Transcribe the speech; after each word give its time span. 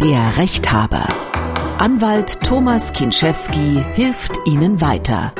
Der 0.00 0.38
Rechthaber. 0.38 1.06
Anwalt 1.76 2.40
Thomas 2.42 2.94
Kinschewski 2.94 3.84
hilft 3.92 4.32
Ihnen 4.46 4.80
weiter. 4.80 5.34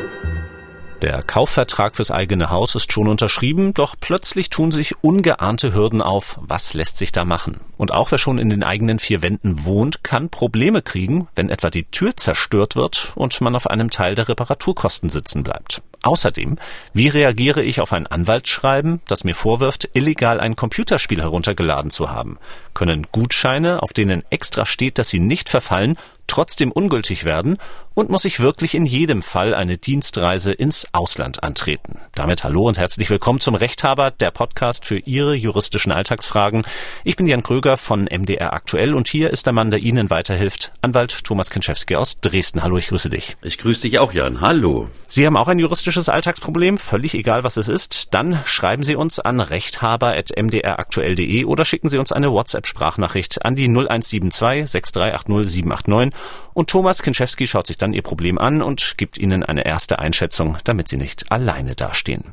Der 1.00 1.22
Kaufvertrag 1.22 1.96
fürs 1.96 2.10
eigene 2.10 2.50
Haus 2.50 2.74
ist 2.74 2.92
schon 2.92 3.08
unterschrieben, 3.08 3.72
doch 3.72 3.96
plötzlich 3.98 4.50
tun 4.50 4.70
sich 4.70 5.02
ungeahnte 5.02 5.72
Hürden 5.72 6.02
auf. 6.02 6.38
Was 6.42 6.74
lässt 6.74 6.98
sich 6.98 7.10
da 7.10 7.24
machen? 7.24 7.62
Und 7.78 7.90
auch 7.90 8.10
wer 8.10 8.18
schon 8.18 8.36
in 8.36 8.50
den 8.50 8.62
eigenen 8.62 8.98
vier 8.98 9.22
Wänden 9.22 9.64
wohnt, 9.64 10.04
kann 10.04 10.28
Probleme 10.28 10.82
kriegen, 10.82 11.26
wenn 11.34 11.48
etwa 11.48 11.70
die 11.70 11.84
Tür 11.84 12.14
zerstört 12.14 12.76
wird 12.76 13.12
und 13.14 13.40
man 13.40 13.56
auf 13.56 13.66
einem 13.66 13.88
Teil 13.88 14.14
der 14.14 14.28
Reparaturkosten 14.28 15.08
sitzen 15.08 15.42
bleibt. 15.42 15.80
Außerdem, 16.02 16.56
wie 16.94 17.08
reagiere 17.08 17.62
ich 17.62 17.80
auf 17.80 17.92
ein 17.92 18.06
Anwaltsschreiben, 18.06 19.02
das 19.06 19.24
mir 19.24 19.34
vorwirft, 19.34 19.90
illegal 19.92 20.40
ein 20.40 20.56
Computerspiel 20.56 21.20
heruntergeladen 21.20 21.90
zu 21.90 22.10
haben? 22.10 22.38
Können 22.72 23.06
Gutscheine, 23.12 23.82
auf 23.82 23.92
denen 23.92 24.24
extra 24.30 24.64
steht, 24.64 24.98
dass 24.98 25.10
sie 25.10 25.20
nicht 25.20 25.50
verfallen, 25.50 25.98
trotzdem 26.26 26.72
ungültig 26.72 27.24
werden 27.24 27.58
und 28.00 28.08
muss 28.08 28.24
ich 28.24 28.40
wirklich 28.40 28.74
in 28.74 28.86
jedem 28.86 29.20
Fall 29.20 29.54
eine 29.54 29.76
Dienstreise 29.76 30.52
ins 30.52 30.86
Ausland 30.92 31.44
antreten. 31.44 31.98
Damit 32.14 32.44
hallo 32.44 32.66
und 32.66 32.78
herzlich 32.78 33.10
willkommen 33.10 33.40
zum 33.40 33.54
Rechthaber, 33.54 34.10
der 34.10 34.30
Podcast 34.30 34.86
für 34.86 34.96
Ihre 34.96 35.34
juristischen 35.34 35.92
Alltagsfragen. 35.92 36.62
Ich 37.04 37.16
bin 37.16 37.26
Jan 37.26 37.42
Kröger 37.42 37.76
von 37.76 38.08
MDR 38.10 38.54
Aktuell 38.54 38.94
und 38.94 39.06
hier 39.06 39.30
ist 39.30 39.44
der 39.44 39.52
Mann, 39.52 39.70
der 39.70 39.82
Ihnen 39.82 40.08
weiterhilft, 40.08 40.72
Anwalt 40.80 41.24
Thomas 41.24 41.50
Kinczewski 41.50 41.94
aus 41.94 42.22
Dresden. 42.22 42.62
Hallo, 42.62 42.78
ich 42.78 42.88
grüße 42.88 43.10
dich. 43.10 43.36
Ich 43.42 43.58
grüße 43.58 43.82
dich 43.82 43.98
auch, 43.98 44.14
Jan. 44.14 44.40
Hallo. 44.40 44.88
Sie 45.06 45.26
haben 45.26 45.36
auch 45.36 45.48
ein 45.48 45.58
juristisches 45.58 46.08
Alltagsproblem, 46.08 46.78
völlig 46.78 47.12
egal 47.12 47.44
was 47.44 47.58
es 47.58 47.68
ist, 47.68 48.14
dann 48.14 48.40
schreiben 48.46 48.82
Sie 48.82 48.96
uns 48.96 49.20
an 49.20 49.40
rechthaber.mdraktuell.de 49.40 51.44
oder 51.44 51.66
schicken 51.66 51.90
Sie 51.90 51.98
uns 51.98 52.12
eine 52.12 52.30
WhatsApp-Sprachnachricht 52.30 53.44
an 53.44 53.56
die 53.56 53.68
0172 53.68 54.70
6380 54.70 55.52
789 55.52 56.18
und 56.54 56.70
Thomas 56.70 57.02
Kinczewski 57.02 57.46
schaut 57.46 57.66
sich 57.66 57.78
dann 57.78 57.89
Ihr 57.92 58.02
Problem 58.02 58.38
an 58.38 58.62
und 58.62 58.96
gibt 58.96 59.18
Ihnen 59.18 59.42
eine 59.42 59.64
erste 59.64 59.98
Einschätzung, 59.98 60.58
damit 60.64 60.88
Sie 60.88 60.96
nicht 60.96 61.30
alleine 61.30 61.74
dastehen. 61.74 62.32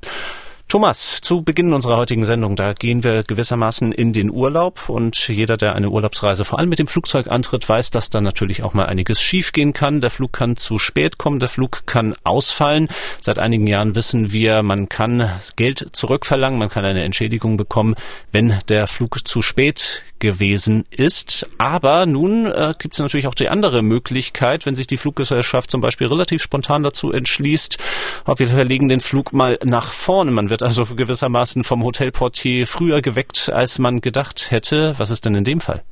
Thomas, 0.70 1.22
zu 1.22 1.44
Beginn 1.44 1.72
unserer 1.72 1.96
heutigen 1.96 2.26
Sendung, 2.26 2.58
da 2.58 2.74
gehen 2.74 3.02
wir 3.02 3.24
gewissermaßen 3.24 3.94
in 3.94 4.12
den 4.12 4.30
Urlaub 4.30 4.90
und 4.90 5.30
jeder, 5.30 5.56
der 5.56 5.76
eine 5.78 5.90
Urlaubsreise 5.90 6.44
vor 6.44 6.60
allem 6.60 6.68
mit 6.68 6.80
dem 6.80 6.88
Flugzeug 6.88 7.32
antritt, 7.32 7.70
weiß, 7.70 7.90
dass 7.92 8.10
da 8.10 8.20
natürlich 8.20 8.64
auch 8.64 8.74
mal 8.74 8.86
einiges 8.86 9.22
schiefgehen 9.22 9.72
kann. 9.72 10.02
Der 10.02 10.10
Flug 10.10 10.34
kann 10.34 10.58
zu 10.58 10.78
spät 10.78 11.18
kommen, 11.18 11.40
der 11.40 11.48
Flug 11.48 11.84
kann 11.86 12.16
ausfallen. 12.26 12.90
Seit 13.22 13.40
einigen 13.40 13.66
Jahren 13.66 13.96
wissen 13.96 14.34
wir, 14.34 14.62
man 14.62 14.90
kann 14.90 15.32
Geld 15.56 15.88
zurückverlangen, 15.94 16.60
man 16.60 16.68
kann 16.68 16.84
eine 16.84 17.04
Entschädigung 17.04 17.56
bekommen, 17.56 17.96
wenn 18.34 18.60
der 18.68 18.88
Flug 18.88 19.26
zu 19.26 19.42
spät 19.42 20.04
gewesen 20.20 20.84
ist. 20.90 21.50
Aber 21.58 22.06
nun 22.06 22.46
äh, 22.46 22.74
gibt 22.78 22.94
es 22.94 23.00
natürlich 23.00 23.28
auch 23.28 23.36
die 23.36 23.50
andere 23.50 23.82
Möglichkeit, 23.82 24.66
wenn 24.66 24.76
sich 24.76 24.88
die 24.88 24.98
Fluggesellschaft 24.98 25.72
zum 25.72 25.82
Beispiel 25.82 26.08
relativ 26.08 26.42
spontan 26.42 26.84
dazu 26.84 27.12
entschließt, 27.12 27.78
wir 28.38 28.48
verlegen 28.48 28.90
den 28.90 29.00
Flug 29.00 29.34
mal 29.34 29.58
nach 29.64 29.92
vorne. 29.92 30.32
Man 30.32 30.50
wird 30.50 30.64
also 30.64 30.86
gewissermaßen 30.86 31.64
vom 31.64 31.84
Hotelportier 31.84 32.68
früher 32.68 33.02
geweckt, 33.02 33.50
als 33.52 33.80
man 33.80 34.02
gedacht 34.02 34.52
hätte. 34.52 34.96
Was 34.98 35.10
ist 35.10 35.26
denn 35.26 35.36
in 35.36 35.44
dem 35.44 35.62
Fall? 35.62 35.84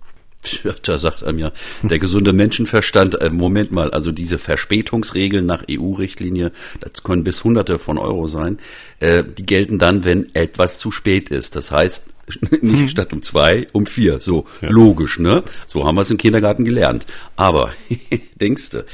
Ja, 0.64 0.73
da 0.81 0.98
sagt 0.98 1.23
einem 1.23 1.40
ja 1.40 1.52
der 1.81 2.00
gesunde 2.00 2.34
Menschenverstand, 2.34 3.22
äh, 3.22 3.30
Moment 3.30 3.72
mal, 3.72 3.92
also 3.92 4.12
diese 4.12 4.38
Verspätungsregeln 4.38 5.46
nach 5.46 5.64
EU-Richtlinie, 5.70 6.52
das 6.80 7.03
können 7.03 7.23
bis 7.23 7.44
Hunderte 7.44 7.80
von 7.80 7.98
Euro 7.98 8.28
sein, 8.28 8.59
äh, 9.00 9.23
die 9.23 9.46
gelten 9.46 9.80
dann, 9.80 10.06
wenn 10.06 10.34
etwas 10.36 10.80
zu 10.80 10.92
spät 10.92 11.30
ist. 11.30 11.56
Das 11.56 11.72
heißt, 11.72 12.15
nicht 12.62 12.80
hm. 12.80 12.88
statt 12.88 13.14
um 13.14 13.22
zwei, 13.22 13.68
um 13.72 13.86
vier. 13.86 14.20
So, 14.20 14.45
ja. 14.62 14.70
logisch, 14.70 15.20
ne? 15.20 15.44
So 15.68 15.86
haben 15.86 15.95
wir 15.95 16.02
es 16.02 16.12
im 16.12 16.18
Kindergarten 16.18 16.66
gelernt. 16.66 17.06
Aber, 17.36 17.72
denkste, 18.42 18.86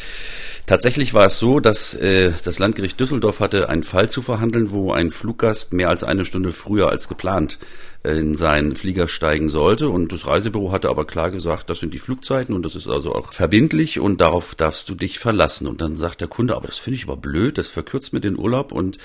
Tatsächlich 0.71 1.13
war 1.13 1.25
es 1.25 1.37
so, 1.37 1.59
dass 1.59 1.95
äh, 1.95 2.31
das 2.45 2.59
Landgericht 2.59 2.99
Düsseldorf 2.99 3.39
hatte 3.39 3.67
einen 3.67 3.83
Fall 3.83 4.09
zu 4.09 4.21
verhandeln, 4.21 4.71
wo 4.71 4.93
ein 4.93 5.11
Fluggast 5.11 5.73
mehr 5.73 5.89
als 5.89 6.03
eine 6.03 6.23
Stunde 6.23 6.51
früher 6.51 6.89
als 6.89 7.07
geplant 7.07 7.57
äh, 8.03 8.17
in 8.17 8.35
seinen 8.35 8.75
Flieger 8.75 9.07
steigen 9.07 9.49
sollte. 9.49 9.89
Und 9.89 10.13
das 10.13 10.27
Reisebüro 10.27 10.71
hatte 10.71 10.89
aber 10.89 11.05
klar 11.05 11.31
gesagt, 11.31 11.69
das 11.69 11.79
sind 11.79 11.93
die 11.93 11.99
Flugzeiten 11.99 12.55
und 12.55 12.63
das 12.63 12.75
ist 12.75 12.87
also 12.87 13.13
auch 13.13 13.33
verbindlich 13.33 13.99
und 13.99 14.21
darauf 14.21 14.55
darfst 14.55 14.87
du 14.87 14.95
dich 14.95 15.19
verlassen. 15.19 15.67
Und 15.67 15.81
dann 15.81 15.97
sagt 15.97 16.21
der 16.21 16.27
Kunde, 16.27 16.55
aber 16.55 16.67
das 16.67 16.77
finde 16.77 16.97
ich 16.97 17.03
aber 17.03 17.17
blöd, 17.17 17.57
das 17.57 17.67
verkürzt 17.67 18.13
mir 18.13 18.21
den 18.21 18.37
Urlaub 18.37 18.71
und 18.71 18.97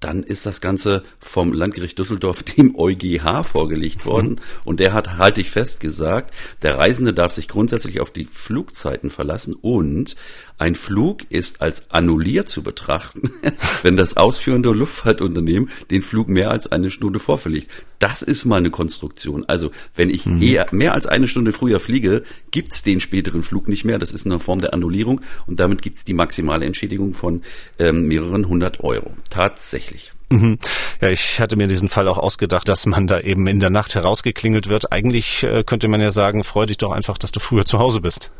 dann 0.00 0.22
ist 0.22 0.44
das 0.46 0.60
Ganze 0.60 1.02
vom 1.18 1.52
Landgericht 1.52 1.98
Düsseldorf 1.98 2.42
dem 2.56 2.76
EuGH 2.76 3.44
vorgelegt 3.44 4.06
worden. 4.06 4.30
Mhm. 4.30 4.38
Und 4.64 4.80
der 4.80 4.92
hat, 4.92 5.16
halte 5.16 5.40
ich 5.40 5.50
fest, 5.50 5.80
gesagt, 5.80 6.34
der 6.62 6.78
Reisende 6.78 7.12
darf 7.12 7.32
sich 7.32 7.48
grundsätzlich 7.48 8.00
auf 8.00 8.10
die 8.10 8.26
Flugzeiten 8.26 9.10
verlassen 9.10 9.54
und 9.54 10.16
ein 10.58 10.74
Flug 10.74 11.30
ist 11.30 11.60
als 11.60 11.90
annulliert 11.90 12.48
zu 12.48 12.62
betrachten, 12.62 13.32
wenn 13.82 13.96
das 13.96 14.16
ausführende 14.16 14.70
Luftfahrtunternehmen 14.70 15.70
den 15.90 16.02
Flug 16.02 16.28
mehr 16.28 16.50
als 16.50 16.72
eine 16.72 16.90
Stunde 16.90 17.18
vorverlegt. 17.18 17.70
Das 17.98 18.22
ist 18.22 18.46
mal 18.46 18.56
eine 18.56 18.70
Konstruktion. 18.70 19.44
Also 19.46 19.70
wenn 19.94 20.08
ich 20.08 20.24
mhm. 20.24 20.40
eher 20.40 20.66
mehr 20.70 20.94
als 20.94 21.06
eine 21.06 21.28
Stunde 21.28 21.52
früher 21.52 21.78
fliege, 21.78 22.22
gibt's 22.50 22.82
den 22.82 23.00
späteren 23.00 23.42
Flug 23.42 23.68
nicht 23.68 23.84
mehr. 23.84 23.98
Das 23.98 24.12
ist 24.12 24.24
eine 24.24 24.38
Form 24.38 24.60
der 24.60 24.72
Annullierung 24.72 25.20
und 25.46 25.60
damit 25.60 25.82
gibt's 25.82 26.04
die 26.04 26.14
maximale 26.14 26.64
Entschädigung 26.64 27.12
von 27.12 27.42
ähm, 27.78 28.06
mehreren 28.06 28.48
hundert 28.48 28.80
Euro. 28.80 29.14
Tatsächlich. 29.28 29.85
Mhm. 30.28 30.58
Ja, 31.00 31.08
ich 31.08 31.40
hatte 31.40 31.56
mir 31.56 31.68
diesen 31.68 31.88
Fall 31.88 32.08
auch 32.08 32.18
ausgedacht, 32.18 32.68
dass 32.68 32.86
man 32.86 33.06
da 33.06 33.20
eben 33.20 33.46
in 33.46 33.60
der 33.60 33.70
Nacht 33.70 33.94
herausgeklingelt 33.94 34.68
wird. 34.68 34.92
Eigentlich 34.92 35.42
äh, 35.44 35.62
könnte 35.64 35.88
man 35.88 36.00
ja 36.00 36.10
sagen, 36.10 36.42
freu 36.44 36.66
dich 36.66 36.78
doch 36.78 36.92
einfach, 36.92 37.18
dass 37.18 37.32
du 37.32 37.40
früher 37.40 37.64
zu 37.64 37.78
Hause 37.78 38.00
bist. 38.00 38.30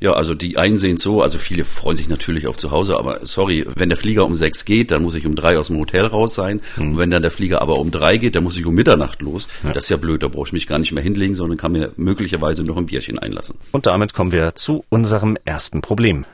Ja, 0.00 0.12
also 0.12 0.34
die 0.34 0.58
einen 0.58 0.76
sehen 0.76 0.96
so, 0.96 1.22
also 1.22 1.38
viele 1.38 1.64
freuen 1.64 1.96
sich 1.96 2.08
natürlich 2.08 2.46
auf 2.46 2.56
zu 2.56 2.70
Hause, 2.70 2.96
aber 2.98 3.24
sorry, 3.24 3.64
wenn 3.76 3.88
der 3.88 3.96
Flieger 3.96 4.26
um 4.26 4.34
sechs 4.34 4.64
geht, 4.64 4.90
dann 4.90 5.02
muss 5.02 5.14
ich 5.14 5.24
um 5.24 5.36
drei 5.36 5.56
aus 5.56 5.68
dem 5.68 5.78
Hotel 5.78 6.04
raus 6.04 6.34
sein. 6.34 6.60
Mhm. 6.76 6.88
Und 6.88 6.98
wenn 6.98 7.10
dann 7.10 7.22
der 7.22 7.30
Flieger 7.30 7.62
aber 7.62 7.78
um 7.78 7.90
drei 7.90 8.16
geht, 8.16 8.34
dann 8.34 8.44
muss 8.44 8.56
ich 8.56 8.66
um 8.66 8.74
Mitternacht 8.74 9.22
los. 9.22 9.48
Ja. 9.62 9.72
Das 9.72 9.84
ist 9.84 9.90
ja 9.90 9.96
blöd, 9.96 10.22
da 10.22 10.28
brauche 10.28 10.48
ich 10.48 10.52
mich 10.52 10.66
gar 10.66 10.78
nicht 10.78 10.92
mehr 10.92 11.02
hinlegen, 11.02 11.34
sondern 11.34 11.56
kann 11.56 11.72
mir 11.72 11.92
möglicherweise 11.96 12.64
noch 12.64 12.76
ein 12.76 12.86
Bierchen 12.86 13.18
einlassen. 13.18 13.56
Und 13.72 13.86
damit 13.86 14.14
kommen 14.14 14.32
wir 14.32 14.54
zu 14.54 14.84
unserem 14.88 15.38
ersten 15.44 15.80
Problem. 15.80 16.26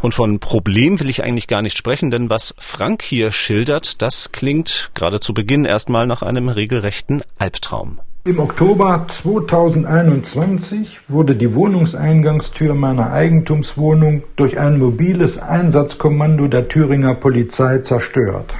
Und 0.00 0.14
von 0.14 0.38
Problem 0.38 1.00
will 1.00 1.10
ich 1.10 1.24
eigentlich 1.24 1.48
gar 1.48 1.62
nicht 1.62 1.76
sprechen, 1.76 2.10
denn 2.10 2.30
was 2.30 2.54
Frank 2.58 3.02
hier 3.02 3.32
schildert, 3.32 4.00
das 4.00 4.30
klingt 4.30 4.90
gerade 4.94 5.18
zu 5.18 5.34
Beginn 5.34 5.64
erstmal 5.64 6.06
nach 6.06 6.22
einem 6.22 6.48
regelrechten 6.48 7.22
Albtraum. 7.38 8.00
Im 8.24 8.38
Oktober 8.40 9.06
2021 9.08 11.00
wurde 11.08 11.34
die 11.34 11.54
Wohnungseingangstür 11.54 12.74
meiner 12.74 13.10
Eigentumswohnung 13.12 14.22
durch 14.36 14.58
ein 14.58 14.78
mobiles 14.78 15.38
Einsatzkommando 15.38 16.46
der 16.46 16.68
Thüringer 16.68 17.14
Polizei 17.14 17.78
zerstört. 17.78 18.54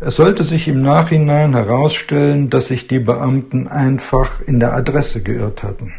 Es 0.00 0.16
sollte 0.16 0.42
sich 0.42 0.68
im 0.68 0.82
Nachhinein 0.82 1.54
herausstellen, 1.54 2.50
dass 2.50 2.68
sich 2.68 2.86
die 2.86 2.98
Beamten 2.98 3.68
einfach 3.68 4.40
in 4.40 4.58
der 4.58 4.74
Adresse 4.74 5.22
geirrt 5.22 5.62
hatten. 5.62 5.92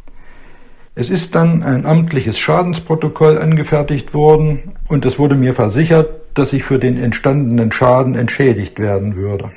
Es 0.99 1.11
ist 1.11 1.35
dann 1.35 1.61
ein 1.61 1.85
amtliches 1.85 2.39
Schadensprotokoll 2.39 3.37
angefertigt 3.37 4.15
worden 4.15 4.73
und 4.87 5.05
es 5.05 5.19
wurde 5.19 5.35
mir 5.35 5.53
versichert, 5.53 6.09
dass 6.33 6.53
ich 6.53 6.63
für 6.63 6.79
den 6.79 6.97
entstandenen 6.97 7.71
Schaden 7.71 8.15
entschädigt 8.15 8.79
werden 8.79 9.15
würde. 9.15 9.51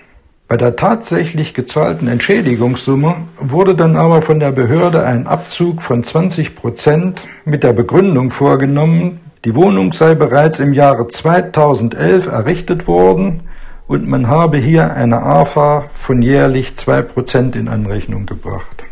Bei 0.49 0.59
der 0.59 0.77
tatsächlich 0.77 1.55
gezahlten 1.55 2.09
Entschädigungssumme 2.09 3.23
wurde 3.41 3.75
dann 3.75 3.97
aber 3.97 4.21
von 4.21 4.39
der 4.39 4.53
Behörde 4.53 5.03
ein 5.03 5.27
Abzug 5.27 5.81
von 5.81 6.05
20 6.05 6.55
Prozent 6.55 7.27
mit 7.47 7.65
der 7.65 7.73
Begründung 7.73 8.31
vorgenommen, 8.31 9.21
die 9.47 9.55
Wohnung 9.55 9.95
sei 9.95 10.15
bereits 10.15 10.59
im 10.59 10.75
Jahre 10.75 11.09
2011 11.09 12.27
errichtet 12.27 12.87
worden 12.87 13.45
und 13.87 14.07
man 14.07 14.29
habe 14.29 14.59
hier 14.59 14.93
eine 14.93 15.23
AFA 15.23 15.87
von 15.95 16.21
jährlich 16.21 16.77
zwei 16.77 17.01
Prozent 17.01 17.57
in 17.57 17.69
Anrechnung 17.69 18.27
gebracht. 18.27 18.90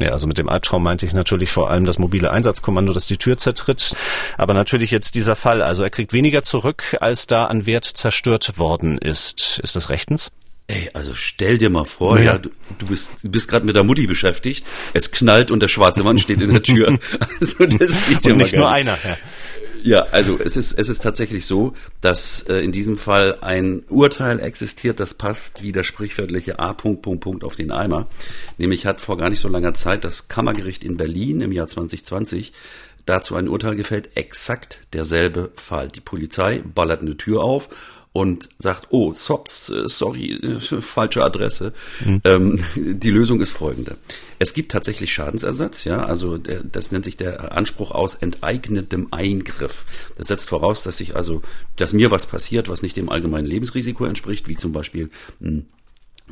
Ja, 0.00 0.10
also 0.10 0.26
mit 0.26 0.38
dem 0.38 0.48
Albtraum 0.48 0.82
meinte 0.82 1.06
ich 1.06 1.12
natürlich 1.12 1.52
vor 1.52 1.70
allem 1.70 1.84
das 1.84 1.98
mobile 1.98 2.30
Einsatzkommando, 2.30 2.92
das 2.92 3.06
die 3.06 3.16
Tür 3.16 3.38
zertritt. 3.38 3.94
Aber 4.36 4.54
natürlich 4.54 4.90
jetzt 4.90 5.14
dieser 5.14 5.36
Fall. 5.36 5.62
Also 5.62 5.82
er 5.82 5.90
kriegt 5.90 6.12
weniger 6.12 6.42
zurück, 6.42 6.96
als 7.00 7.26
da 7.26 7.44
an 7.44 7.66
Wert 7.66 7.84
zerstört 7.84 8.58
worden 8.58 8.98
ist. 8.98 9.60
Ist 9.62 9.76
das 9.76 9.90
rechtens? 9.90 10.32
Ey, 10.66 10.88
also 10.94 11.12
stell 11.14 11.58
dir 11.58 11.68
mal 11.68 11.84
vor, 11.84 12.18
ja, 12.18 12.24
ja 12.24 12.38
du, 12.38 12.48
du 12.78 12.86
bist, 12.86 13.22
du 13.22 13.30
bist 13.30 13.50
gerade 13.50 13.66
mit 13.66 13.76
der 13.76 13.84
Mutti 13.84 14.06
beschäftigt, 14.06 14.64
es 14.94 15.10
knallt 15.10 15.50
und 15.50 15.60
der 15.60 15.68
schwarze 15.68 16.02
Mann 16.02 16.18
steht 16.18 16.40
in 16.40 16.52
der 16.52 16.62
Tür. 16.62 16.98
Also 17.40 17.66
das 17.66 18.06
geht 18.08 18.24
ja 18.24 18.32
und 18.32 18.38
nicht 18.38 18.56
nur 18.56 18.70
einer. 18.70 18.98
Ja. 19.04 19.18
Ja, 19.86 20.04
also 20.04 20.38
es 20.42 20.56
ist, 20.56 20.78
es 20.78 20.88
ist 20.88 21.02
tatsächlich 21.02 21.44
so, 21.44 21.74
dass 22.00 22.40
äh, 22.48 22.56
in 22.60 22.72
diesem 22.72 22.96
Fall 22.96 23.36
ein 23.42 23.82
Urteil 23.90 24.40
existiert, 24.40 24.98
das 24.98 25.12
passt 25.12 25.62
wie 25.62 25.72
der 25.72 25.82
sprichwörtliche 25.82 26.58
A. 26.58 26.72
Punkt, 26.72 27.02
Punkt, 27.02 27.20
Punkt 27.20 27.44
auf 27.44 27.54
den 27.54 27.70
Eimer. 27.70 28.06
Nämlich 28.56 28.86
hat 28.86 29.02
vor 29.02 29.18
gar 29.18 29.28
nicht 29.28 29.40
so 29.40 29.48
langer 29.48 29.74
Zeit 29.74 30.04
das 30.04 30.28
Kammergericht 30.28 30.84
in 30.84 30.96
Berlin 30.96 31.42
im 31.42 31.52
Jahr 31.52 31.68
2020 31.68 32.54
dazu 33.04 33.36
ein 33.36 33.46
Urteil 33.46 33.76
gefällt, 33.76 34.16
exakt 34.16 34.80
derselbe 34.94 35.52
Fall. 35.56 35.88
Die 35.88 36.00
Polizei 36.00 36.62
ballert 36.74 37.02
eine 37.02 37.18
Tür 37.18 37.42
auf 37.42 37.68
und 38.14 38.48
sagt, 38.58 38.86
oh, 38.90 39.12
Sops, 39.12 39.70
äh, 39.70 39.88
sorry, 39.88 40.34
äh, 40.34 40.60
falsche 40.80 41.24
Adresse. 41.24 41.72
Mhm. 42.04 42.20
Ähm, 42.22 42.64
die 42.76 43.10
Lösung 43.10 43.40
ist 43.40 43.50
folgende. 43.50 43.98
Es 44.38 44.54
gibt 44.54 44.70
tatsächlich 44.70 45.12
Schadensersatz, 45.12 45.84
ja, 45.84 46.06
also 46.06 46.38
der, 46.38 46.62
das 46.62 46.92
nennt 46.92 47.04
sich 47.04 47.16
der 47.16 47.52
Anspruch 47.52 47.90
aus 47.90 48.14
enteignetem 48.14 49.08
Eingriff. 49.10 49.84
Das 50.16 50.28
setzt 50.28 50.48
voraus, 50.48 50.84
dass 50.84 50.98
sich 50.98 51.16
also, 51.16 51.42
dass 51.74 51.92
mir 51.92 52.12
was 52.12 52.26
passiert, 52.26 52.68
was 52.68 52.82
nicht 52.82 52.96
dem 52.96 53.08
allgemeinen 53.08 53.48
Lebensrisiko 53.48 54.04
entspricht, 54.04 54.46
wie 54.46 54.56
zum 54.56 54.70
Beispiel 54.70 55.10
hm, 55.40 55.66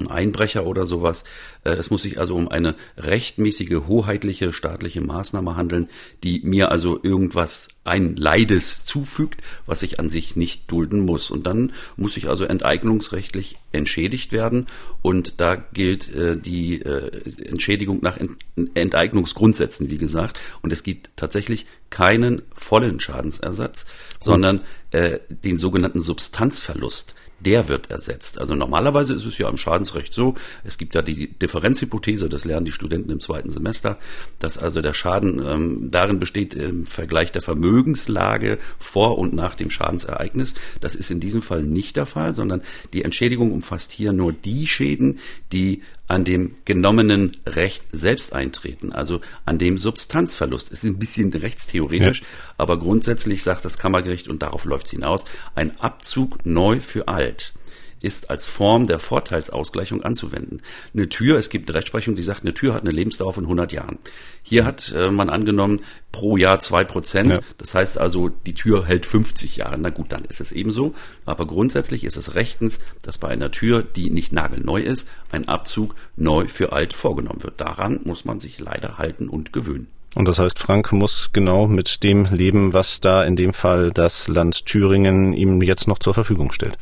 ein 0.00 0.08
Einbrecher 0.08 0.66
oder 0.66 0.86
sowas. 0.86 1.24
Äh, 1.64 1.72
es 1.72 1.90
muss 1.90 2.02
sich 2.02 2.18
also 2.18 2.34
um 2.34 2.48
eine 2.48 2.74
rechtmäßige, 2.96 3.86
hoheitliche 3.86 4.52
staatliche 4.52 5.00
Maßnahme 5.00 5.56
handeln, 5.56 5.88
die 6.24 6.40
mir 6.44 6.70
also 6.70 6.98
irgendwas 7.02 7.68
ein 7.84 8.16
Leides 8.16 8.84
zufügt, 8.84 9.42
was 9.66 9.82
ich 9.82 9.98
an 10.00 10.08
sich 10.08 10.36
nicht 10.36 10.70
dulden 10.70 11.00
muss. 11.00 11.30
Und 11.30 11.46
dann 11.46 11.72
muss 11.96 12.16
ich 12.16 12.28
also 12.28 12.44
enteignungsrechtlich 12.44 13.56
entschädigt 13.72 14.32
werden. 14.32 14.66
Und 15.02 15.34
da 15.38 15.56
gilt 15.56 16.14
äh, 16.14 16.36
die 16.36 16.80
äh, 16.80 17.10
Entschädigung 17.44 18.00
nach 18.02 18.16
Ent 18.16 18.36
Enteignungsgrundsätzen, 18.74 19.90
wie 19.90 19.98
gesagt. 19.98 20.38
Und 20.62 20.72
es 20.72 20.82
gibt 20.82 21.10
tatsächlich 21.16 21.66
keinen 21.90 22.42
vollen 22.54 23.00
Schadensersatz, 23.00 23.86
sondern 24.20 24.60
äh, 24.90 25.18
den 25.28 25.58
sogenannten 25.58 26.02
Substanzverlust 26.02 27.14
der 27.44 27.68
wird 27.68 27.90
ersetzt. 27.90 28.38
Also 28.38 28.54
normalerweise 28.54 29.14
ist 29.14 29.26
es 29.26 29.38
ja 29.38 29.48
im 29.48 29.56
Schadensrecht 29.56 30.12
so, 30.12 30.34
es 30.64 30.78
gibt 30.78 30.94
ja 30.94 31.02
die 31.02 31.28
Differenzhypothese, 31.28 32.28
das 32.28 32.44
lernen 32.44 32.64
die 32.64 32.72
Studenten 32.72 33.10
im 33.10 33.20
zweiten 33.20 33.50
Semester, 33.50 33.98
dass 34.38 34.58
also 34.58 34.80
der 34.80 34.94
Schaden 34.94 35.44
ähm, 35.44 35.90
darin 35.90 36.18
besteht 36.18 36.54
im 36.54 36.86
Vergleich 36.86 37.32
der 37.32 37.42
Vermögenslage 37.42 38.58
vor 38.78 39.18
und 39.18 39.32
nach 39.34 39.54
dem 39.54 39.70
Schadensereignis. 39.70 40.54
Das 40.80 40.94
ist 40.94 41.10
in 41.10 41.20
diesem 41.20 41.42
Fall 41.42 41.62
nicht 41.62 41.96
der 41.96 42.06
Fall, 42.06 42.34
sondern 42.34 42.62
die 42.92 43.04
Entschädigung 43.04 43.52
umfasst 43.52 43.92
hier 43.92 44.12
nur 44.12 44.32
die 44.32 44.66
Schäden, 44.66 45.18
die 45.52 45.82
an 46.12 46.24
dem 46.24 46.56
genommenen 46.66 47.38
Recht 47.46 47.82
selbst 47.90 48.34
eintreten, 48.34 48.92
also 48.92 49.22
an 49.46 49.56
dem 49.58 49.78
Substanzverlust. 49.78 50.70
Es 50.70 50.84
ist 50.84 50.90
ein 50.90 50.98
bisschen 50.98 51.32
rechtstheoretisch, 51.32 52.20
ja. 52.20 52.26
aber 52.58 52.78
grundsätzlich 52.78 53.42
sagt 53.42 53.64
das 53.64 53.78
Kammergericht, 53.78 54.28
und 54.28 54.42
darauf 54.42 54.66
läuft 54.66 54.86
es 54.86 54.92
hinaus, 54.92 55.24
ein 55.54 55.80
Abzug 55.80 56.44
neu 56.44 56.80
für 56.80 57.08
alt 57.08 57.54
ist 58.02 58.30
als 58.30 58.46
Form 58.46 58.86
der 58.86 58.98
Vorteilsausgleichung 58.98 60.02
anzuwenden. 60.02 60.60
Eine 60.94 61.08
Tür, 61.08 61.38
es 61.38 61.50
gibt 61.50 61.72
Rechtsprechung, 61.72 62.14
die 62.14 62.22
sagt, 62.22 62.42
eine 62.42 62.54
Tür 62.54 62.74
hat 62.74 62.82
eine 62.82 62.90
Lebensdauer 62.90 63.32
von 63.32 63.44
100 63.44 63.72
Jahren. 63.72 63.98
Hier 64.42 64.64
hat 64.64 64.92
äh, 64.92 65.10
man 65.10 65.30
angenommen, 65.30 65.80
pro 66.10 66.36
Jahr 66.36 66.58
zwei 66.58 66.84
Prozent. 66.84 67.30
Ja. 67.30 67.40
Das 67.58 67.74
heißt 67.74 67.98
also, 67.98 68.28
die 68.28 68.54
Tür 68.54 68.86
hält 68.86 69.06
50 69.06 69.56
Jahre. 69.56 69.78
Na 69.78 69.90
gut, 69.90 70.12
dann 70.12 70.24
ist 70.24 70.40
es 70.40 70.52
eben 70.52 70.70
so. 70.70 70.94
Aber 71.24 71.46
grundsätzlich 71.46 72.04
ist 72.04 72.16
es 72.16 72.34
rechtens, 72.34 72.80
dass 73.02 73.18
bei 73.18 73.28
einer 73.28 73.50
Tür, 73.50 73.82
die 73.82 74.10
nicht 74.10 74.32
nagelneu 74.32 74.80
ist, 74.80 75.08
ein 75.30 75.48
Abzug 75.48 75.94
neu 76.16 76.48
für 76.48 76.72
alt 76.72 76.92
vorgenommen 76.92 77.42
wird. 77.42 77.60
Daran 77.60 78.00
muss 78.04 78.24
man 78.24 78.40
sich 78.40 78.60
leider 78.60 78.98
halten 78.98 79.28
und 79.28 79.52
gewöhnen. 79.52 79.88
Und 80.14 80.28
das 80.28 80.38
heißt, 80.38 80.58
Frank 80.58 80.92
muss 80.92 81.30
genau 81.32 81.66
mit 81.66 82.02
dem 82.04 82.26
leben, 82.26 82.74
was 82.74 83.00
da 83.00 83.24
in 83.24 83.34
dem 83.34 83.54
Fall 83.54 83.92
das 83.92 84.28
Land 84.28 84.66
Thüringen 84.66 85.32
ihm 85.32 85.62
jetzt 85.62 85.88
noch 85.88 85.98
zur 85.98 86.12
Verfügung 86.12 86.52
stellt. 86.52 86.76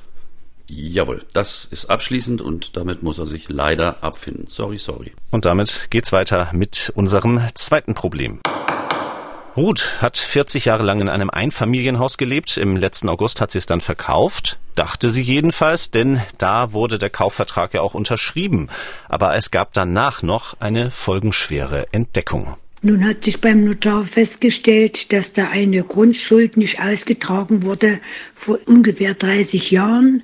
Jawohl, 0.73 1.25
das 1.33 1.65
ist 1.65 1.87
abschließend 1.87 2.41
und 2.41 2.77
damit 2.77 3.03
muss 3.03 3.19
er 3.19 3.27
sich 3.27 3.49
leider 3.49 4.05
abfinden. 4.05 4.47
Sorry, 4.47 4.79
sorry. 4.79 5.11
Und 5.33 5.45
damit 5.45 5.89
geht's 5.91 6.13
weiter 6.13 6.49
mit 6.53 6.93
unserem 6.95 7.41
zweiten 7.55 7.95
Problem. 7.95 8.39
Ruth 9.57 10.01
hat 10.01 10.17
40 10.17 10.67
Jahre 10.67 10.85
lang 10.85 11.01
in 11.01 11.09
einem 11.09 11.29
Einfamilienhaus 11.29 12.19
gelebt. 12.19 12.57
Im 12.57 12.77
letzten 12.77 13.09
August 13.09 13.41
hat 13.41 13.51
sie 13.51 13.59
es 13.59 13.67
dann 13.67 13.81
verkauft. 13.81 14.59
Dachte 14.77 15.11
sie 15.11 15.23
jedenfalls, 15.23 15.91
denn 15.91 16.21
da 16.39 16.73
wurde 16.73 16.99
der 16.99 17.11
Kaufvertrag 17.11 17.75
ja 17.75 17.81
auch 17.81 17.95
unterschrieben. 17.95 18.69
Aber 19.09 19.35
es 19.35 19.51
gab 19.51 19.73
danach 19.73 20.23
noch 20.23 20.61
eine 20.61 20.93
folgenschwere 20.93 21.93
Entdeckung. 21.93 22.57
Nun 22.83 23.05
hat 23.05 23.25
sich 23.25 23.41
beim 23.41 23.65
Notar 23.65 24.05
festgestellt, 24.05 25.13
dass 25.13 25.33
da 25.35 25.49
eine 25.51 25.83
Grundschuld 25.83 26.57
nicht 26.57 26.81
ausgetragen 26.81 27.63
wurde 27.63 27.99
vor 28.37 28.59
ungefähr 28.67 29.15
30 29.15 29.71
Jahren 29.71 30.23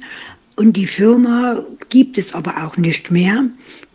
und 0.57 0.73
die 0.73 0.87
Firma 0.87 1.63
gibt 1.91 2.19
es 2.19 2.35
aber 2.35 2.65
auch 2.65 2.77
nicht 2.77 3.11
mehr. 3.11 3.45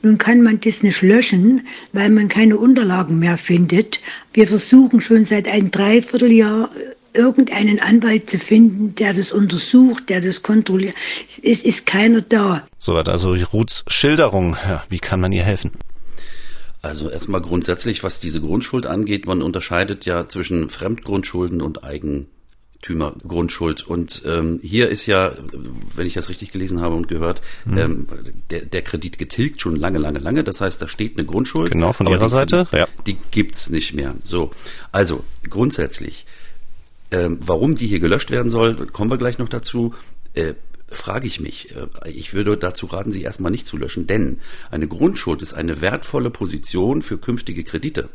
Nun 0.03 0.17
kann 0.17 0.41
man 0.41 0.59
das 0.61 0.83
nicht 0.83 1.01
löschen, 1.01 1.67
weil 1.91 2.09
man 2.09 2.27
keine 2.27 2.57
Unterlagen 2.57 3.19
mehr 3.19 3.37
findet. 3.37 3.99
Wir 4.33 4.47
versuchen 4.47 5.01
schon 5.01 5.25
seit 5.25 5.47
einem 5.47 5.71
Dreivierteljahr 5.71 6.69
irgendeinen 7.13 7.79
Anwalt 7.79 8.29
zu 8.29 8.39
finden, 8.39 8.95
der 8.95 9.13
das 9.13 9.31
untersucht, 9.31 10.07
der 10.09 10.21
das 10.21 10.43
kontrolliert. 10.43 10.95
Es 11.43 11.59
ist 11.59 11.85
keiner 11.85 12.21
da. 12.21 12.65
Soweit 12.77 13.09
also 13.09 13.33
Ruths 13.33 13.83
Schilderung. 13.87 14.55
Ja, 14.63 14.83
wie 14.89 14.99
kann 14.99 15.19
man 15.19 15.31
ihr 15.31 15.43
helfen? 15.43 15.71
Also 16.81 17.09
erstmal 17.09 17.41
grundsätzlich, 17.41 18.03
was 18.03 18.19
diese 18.19 18.41
Grundschuld 18.41 18.85
angeht, 18.85 19.27
man 19.27 19.41
unterscheidet 19.41 20.05
ja 20.05 20.25
zwischen 20.25 20.69
Fremdgrundschulden 20.69 21.61
und 21.61 21.83
Eigen 21.83 22.27
Eigentümergrundschuld. 22.81 23.85
Und 23.85 24.23
ähm, 24.25 24.59
hier 24.63 24.89
ist 24.89 25.05
ja, 25.05 25.33
wenn 25.95 26.07
ich 26.07 26.13
das 26.13 26.29
richtig 26.29 26.51
gelesen 26.51 26.81
habe 26.81 26.95
und 26.95 27.07
gehört, 27.07 27.41
mhm. 27.65 27.77
ähm, 27.77 28.07
der, 28.49 28.65
der 28.65 28.81
Kredit 28.81 29.17
getilgt 29.17 29.61
schon 29.61 29.75
lange, 29.75 29.99
lange, 29.99 30.19
lange. 30.19 30.43
Das 30.43 30.61
heißt, 30.61 30.81
da 30.81 30.87
steht 30.87 31.17
eine 31.17 31.25
Grundschuld. 31.25 31.71
Genau, 31.71 31.93
von 31.93 32.07
Ihrer 32.07 32.25
die, 32.25 32.31
Seite. 32.31 32.67
Ja. 32.71 32.87
Die 33.05 33.17
gibt's 33.31 33.69
nicht 33.69 33.93
mehr. 33.93 34.15
So, 34.23 34.51
also 34.91 35.23
grundsätzlich, 35.49 36.25
ähm, 37.11 37.39
warum 37.41 37.75
die 37.75 37.87
hier 37.87 37.99
gelöscht 37.99 38.31
werden 38.31 38.49
soll, 38.49 38.87
kommen 38.87 39.11
wir 39.11 39.17
gleich 39.17 39.37
noch 39.37 39.49
dazu. 39.49 39.93
Äh, 40.33 40.53
frage 40.87 41.27
ich 41.27 41.39
mich. 41.39 41.73
Äh, 41.75 42.09
ich 42.09 42.33
würde 42.33 42.57
dazu 42.57 42.87
raten, 42.87 43.11
sie 43.11 43.21
erstmal 43.21 43.51
nicht 43.51 43.65
zu 43.65 43.77
löschen, 43.77 44.07
denn 44.07 44.39
eine 44.71 44.87
Grundschuld 44.87 45.41
ist 45.41 45.53
eine 45.53 45.81
wertvolle 45.81 46.29
Position 46.29 47.01
für 47.01 47.17
künftige 47.17 47.63
Kredite. 47.63 48.09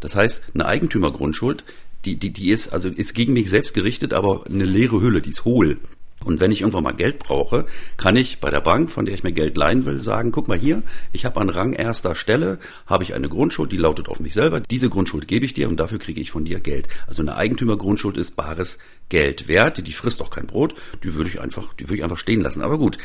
Das 0.00 0.16
heißt, 0.16 0.44
eine 0.54 0.66
Eigentümergrundschuld 0.66 1.64
die, 2.04 2.16
die, 2.16 2.30
die 2.30 2.50
ist, 2.50 2.72
also 2.72 2.88
ist 2.88 3.14
gegen 3.14 3.32
mich 3.32 3.50
selbst 3.50 3.74
gerichtet, 3.74 4.14
aber 4.14 4.44
eine 4.46 4.64
leere 4.64 5.00
Hülle, 5.00 5.22
die 5.22 5.30
ist 5.30 5.44
hohl. 5.44 5.78
Und 6.24 6.40
wenn 6.40 6.52
ich 6.52 6.60
irgendwann 6.60 6.84
mal 6.84 6.94
Geld 6.94 7.18
brauche, 7.18 7.66
kann 7.96 8.16
ich 8.16 8.38
bei 8.38 8.50
der 8.50 8.60
Bank, 8.60 8.90
von 8.90 9.04
der 9.04 9.14
ich 9.14 9.24
mir 9.24 9.32
Geld 9.32 9.56
leihen 9.56 9.84
will, 9.86 10.00
sagen, 10.00 10.30
guck 10.32 10.48
mal 10.48 10.58
hier, 10.58 10.82
ich 11.12 11.24
habe 11.24 11.40
an 11.40 11.48
Rang 11.48 11.72
erster 11.72 12.14
Stelle, 12.14 12.58
habe 12.86 13.02
ich 13.04 13.14
eine 13.14 13.28
Grundschuld, 13.28 13.72
die 13.72 13.76
lautet 13.76 14.08
auf 14.08 14.20
mich 14.20 14.34
selber. 14.34 14.60
Diese 14.60 14.88
Grundschuld 14.88 15.26
gebe 15.26 15.44
ich 15.44 15.54
dir 15.54 15.68
und 15.68 15.78
dafür 15.78 15.98
kriege 15.98 16.20
ich 16.20 16.30
von 16.30 16.44
dir 16.44 16.60
Geld. 16.60 16.88
Also 17.06 17.22
eine 17.22 17.36
Eigentümergrundschuld 17.36 18.16
ist 18.16 18.36
bares 18.36 18.78
Geld 19.08 19.48
wert, 19.48 19.84
die 19.86 19.92
frisst 19.92 20.22
auch 20.22 20.30
kein 20.30 20.46
Brot, 20.46 20.74
die 21.02 21.14
würde 21.14 21.28
ich 21.28 21.40
einfach, 21.40 21.74
die 21.74 21.84
würde 21.84 21.96
ich 21.96 22.04
einfach 22.04 22.18
stehen 22.18 22.40
lassen. 22.40 22.62
Aber 22.62 22.78
gut, 22.78 22.98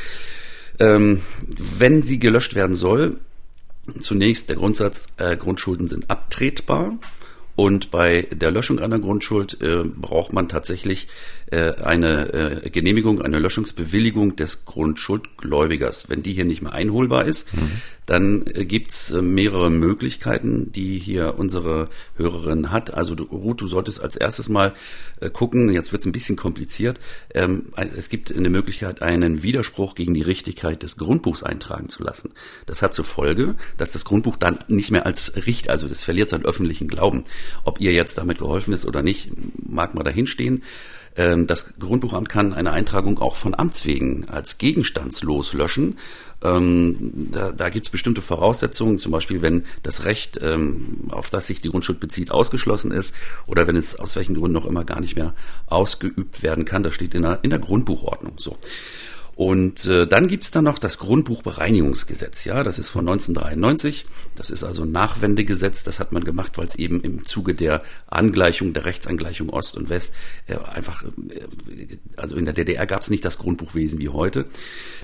ähm, 0.79 1.21
wenn 1.79 2.03
sie 2.03 2.19
gelöscht 2.19 2.55
werden 2.55 2.75
soll, 2.75 3.19
zunächst 3.99 4.49
der 4.49 4.57
Grundsatz, 4.57 5.07
äh, 5.17 5.37
Grundschulden 5.37 5.87
sind 5.87 6.09
abtretbar. 6.09 6.97
Und 7.57 7.89
bei 7.89 8.27
der 8.31 8.51
Löschung 8.51 8.79
einer 8.79 8.99
Grundschuld 8.99 9.59
äh, 9.61 9.81
braucht 9.83 10.31
man 10.31 10.47
tatsächlich 10.47 11.07
eine 11.51 12.33
äh, 12.65 12.69
Genehmigung, 12.69 13.21
eine 13.21 13.39
Löschungsbewilligung 13.39 14.35
des 14.35 14.65
Grundschuldgläubigers. 14.65 16.09
Wenn 16.09 16.21
die 16.21 16.33
hier 16.33 16.43
nicht 16.43 16.61
mehr 16.61 16.73
einholbar 16.73 17.25
ist, 17.25 17.53
mhm. 17.55 17.71
dann 18.05 18.45
äh, 18.47 18.65
gibt's 18.65 19.11
äh, 19.11 19.21
mehrere 19.21 19.69
Möglichkeiten, 19.69 20.71
die 20.73 20.97
hier 20.97 21.35
unsere 21.37 21.89
Hörerin 22.17 22.71
hat. 22.71 22.93
Also 22.93 23.15
du, 23.15 23.23
Ruth, 23.23 23.61
du 23.61 23.67
solltest 23.67 24.01
als 24.01 24.17
erstes 24.17 24.49
mal 24.49 24.73
äh, 25.21 25.29
gucken, 25.29 25.71
jetzt 25.71 25.93
wird's 25.93 26.05
ein 26.05 26.11
bisschen 26.11 26.35
kompliziert. 26.35 26.99
Ähm, 27.33 27.67
es 27.95 28.09
gibt 28.09 28.35
eine 28.35 28.49
Möglichkeit, 28.49 29.01
einen 29.01 29.41
Widerspruch 29.41 29.95
gegen 29.95 30.13
die 30.13 30.23
Richtigkeit 30.23 30.83
des 30.83 30.97
Grundbuchs 30.97 31.43
eintragen 31.43 31.87
zu 31.87 32.03
lassen. 32.03 32.31
Das 32.65 32.81
hat 32.81 32.93
zur 32.93 33.05
Folge, 33.05 33.55
dass 33.77 33.93
das 33.93 34.03
Grundbuch 34.03 34.35
dann 34.35 34.59
nicht 34.67 34.91
mehr 34.91 35.05
als 35.05 35.45
Richt, 35.45 35.69
also 35.69 35.87
das 35.87 36.03
verliert 36.03 36.29
seinen 36.29 36.45
öffentlichen 36.45 36.89
Glauben. 36.89 37.23
Ob 37.63 37.79
ihr 37.79 37.93
jetzt 37.93 38.17
damit 38.17 38.39
geholfen 38.39 38.73
ist 38.73 38.85
oder 38.85 39.01
nicht, 39.01 39.31
mag 39.65 39.95
mal 39.95 40.03
dahinstehen. 40.03 40.63
Ähm, 41.17 41.47
das 41.47 41.73
Grundbuchamt 41.79 42.29
kann 42.29 42.53
eine 42.53 42.71
Eintragung 42.71 43.19
auch 43.19 43.35
von 43.35 43.57
Amts 43.57 43.85
wegen 43.85 44.29
als 44.29 44.57
gegenstandslos 44.59 45.53
löschen. 45.53 45.97
Ähm, 46.43 47.29
da, 47.31 47.51
da 47.51 47.69
gibt 47.69 47.87
es 47.87 47.91
bestimmte 47.91 48.21
Voraussetzungen, 48.21 48.99
zum 48.99 49.11
Beispiel 49.11 49.41
wenn 49.41 49.65
das 49.81 50.05
Recht, 50.05 50.39
ähm, 50.41 51.07
auf 51.09 51.31
das 51.31 51.47
sich 51.47 51.61
die 51.61 51.69
Grundschuld 51.69 51.99
bezieht, 51.99 52.29
ausgeschlossen 52.29 52.91
ist 52.91 53.15
oder 53.47 53.65
wenn 53.65 53.75
es 53.75 53.97
aus 53.99 54.15
welchen 54.15 54.35
Gründen 54.35 54.53
noch 54.53 54.67
immer 54.67 54.85
gar 54.85 55.01
nicht 55.01 55.15
mehr 55.15 55.33
ausgeübt 55.65 56.43
werden 56.43 56.63
kann. 56.63 56.83
Das 56.83 56.93
steht 56.93 57.15
in 57.15 57.23
der, 57.23 57.39
in 57.41 57.49
der 57.49 57.59
Grundbuchordnung 57.59 58.33
so. 58.37 58.55
Und 59.37 59.85
äh, 59.85 60.07
dann 60.07 60.25
gibt's 60.25 60.49
dann 60.49 60.63
noch 60.63 60.79
das 60.79 60.97
Grundbuchbereinigungsgesetz. 60.97 62.43
Ja, 62.45 62.63
das 62.63 62.79
ist 62.79 62.89
von 62.89 63.07
1993. 63.07 64.07
Das 64.35 64.49
ist 64.49 64.63
also 64.63 64.81
ein 64.81 64.91
Nachwendegesetz. 64.91 65.83
Das 65.83 65.99
hat 65.99 66.11
man 66.11 66.23
gemacht, 66.23 66.57
weil 66.57 66.65
es 66.65 66.73
eben 66.73 67.01
im 67.01 67.23
Zuge 67.23 67.53
der 67.53 67.83
Angleichung, 68.07 68.73
der 68.73 68.85
Rechtsangleichung 68.85 69.49
Ost 69.49 69.77
und 69.77 69.91
West 69.91 70.15
äh, 70.47 70.55
einfach, 70.55 71.03
äh, 71.03 71.97
also 72.15 72.35
in 72.35 72.45
der 72.45 72.55
DDR 72.55 72.87
gab's 72.87 73.11
nicht 73.11 73.23
das 73.23 73.37
Grundbuchwesen 73.37 73.99
wie 73.99 74.09
heute. 74.09 74.45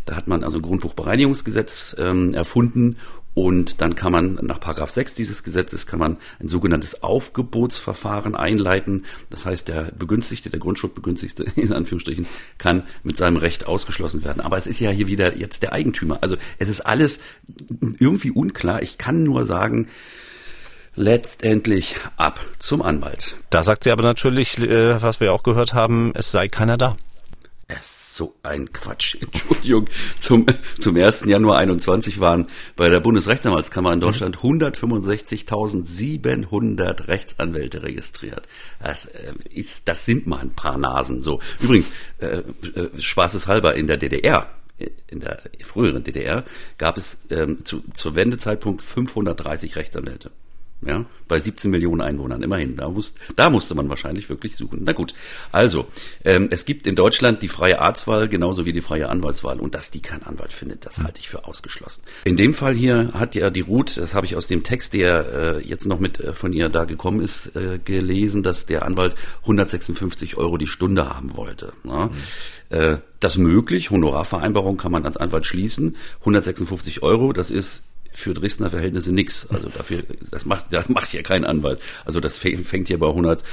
Da 0.08 0.16
hat 0.16 0.28
man 0.28 0.44
also 0.44 0.58
ein 0.58 0.64
Grundbuchbereinigungsgesetz 0.64 1.96
ähm, 2.00 2.34
erfunden 2.34 2.98
Und 3.34 3.82
dann 3.82 3.96
kann 3.96 4.12
man 4.12 4.36
nach 4.42 4.60
Paragraph 4.60 4.92
6 4.92 5.16
dieses 5.16 5.44
Gesetzes 5.44 5.88
kann 5.88 6.00
man 6.00 6.18
ein 6.40 6.48
sogenanntes 6.48 7.02
Aufgebotsverfahren 7.02 8.36
einleiten. 8.36 9.06
Das 9.30 9.46
heißt, 9.46 9.68
der 9.70 9.92
Begünstigte, 9.98 10.50
der 10.50 10.60
Grundschuldbegünstigte 10.60 11.44
in 11.56 11.74
Anführungsstrichen, 11.74 12.28
kann 12.58 12.84
mit 13.04 13.18
seinem 13.18 13.38
Recht 13.38 13.66
ausgeschlossen 13.66 14.24
werden. 14.24 14.42
Aber 14.42 14.58
es 14.58 14.68
ist 14.68 14.80
ja 14.80 14.92
hier 14.92 15.08
wieder 15.08 15.36
jetzt 15.36 15.64
der 15.64 15.74
Eigentümer. 15.74 16.20
Also 16.22 16.38
es 16.60 16.70
ist 16.70 16.82
alles 16.82 17.22
irgendwie 18.00 18.32
unklar. 18.32 18.82
Ich 18.82 18.98
kann 18.98 19.24
nur 19.24 19.46
sagen, 19.46 19.88
letztendlich 20.96 21.96
ab 22.18 22.40
zum 22.60 22.82
Anwalt. 22.82 23.36
Da 23.50 23.64
sagt 23.64 23.84
sie 23.84 23.92
aber 23.92 24.04
natürlich, 24.04 24.60
äh, 24.60 25.02
was 25.02 25.20
wir 25.20 25.34
auch 25.34 25.44
gehört 25.44 25.74
haben, 25.74 26.12
es 26.16 26.32
sei 26.32 26.48
keiner 26.48 26.78
da. 26.78 26.98
Es 27.80 28.04
so 28.16 28.36
ein 28.44 28.72
Quatsch. 28.72 29.16
Entschuldigung. 29.22 29.88
Zum, 30.20 30.46
zum 30.78 30.96
1. 30.96 31.26
Januar 31.26 31.58
21 31.58 32.20
waren 32.20 32.46
bei 32.76 32.90
der 32.90 33.00
Bundesrechtsanwaltskammer 33.00 33.92
in 33.94 34.00
Deutschland 34.00 34.38
165.700 34.38 37.08
Rechtsanwälte 37.08 37.82
registriert. 37.84 38.48
Das, 38.82 39.06
äh, 39.06 39.34
ist, 39.50 39.88
das 39.88 40.06
sind 40.06 40.28
mal 40.28 40.40
ein 40.40 40.52
paar 40.52 40.78
Nasen. 40.78 41.22
So. 41.22 41.40
Übrigens, 41.62 41.92
äh, 42.20 42.38
äh, 42.38 42.44
spaßeshalber 43.00 43.76
in 43.76 43.88
der 43.88 43.98
DDR 43.98 44.50
in 45.08 45.20
der 45.20 45.40
früheren 45.64 46.04
DDR 46.04 46.44
gab 46.80 46.98
es 46.98 47.28
ähm, 47.30 47.64
zu, 47.64 47.84
zur 47.94 48.16
Wendezeitpunkt 48.16 48.82
530 48.82 49.76
Rechtsanwälte. 49.76 50.32
Ja, 50.86 51.06
bei 51.28 51.40
17 51.40 51.72
Millionen 51.72 52.02
Einwohnern, 52.02 52.44
immerhin. 52.44 52.76
Da, 52.76 52.94
wusste, 52.94 53.20
da 53.36 53.50
musste 53.50 53.76
man 53.76 53.90
wahrscheinlich 53.90 54.30
wirklich 54.30 54.56
suchen. 54.56 54.82
Na 54.84 54.94
gut, 54.94 55.14
also, 55.52 55.88
ähm, 56.24 56.48
es 56.52 56.66
gibt 56.66 56.88
in 56.88 56.96
Deutschland 56.96 57.42
die 57.42 57.48
freie 57.48 57.80
Arztwahl 57.80 58.28
genauso 58.28 58.66
wie 58.66 58.74
die 58.74 58.82
freie 58.82 59.10
Anwaltswahl. 59.10 59.60
Und 59.60 59.76
dass 59.76 59.92
die 59.92 60.02
kein 60.02 60.24
Anwalt 60.24 60.54
findet, 60.54 60.86
das 60.86 61.00
halte 61.00 61.20
ich 61.20 61.30
für 61.30 61.46
ausgeschlossen. 61.46 62.04
In 62.26 62.38
dem 62.38 62.54
Fall 62.54 62.76
hier 62.76 63.12
hat 63.14 63.36
ja 63.36 63.50
die 63.50 63.62
Ruth, 63.62 63.98
das 63.98 64.16
habe 64.16 64.26
ich 64.26 64.36
aus 64.36 64.48
dem 64.48 64.64
Text, 64.64 64.94
der 64.94 65.60
äh, 65.60 65.68
jetzt 65.68 65.86
noch 65.86 66.00
mit 66.00 66.20
äh, 66.20 66.34
von 66.34 66.54
ihr 66.54 66.70
da 66.70 66.86
gekommen 66.86 67.22
ist, 67.22 67.56
äh, 67.56 67.80
gelesen, 67.84 68.44
dass 68.44 68.66
der 68.66 68.86
Anwalt 68.86 69.16
156 69.42 70.38
Euro 70.38 70.58
die 70.58 70.68
Stunde 70.68 71.10
haben 71.10 71.36
wollte. 71.36 71.72
Ne? 71.84 72.10
Mhm. 72.12 72.78
Äh, 72.78 72.98
das 73.20 73.38
möglich, 73.38 73.92
Honorarvereinbarung 73.92 74.78
kann 74.78 74.92
man 74.92 75.06
als 75.06 75.18
Anwalt 75.18 75.46
schließen. 75.46 75.96
156 76.20 77.04
Euro, 77.04 77.32
das 77.32 77.52
ist 77.52 77.84
für 78.14 78.34
Dresdner 78.34 78.70
Verhältnisse 78.70 79.12
nix. 79.12 79.48
Also 79.50 79.70
dafür, 79.70 80.04
das 80.32 80.46
macht, 80.46 80.66
das 80.72 80.90
macht 80.90 81.10
hier 81.10 81.24
kein 81.24 81.46
Anwalt. 81.46 81.80
Also 82.06 82.20
das 82.20 82.38
fängt 82.38 82.88
hier 82.88 83.00
bei 83.00 83.08
100, 83.08 83.44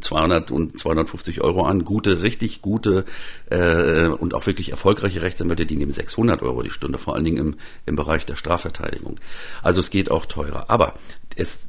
200 0.00 0.50
und 0.50 0.78
250 0.78 1.40
Euro 1.40 1.64
an. 1.64 1.84
Gute, 1.84 2.22
richtig 2.22 2.60
gute 2.62 3.04
äh, 3.50 4.06
und 4.06 4.34
auch 4.34 4.46
wirklich 4.46 4.70
erfolgreiche 4.70 5.22
Rechtsanwälte, 5.22 5.66
die 5.66 5.76
nehmen 5.76 5.92
600 5.92 6.42
Euro 6.42 6.62
die 6.62 6.70
Stunde, 6.70 6.98
vor 6.98 7.14
allen 7.14 7.24
Dingen 7.24 7.38
im, 7.38 7.56
im 7.86 7.96
Bereich 7.96 8.26
der 8.26 8.36
Strafverteidigung. 8.36 9.18
Also 9.62 9.80
es 9.80 9.90
geht 9.90 10.10
auch 10.10 10.26
teurer. 10.26 10.68
Aber 10.68 10.94
es 11.36 11.68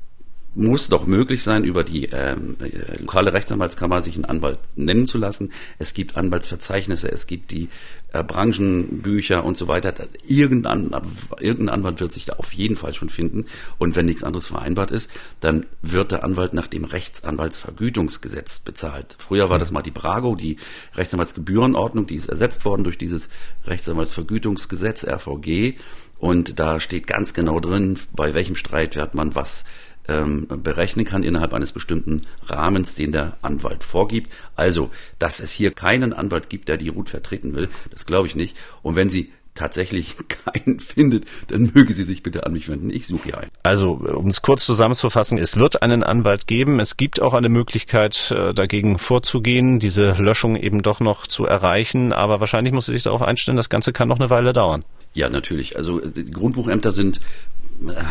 muss 0.56 0.88
doch 0.88 1.06
möglich 1.06 1.44
sein, 1.44 1.64
über 1.64 1.84
die 1.84 2.06
ähm, 2.06 2.58
äh, 2.60 2.98
lokale 3.00 3.34
Rechtsanwaltskammer 3.34 4.02
sich 4.02 4.16
einen 4.16 4.26
Anwalt 4.26 4.60
nennen 4.76 5.06
zu 5.06 5.18
lassen. 5.18 5.52
Es 5.78 5.94
gibt 5.94 6.18
Anwaltsverzeichnisse, 6.18 7.12
es 7.12 7.28
gibt 7.28 7.52
die 7.52 7.70
äh, 8.12 8.24
Branchenbücher 8.24 9.44
und 9.44 9.56
so 9.58 9.68
weiter. 9.68 9.94
Irgendein, 10.28 10.92
irgendein 11.40 11.70
Anwalt 11.70 12.00
wird 12.00 12.12
sich 12.12 12.26
da 12.26 12.34
auf 12.34 12.54
jeden 12.54 12.76
Fall 12.76 12.94
schon 12.94 13.10
finden. 13.10 13.46
Und 13.78 13.96
wenn 13.96 14.06
nichts 14.06 14.24
anderes 14.24 14.48
vereinbart 14.48 14.92
ist, 14.92 15.12
dann 15.40 15.66
wird 15.82 16.12
der 16.12 16.24
Anwalt 16.24 16.54
nach 16.54 16.68
dem 16.68 16.86
Rechtsanwaltsvergütungsgesetz 16.86 18.60
bezahlt. 18.60 19.16
Früher 19.20 19.50
war 19.50 19.60
das 19.60 19.72
mal 19.72 19.82
die 19.82 19.92
Brago, 19.92 20.36
die 20.36 20.58
Rechtsanwaltsgebührenordnung, 20.96 22.08
die 22.08 22.16
ist 22.16 22.30
ersetzt 22.30 22.66
worden 22.66 22.84
durch 22.84 22.98
dieses 22.98 23.30
Rechtsanwaltsvergütungsgesetz, 23.66 25.06
RVG. 25.06 25.76
Und 26.18 26.60
da 26.60 26.80
steht 26.80 27.08
ganz 27.08 27.34
genau 27.34 27.60
drin, 27.60 27.98
bei 28.14 28.34
welchem 28.34 28.56
Streitwert 28.56 29.16
man 29.16 29.36
was 29.36 29.64
ähm, 30.10 30.48
berechnen 30.64 31.06
kann 31.06 31.24
innerhalb 31.24 31.54
eines 31.54 31.72
bestimmten 31.72 32.24
Rahmens, 32.48 32.96
den 32.96 33.12
der 33.12 33.38
Anwalt 33.42 33.84
vorgibt. 33.84 34.32
Also, 34.56 34.90
dass 35.20 35.40
es 35.40 35.52
hier 35.52 35.72
keinen 35.72 36.14
Anwalt 36.14 36.50
gibt, 36.50 36.70
der 36.70 36.78
die 36.78 36.90
Ruth 36.90 37.10
vertreten 37.10 37.56
will, 37.56 37.70
das 37.92 38.06
glaube 38.06 38.28
ich 38.28 38.36
nicht. 38.36 38.58
Und 38.82 38.96
wenn 38.96 39.10
Sie 39.10 39.32
tatsächlich 39.60 40.16
keinen 40.28 40.80
findet, 40.80 41.26
dann 41.48 41.72
möge 41.74 41.94
sie 41.94 42.04
sich 42.04 42.24
bitte 42.24 42.46
an 42.46 42.54
mich 42.54 42.70
wenden. 42.70 42.90
Ich 42.90 43.06
suche 43.06 43.24
hier 43.26 43.38
einen. 43.38 43.52
Also, 43.64 43.92
um 43.92 44.28
es 44.28 44.42
kurz 44.42 44.66
zusammenzufassen, 44.66 45.38
es 45.38 45.58
wird 45.58 45.82
einen 45.82 46.04
Anwalt 46.04 46.48
geben. 46.48 46.80
Es 46.80 46.98
gibt 46.98 47.22
auch 47.22 47.34
eine 47.34 47.50
Möglichkeit, 47.50 48.32
äh, 48.32 48.54
dagegen 48.54 48.98
vorzugehen, 48.98 49.80
diese 49.80 50.14
Löschung 50.14 50.56
eben 50.56 50.82
doch 50.82 51.00
noch 51.00 51.28
zu 51.28 51.46
erreichen. 51.46 52.14
Aber 52.14 52.40
wahrscheinlich 52.40 52.74
muss 52.74 52.86
sie 52.86 52.94
sich 52.94 53.04
darauf 53.04 53.22
einstellen, 53.22 53.58
das 53.58 53.70
Ganze 53.70 53.92
kann 53.94 54.08
noch 54.08 54.20
eine 54.20 54.30
Weile 54.30 54.54
dauern. 54.54 54.86
Ja, 55.14 55.28
natürlich. 55.28 55.76
Also 55.76 56.00
die 56.00 56.32
Grundbuchämter 56.32 56.92
sind 56.92 57.20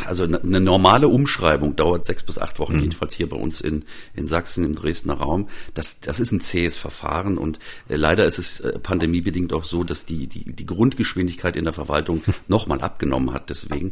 also 0.06 0.24
eine 0.24 0.60
normale 0.60 1.08
Umschreibung 1.08 1.76
dauert 1.76 2.06
sechs 2.06 2.22
bis 2.22 2.38
acht 2.38 2.58
Wochen, 2.58 2.76
mhm. 2.76 2.80
jedenfalls 2.80 3.14
hier 3.14 3.28
bei 3.28 3.36
uns 3.36 3.60
in, 3.60 3.84
in 4.14 4.26
Sachsen 4.26 4.64
im 4.64 4.74
Dresdner 4.74 5.14
Raum. 5.14 5.48
Das, 5.74 6.00
das 6.00 6.20
ist 6.20 6.32
ein 6.32 6.40
zähes 6.40 6.76
Verfahren 6.76 7.38
und 7.38 7.58
äh, 7.88 7.96
leider 7.96 8.24
ist 8.24 8.38
es 8.38 8.60
äh, 8.60 8.78
pandemiebedingt 8.78 9.52
auch 9.52 9.64
so, 9.64 9.84
dass 9.84 10.06
die, 10.06 10.26
die, 10.26 10.52
die 10.52 10.66
Grundgeschwindigkeit 10.66 11.56
in 11.56 11.64
der 11.64 11.72
Verwaltung 11.72 12.22
nochmal 12.48 12.80
abgenommen 12.80 13.32
hat. 13.32 13.50
Deswegen, 13.50 13.90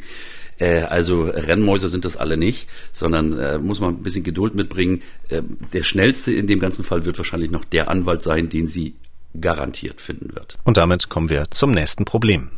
äh, 0.58 0.82
also 0.82 1.22
Rennmäuse 1.22 1.88
sind 1.88 2.04
das 2.04 2.16
alle 2.16 2.36
nicht, 2.36 2.68
sondern 2.92 3.38
äh, 3.38 3.58
muss 3.58 3.80
man 3.80 3.96
ein 3.96 4.02
bisschen 4.02 4.24
Geduld 4.24 4.54
mitbringen. 4.54 5.02
Äh, 5.28 5.42
der 5.72 5.82
schnellste 5.82 6.32
in 6.32 6.46
dem 6.46 6.58
ganzen 6.58 6.84
Fall 6.84 7.04
wird 7.04 7.18
wahrscheinlich 7.18 7.50
noch 7.50 7.64
der 7.64 7.90
Anwalt 7.90 8.22
sein, 8.22 8.48
den 8.48 8.68
sie 8.68 8.94
garantiert 9.38 10.00
finden 10.00 10.34
wird. 10.34 10.56
Und 10.64 10.78
damit 10.78 11.08
kommen 11.10 11.28
wir 11.28 11.50
zum 11.50 11.70
nächsten 11.72 12.06
Problem. 12.06 12.50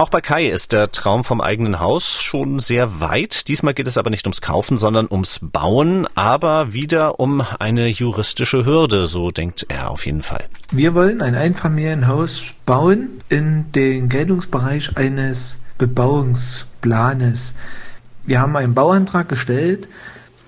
Auch 0.00 0.08
bei 0.08 0.22
Kai 0.22 0.46
ist 0.46 0.72
der 0.72 0.90
Traum 0.90 1.24
vom 1.24 1.42
eigenen 1.42 1.78
Haus 1.78 2.22
schon 2.22 2.58
sehr 2.58 3.02
weit. 3.02 3.48
Diesmal 3.48 3.74
geht 3.74 3.86
es 3.86 3.98
aber 3.98 4.08
nicht 4.08 4.24
ums 4.24 4.40
Kaufen, 4.40 4.78
sondern 4.78 5.06
ums 5.10 5.40
Bauen, 5.42 6.08
aber 6.14 6.72
wieder 6.72 7.20
um 7.20 7.42
eine 7.58 7.86
juristische 7.86 8.64
Hürde, 8.64 9.06
so 9.06 9.30
denkt 9.30 9.66
er 9.68 9.90
auf 9.90 10.06
jeden 10.06 10.22
Fall. 10.22 10.46
Wir 10.72 10.94
wollen 10.94 11.20
ein 11.20 11.34
Einfamilienhaus 11.34 12.40
bauen 12.64 13.20
in 13.28 13.72
den 13.72 14.08
Geltungsbereich 14.08 14.96
eines 14.96 15.58
Bebauungsplanes. 15.76 17.54
Wir 18.24 18.40
haben 18.40 18.56
einen 18.56 18.72
Bauantrag 18.72 19.28
gestellt, 19.28 19.86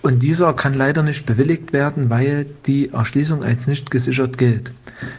und 0.03 0.21
dieser 0.23 0.53
kann 0.53 0.75
leider 0.75 1.05
nicht 1.05 1.27
bewilligt 1.27 1.73
werden, 1.73 2.11
weil 2.11 2.47
die 2.67 2.91
Erschließung 2.91 3.45
als 3.45 3.69
nicht 3.69 3.91
gesichert 3.91 4.37
gilt. 4.37 4.73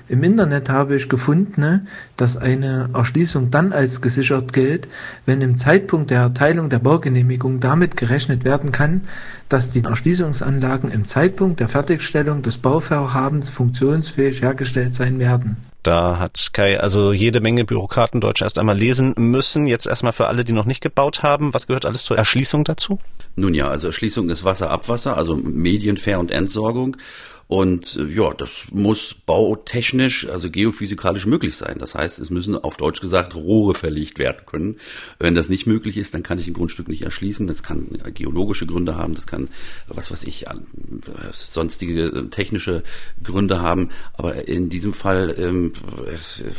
Im 0.07 0.23
Internet 0.23 0.69
habe 0.69 0.95
ich 0.95 1.09
gefunden, 1.09 1.87
dass 2.17 2.37
eine 2.37 2.89
Erschließung 2.93 3.51
dann 3.51 3.73
als 3.73 4.01
gesichert 4.01 4.53
gilt, 4.53 4.87
wenn 5.25 5.41
im 5.41 5.57
Zeitpunkt 5.57 6.11
der 6.11 6.21
Erteilung 6.21 6.69
der 6.69 6.79
Baugenehmigung 6.79 7.59
damit 7.59 7.97
gerechnet 7.97 8.43
werden 8.43 8.71
kann, 8.71 9.01
dass 9.49 9.71
die 9.71 9.83
Erschließungsanlagen 9.83 10.91
im 10.91 11.05
Zeitpunkt 11.05 11.59
der 11.59 11.67
Fertigstellung 11.67 12.41
des 12.41 12.57
Bauvorhabens 12.57 13.49
funktionsfähig 13.49 14.41
hergestellt 14.41 14.95
sein 14.95 15.19
werden. 15.19 15.57
Da 15.83 16.17
hat 16.17 16.51
Kai 16.53 16.79
also 16.79 17.11
jede 17.11 17.41
Menge 17.41 17.65
Bürokraten 17.65 18.21
Deutsch 18.21 18.41
erst 18.41 18.57
einmal 18.57 18.77
lesen 18.77 19.13
müssen. 19.17 19.67
Jetzt 19.67 19.85
erstmal 19.85 20.13
für 20.13 20.27
alle, 20.27 20.45
die 20.45 20.53
noch 20.53 20.65
nicht 20.65 20.81
gebaut 20.81 21.23
haben. 21.23 21.53
Was 21.53 21.67
gehört 21.67 21.85
alles 21.85 22.05
zur 22.05 22.17
Erschließung 22.17 22.63
dazu? 22.63 22.99
Nun 23.35 23.53
ja, 23.53 23.67
also 23.67 23.87
Erschließung 23.87 24.29
ist 24.29 24.45
Wasser, 24.45 24.69
Abwasser, 24.71 25.17
also 25.17 25.35
Medienfair 25.35 26.19
und 26.19 26.31
Entsorgung. 26.31 26.95
Und 27.47 27.97
äh, 27.97 28.05
ja, 28.05 28.33
das 28.33 28.67
muss 28.71 29.13
bautechnisch, 29.13 30.27
also 30.27 30.49
geophysikalisch 30.49 31.25
möglich 31.25 31.55
sein. 31.55 31.77
Das 31.79 31.93
heißt, 31.95 32.19
es 32.19 32.29
müssen 32.29 32.55
auf 32.55 32.77
Deutsch 32.77 33.01
gesagt 33.01 33.35
Rohre 33.35 33.73
verlegt 33.73 34.17
werden 34.17 34.45
können. 34.45 34.77
Wenn 35.19 35.35
das 35.35 35.49
nicht 35.49 35.67
möglich 35.67 35.97
ist, 35.97 36.13
dann 36.13 36.23
kann 36.23 36.39
ich 36.39 36.47
ein 36.47 36.53
Grundstück 36.53 36.87
nicht 36.87 37.03
erschließen. 37.03 37.45
Das 37.47 37.61
kann 37.61 37.99
geologische 38.13 38.65
Gründe 38.65 38.95
haben, 38.95 39.13
das 39.13 39.27
kann, 39.27 39.49
was 39.87 40.11
weiß 40.11 40.23
ich, 40.23 40.45
sonstige 41.31 42.05
äh, 42.05 42.29
technische 42.29 42.83
Gründe 43.21 43.61
haben. 43.61 43.89
Aber 44.13 44.47
in 44.47 44.69
diesem 44.69 44.93
Fall 44.93 45.35
ähm, 45.37 45.73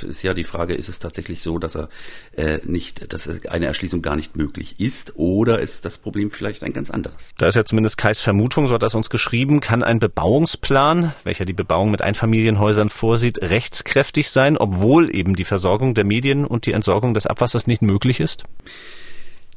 ist 0.07 0.23
ja 0.23 0.35
die 0.35 0.45
Frage, 0.45 0.75
ist 0.75 0.89
es 0.89 0.99
tatsächlich 0.99 1.43
so, 1.43 1.59
dass 1.59 1.77
er 1.77 1.89
äh, 2.37 2.61
nicht, 2.65 3.13
dass 3.13 3.29
eine 3.49 3.67
Erschließung 3.67 4.03
gar 4.03 4.17
nicht 4.17 4.37
möglich 4.37 4.79
ist 4.79 5.15
oder 5.17 5.61
ist 5.61 5.85
das 5.85 5.99
Problem 5.99 6.31
vielleicht 6.31 6.63
ein 6.63 6.73
ganz 6.73 6.91
anderes? 6.91 7.35
Da 7.39 7.49
ist 7.49 7.55
ja 7.55 7.65
zumindest 7.65 7.97
Kais 7.99 8.21
Vermutung, 8.21 8.67
so 8.67 8.75
hat 8.75 8.83
er 8.83 8.87
es 8.87 8.95
uns 8.95 9.11
geschrieben, 9.11 9.61
kann 9.61 9.83
ein 9.83 9.99
Bebauungsplan 9.99 10.74
Plan, 10.75 11.13
welcher 11.23 11.45
die 11.45 11.53
Bebauung 11.53 11.93
mit 11.93 12.03
Einfamilienhäusern 12.03 12.89
vorsieht, 12.89 13.41
rechtskräftig 13.41 14.29
sein, 14.29 14.59
obwohl 14.59 15.15
eben 15.15 15.37
die 15.37 15.45
Versorgung 15.45 15.95
der 15.95 16.03
Medien 16.03 16.45
und 16.45 16.67
die 16.67 16.73
Entsorgung 16.73 17.15
des 17.15 17.29
Abwassers 17.29 17.69
nicht 17.69 17.81
möglich 17.81 18.19
ist? 18.19 18.43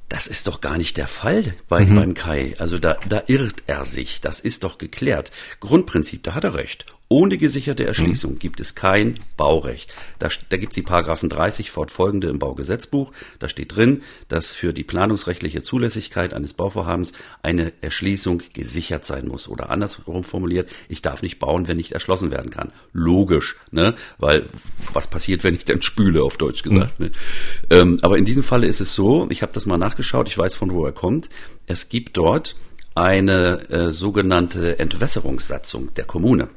Das 0.09 0.27
ist 0.27 0.45
doch 0.45 0.61
gar 0.61 0.77
nicht 0.77 0.95
der 0.95 1.07
Fall 1.07 1.55
bei, 1.67 1.85
mhm. 1.85 1.95
beim 1.95 2.13
Kai. 2.13 2.53
Also 2.59 2.77
da, 2.77 2.99
da 3.09 3.23
irrt 3.25 3.63
er 3.65 3.83
sich. 3.83 4.21
Das 4.21 4.39
ist 4.39 4.63
doch 4.63 4.77
geklärt. 4.77 5.31
Grundprinzip, 5.59 6.21
da 6.21 6.35
hat 6.35 6.43
er 6.43 6.53
recht. 6.53 6.85
Ohne 7.09 7.37
gesicherte 7.37 7.85
Erschließung 7.85 8.33
mhm. 8.33 8.39
gibt 8.39 8.59
es 8.59 8.75
kein 8.75 9.15
Baurecht. 9.37 9.93
Da, 10.19 10.27
da 10.49 10.57
gibt 10.57 10.73
es 10.73 10.75
die 10.75 10.81
Paragraphen 10.81 11.29
30 11.29 11.71
fortfolgende 11.71 12.27
im 12.27 12.37
Baugesetzbuch. 12.37 13.13
Da 13.39 13.47
steht 13.47 13.75
drin, 13.75 14.01
dass 14.27 14.51
für 14.51 14.73
die 14.73 14.83
planungsrechtliche 14.83 15.61
Zulässigkeit 15.61 16.33
eines 16.33 16.53
Bauvorhabens 16.53 17.13
eine 17.41 17.71
Erschließung 17.79 18.41
gesichert 18.51 19.05
sein 19.05 19.27
muss. 19.27 19.47
Oder 19.47 19.69
andersrum 19.69 20.25
formuliert, 20.25 20.69
ich 20.89 21.01
darf 21.01 21.21
nicht 21.21 21.39
bauen, 21.39 21.69
wenn 21.69 21.77
nicht 21.77 21.93
erschlossen 21.93 22.31
werden 22.31 22.51
kann. 22.51 22.73
Logisch, 22.91 23.55
ne? 23.71 23.95
Weil 24.17 24.47
was 24.91 25.07
passiert, 25.07 25.45
wenn 25.45 25.55
ich 25.55 25.63
dann 25.63 25.81
spüle, 25.81 26.23
auf 26.23 26.37
Deutsch 26.37 26.61
gesagt. 26.61 26.99
Mhm. 26.99 27.05
Ne? 27.05 27.11
Ähm, 27.69 27.99
aber 28.01 28.17
in 28.17 28.25
diesem 28.25 28.43
Falle 28.43 28.67
ist 28.67 28.81
es 28.81 28.93
so, 28.93 29.27
ich 29.29 29.41
habe 29.41 29.53
das 29.53 29.65
mal 29.65 29.77
nachgeschaut, 29.77 30.27
ich 30.27 30.37
weiß 30.37 30.55
von 30.55 30.71
wo 30.71 30.85
er 30.85 30.91
kommt. 30.91 31.29
Es 31.67 31.87
gibt 31.87 32.17
dort 32.17 32.55
eine 32.95 33.69
äh, 33.69 33.91
sogenannte 33.91 34.79
Entwässerungssatzung 34.79 35.93
der 35.93 36.05
Kommune. 36.05 36.49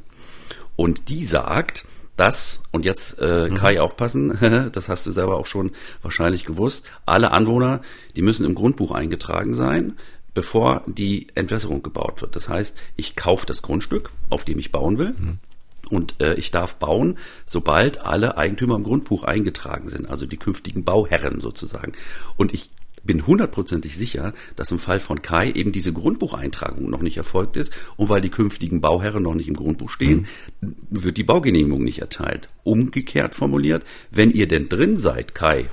Und 0.80 1.10
die 1.10 1.26
sagt, 1.26 1.84
dass, 2.16 2.62
und 2.70 2.86
jetzt 2.86 3.18
äh, 3.20 3.50
mhm. 3.50 3.54
Kai 3.54 3.82
aufpassen, 3.82 4.70
das 4.72 4.88
hast 4.88 5.06
du 5.06 5.10
selber 5.10 5.36
auch 5.36 5.44
schon 5.44 5.72
wahrscheinlich 6.00 6.46
gewusst, 6.46 6.88
alle 7.04 7.32
Anwohner, 7.32 7.82
die 8.16 8.22
müssen 8.22 8.46
im 8.46 8.54
Grundbuch 8.54 8.90
eingetragen 8.90 9.52
sein, 9.52 9.98
bevor 10.32 10.82
die 10.86 11.26
Entwässerung 11.34 11.82
gebaut 11.82 12.22
wird. 12.22 12.34
Das 12.34 12.48
heißt, 12.48 12.78
ich 12.96 13.14
kaufe 13.14 13.44
das 13.44 13.60
Grundstück, 13.60 14.10
auf 14.30 14.46
dem 14.46 14.58
ich 14.58 14.72
bauen 14.72 14.96
will. 14.96 15.10
Mhm. 15.10 15.38
Und 15.90 16.14
äh, 16.18 16.32
ich 16.36 16.50
darf 16.50 16.76
bauen, 16.76 17.18
sobald 17.44 18.00
alle 18.00 18.38
Eigentümer 18.38 18.76
im 18.76 18.84
Grundbuch 18.84 19.24
eingetragen 19.24 19.90
sind, 19.90 20.08
also 20.08 20.24
die 20.24 20.38
künftigen 20.38 20.84
Bauherren 20.84 21.40
sozusagen. 21.40 21.92
Und 22.38 22.54
ich 22.54 22.70
bin 23.02 23.26
hundertprozentig 23.26 23.96
sicher, 23.96 24.34
dass 24.56 24.70
im 24.70 24.78
Fall 24.78 25.00
von 25.00 25.22
Kai 25.22 25.50
eben 25.52 25.72
diese 25.72 25.92
Grundbucheintragung 25.92 26.88
noch 26.88 27.02
nicht 27.02 27.16
erfolgt 27.16 27.56
ist 27.56 27.72
und 27.96 28.08
weil 28.08 28.20
die 28.20 28.30
künftigen 28.30 28.80
Bauherren 28.80 29.22
noch 29.22 29.34
nicht 29.34 29.48
im 29.48 29.56
Grundbuch 29.56 29.90
stehen, 29.90 30.26
mhm. 30.60 30.74
wird 30.90 31.16
die 31.16 31.24
Baugenehmigung 31.24 31.82
nicht 31.82 32.00
erteilt. 32.00 32.48
Umgekehrt 32.64 33.34
formuliert, 33.34 33.84
wenn 34.10 34.30
ihr 34.30 34.48
denn 34.48 34.68
drin 34.68 34.96
seid, 34.96 35.34
Kai, 35.34 35.66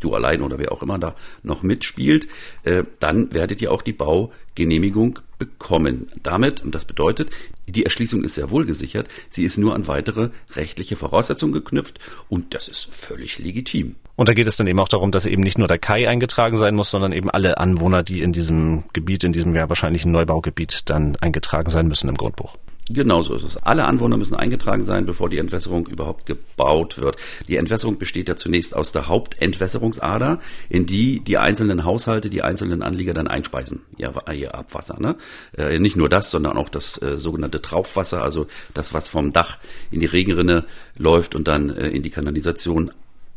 du 0.00 0.14
allein 0.14 0.42
oder 0.42 0.58
wer 0.58 0.72
auch 0.72 0.82
immer 0.82 0.98
da 0.98 1.14
noch 1.42 1.62
mitspielt, 1.62 2.28
äh, 2.64 2.84
dann 2.98 3.32
werdet 3.32 3.62
ihr 3.62 3.72
auch 3.72 3.82
die 3.82 3.92
Baugenehmigung 3.92 5.20
bekommen. 5.38 6.10
Damit, 6.22 6.62
und 6.62 6.74
das 6.74 6.84
bedeutet, 6.84 7.30
die 7.66 7.84
Erschließung 7.84 8.24
ist 8.24 8.34
sehr 8.34 8.50
wohl 8.50 8.66
gesichert, 8.66 9.08
sie 9.28 9.44
ist 9.44 9.58
nur 9.58 9.74
an 9.74 9.86
weitere 9.86 10.30
rechtliche 10.54 10.96
Voraussetzungen 10.96 11.52
geknüpft 11.52 11.98
und 12.28 12.54
das 12.54 12.68
ist 12.68 12.92
völlig 12.92 13.38
legitim. 13.38 13.96
Und 14.16 14.28
da 14.28 14.34
geht 14.34 14.46
es 14.46 14.56
dann 14.56 14.66
eben 14.66 14.80
auch 14.80 14.88
darum, 14.88 15.12
dass 15.12 15.26
eben 15.26 15.42
nicht 15.42 15.58
nur 15.58 15.68
der 15.68 15.78
Kai 15.78 16.08
eingetragen 16.08 16.56
sein 16.56 16.74
muss, 16.74 16.90
sondern 16.90 17.12
eben 17.12 17.30
alle 17.30 17.58
Anwohner, 17.58 18.02
die 18.02 18.20
in 18.20 18.32
diesem 18.32 18.84
Gebiet, 18.92 19.24
in 19.24 19.32
diesem 19.32 19.54
ja 19.54 19.68
wahrscheinlichen 19.68 20.12
Neubaugebiet 20.12 20.90
dann 20.90 21.16
eingetragen 21.16 21.70
sein 21.70 21.88
müssen 21.88 22.08
im 22.08 22.16
Grundbuch. 22.16 22.56
Genau 22.92 23.22
so 23.22 23.36
ist 23.36 23.44
es. 23.44 23.56
Alle 23.56 23.84
Anwohner 23.84 24.16
müssen 24.16 24.34
eingetragen 24.34 24.82
sein, 24.82 25.06
bevor 25.06 25.30
die 25.30 25.38
Entwässerung 25.38 25.86
überhaupt 25.86 26.26
gebaut 26.26 26.98
wird. 26.98 27.16
Die 27.46 27.54
Entwässerung 27.56 27.98
besteht 27.98 28.28
ja 28.28 28.34
zunächst 28.34 28.74
aus 28.74 28.90
der 28.90 29.06
Hauptentwässerungsader, 29.06 30.40
in 30.68 30.86
die 30.86 31.20
die 31.20 31.38
einzelnen 31.38 31.84
Haushalte, 31.84 32.30
die 32.30 32.42
einzelnen 32.42 32.82
Anlieger 32.82 33.14
dann 33.14 33.28
einspeisen, 33.28 33.82
ihr, 33.96 34.12
ihr 34.34 34.56
Abwasser. 34.56 34.98
Ne? 34.98 35.16
Äh, 35.56 35.78
nicht 35.78 35.96
nur 35.96 36.08
das, 36.08 36.32
sondern 36.32 36.56
auch 36.56 36.68
das 36.68 37.00
äh, 37.00 37.16
sogenannte 37.16 37.62
Traufwasser, 37.62 38.24
also 38.24 38.48
das, 38.74 38.92
was 38.92 39.08
vom 39.08 39.32
Dach 39.32 39.58
in 39.92 40.00
die 40.00 40.06
Regenrinne 40.06 40.64
läuft 40.96 41.36
und 41.36 41.46
dann 41.46 41.70
äh, 41.70 41.88
in 41.88 42.02
die 42.02 42.10
Kanalisation 42.10 42.90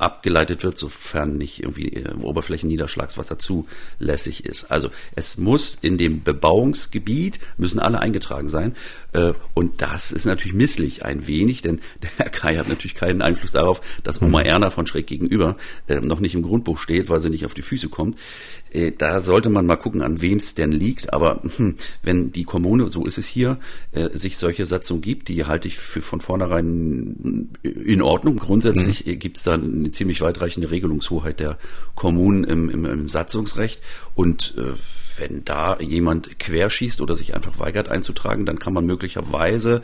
abgeleitet 0.04 0.64
wird, 0.64 0.78
sofern 0.78 1.38
nicht 1.38 1.62
irgendwie 1.62 1.94
äh, 1.94 2.14
Oberflächenniederschlagswasser 2.14 3.38
zulässig 3.40 4.46
ist. 4.46 4.70
Also 4.72 4.90
es 5.16 5.38
muss 5.38 5.76
in 5.82 5.98
dem 5.98 6.22
Bebauungsgebiet, 6.22 7.40
müssen 7.58 7.80
alle 7.80 8.00
eingetragen 8.00 8.50
sein. 8.50 8.76
Äh, 9.14 9.34
und 9.54 9.82
das 9.82 10.12
ist 10.12 10.26
natürlich 10.26 10.54
misslich 10.54 11.06
ein 11.06 11.28
wenig, 11.28 11.62
denn 11.62 11.80
der 12.02 12.10
Herr 12.18 12.30
Kai 12.30 12.58
hat 12.58 12.68
natürlich 12.68 12.96
keinen 12.96 13.22
Einfluss 13.22 13.52
darauf, 13.52 13.82
dass 14.04 14.22
Oma 14.22 14.40
mhm. 14.40 14.46
Erna 14.46 14.70
von 14.70 14.88
schräg 14.88 15.08
gegenüber 15.08 15.58
äh, 15.88 16.00
noch 16.00 16.20
nicht 16.20 16.36
im 16.36 16.42
Grundbuch 16.42 16.80
steht, 16.80 17.10
weil 17.10 17.20
sie 17.20 17.30
nicht 17.30 17.46
auf 17.46 17.54
die 17.54 17.62
Füße 17.62 17.90
kommt. 17.90 18.18
Äh, 18.72 18.92
da 18.92 19.22
sollte 19.22 19.50
man 19.50 19.66
mal 19.66 19.76
gucken, 19.76 20.02
an 20.02 20.22
wem 20.22 20.38
es 20.38 20.56
denn 20.56 20.72
liegt. 20.72 21.14
Aber 21.14 21.42
hm, 21.58 21.76
wenn 22.02 22.32
die 22.32 22.44
Kommune, 22.44 22.90
so 22.90 23.06
ist 23.06 23.18
es 23.18 23.28
hier, 23.28 23.60
sich 24.14 24.38
solche 24.38 24.66
Satzungen 24.66 25.02
gibt, 25.02 25.28
die 25.28 25.46
halte 25.46 25.68
ich 25.68 25.78
für 25.78 26.02
von 26.02 26.20
vornherein 26.20 27.50
in 27.64 28.02
Ordnung. 28.02 28.38
Grundsätzlich 28.38 29.06
mhm. 29.06 29.20
gibt 29.20 29.38
es 29.38 29.44
da 29.44 29.54
eine 29.54 29.92
ziemlich 29.92 30.22
weitreichende 30.22 30.72
Regelungshoheit 30.72 31.40
der 31.40 31.58
Kommunen 31.96 32.44
im, 32.44 32.70
im, 32.70 32.86
im 32.86 33.10
Satzungsrecht. 33.10 33.82
Und 34.16 34.56
äh, 34.58 34.74
wenn 35.18 35.46
da 35.46 35.80
jemand 35.80 36.40
querschießt 36.40 37.02
oder 37.02 37.16
sich 37.16 37.36
einfach 37.36 37.60
weigert 37.60 37.90
einzutragen, 37.90 38.46
dann 38.46 38.60
kann 38.60 38.74
man 38.74 38.86
möglicherweise, 38.86 39.82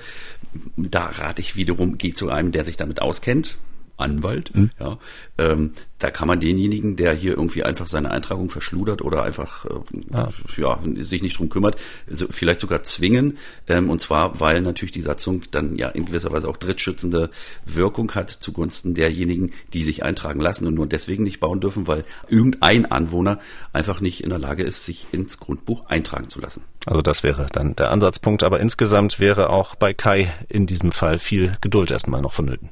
da 0.78 1.06
rate 1.06 1.42
ich 1.42 1.56
wiederum, 1.56 1.98
geht 1.98 2.18
zu 2.18 2.30
einem, 2.30 2.52
der 2.52 2.64
sich 2.64 2.78
damit 2.78 3.02
auskennt, 3.02 3.58
Anwalt, 4.00 4.56
mhm. 4.56 4.72
ja, 4.80 4.98
ähm, 5.38 5.74
da 6.00 6.10
kann 6.12 6.28
man 6.28 6.40
denjenigen, 6.40 6.96
der 6.96 7.14
hier 7.14 7.32
irgendwie 7.32 7.64
einfach 7.64 7.88
seine 7.88 8.12
Eintragung 8.12 8.50
verschludert 8.50 9.02
oder 9.02 9.24
einfach 9.24 9.66
äh, 9.66 9.70
ah. 10.14 10.30
ja, 10.58 10.80
sich 10.96 11.22
nicht 11.22 11.38
drum 11.38 11.50
kümmert, 11.50 11.76
so, 12.10 12.28
vielleicht 12.30 12.62
sogar 12.62 12.84
zwingen. 12.84 13.38
Ähm, 13.68 13.90
und 13.90 14.00
zwar, 14.00 14.40
weil 14.40 14.62
natürlich 14.62 14.94
die 14.94 15.02
Satzung 15.02 15.44
dann 15.52 15.76
ja 15.76 15.90
in 15.90 16.06
gewisser 16.06 16.32
Weise 16.32 16.48
auch 16.48 16.58
drittschützende 16.58 17.30
Wirkung 17.66 18.14
hat 18.16 18.30
zugunsten 18.30 18.94
derjenigen, 18.94 19.52
die 19.74 19.84
sich 19.84 20.04
eintragen 20.04 20.40
lassen 20.40 20.68
und 20.68 20.76
nur 20.76 20.88
deswegen 20.88 21.24
nicht 21.24 21.42
bauen 21.42 21.60
dürfen, 21.60 21.88
weil 21.88 22.06
irgendein 22.30 22.86
Anwohner 22.86 23.40
einfach 23.74 24.00
nicht 24.00 24.24
in 24.24 24.30
der 24.30 24.40
Lage 24.40 24.64
ist, 24.64 24.86
sich 24.86 25.08
ins 25.12 25.38
Grundbuch 25.38 25.88
eintragen 25.88 26.30
zu 26.30 26.40
lassen. 26.40 26.64
Also 26.86 27.02
das 27.02 27.24
wäre 27.24 27.48
dann 27.52 27.76
der 27.76 27.92
Ansatzpunkt, 27.92 28.44
aber 28.44 28.62
insgesamt 28.62 29.20
wäre 29.20 29.50
auch 29.50 29.76
bei 29.76 29.94
Kai 29.94 30.32
in 30.48 30.66
diesem 30.66 30.94
Fall 30.94 31.20
viel 31.20 31.58
Geduld 31.60 31.92
erstmal 31.92 32.22
noch 32.22 32.34
vonnöten. 32.34 32.70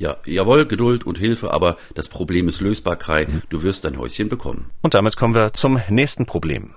Ja, 0.00 0.16
jawohl, 0.24 0.64
Geduld 0.64 1.04
und 1.04 1.18
Hilfe, 1.18 1.52
aber 1.52 1.76
das 1.94 2.08
Problem 2.08 2.48
ist 2.48 2.62
lösbar, 2.62 2.96
Kai. 2.96 3.26
Du 3.50 3.62
wirst 3.62 3.84
dein 3.84 3.98
Häuschen 3.98 4.30
bekommen. 4.30 4.70
Und 4.80 4.94
damit 4.94 5.18
kommen 5.18 5.34
wir 5.34 5.52
zum 5.52 5.78
nächsten 5.90 6.24
Problem. 6.24 6.70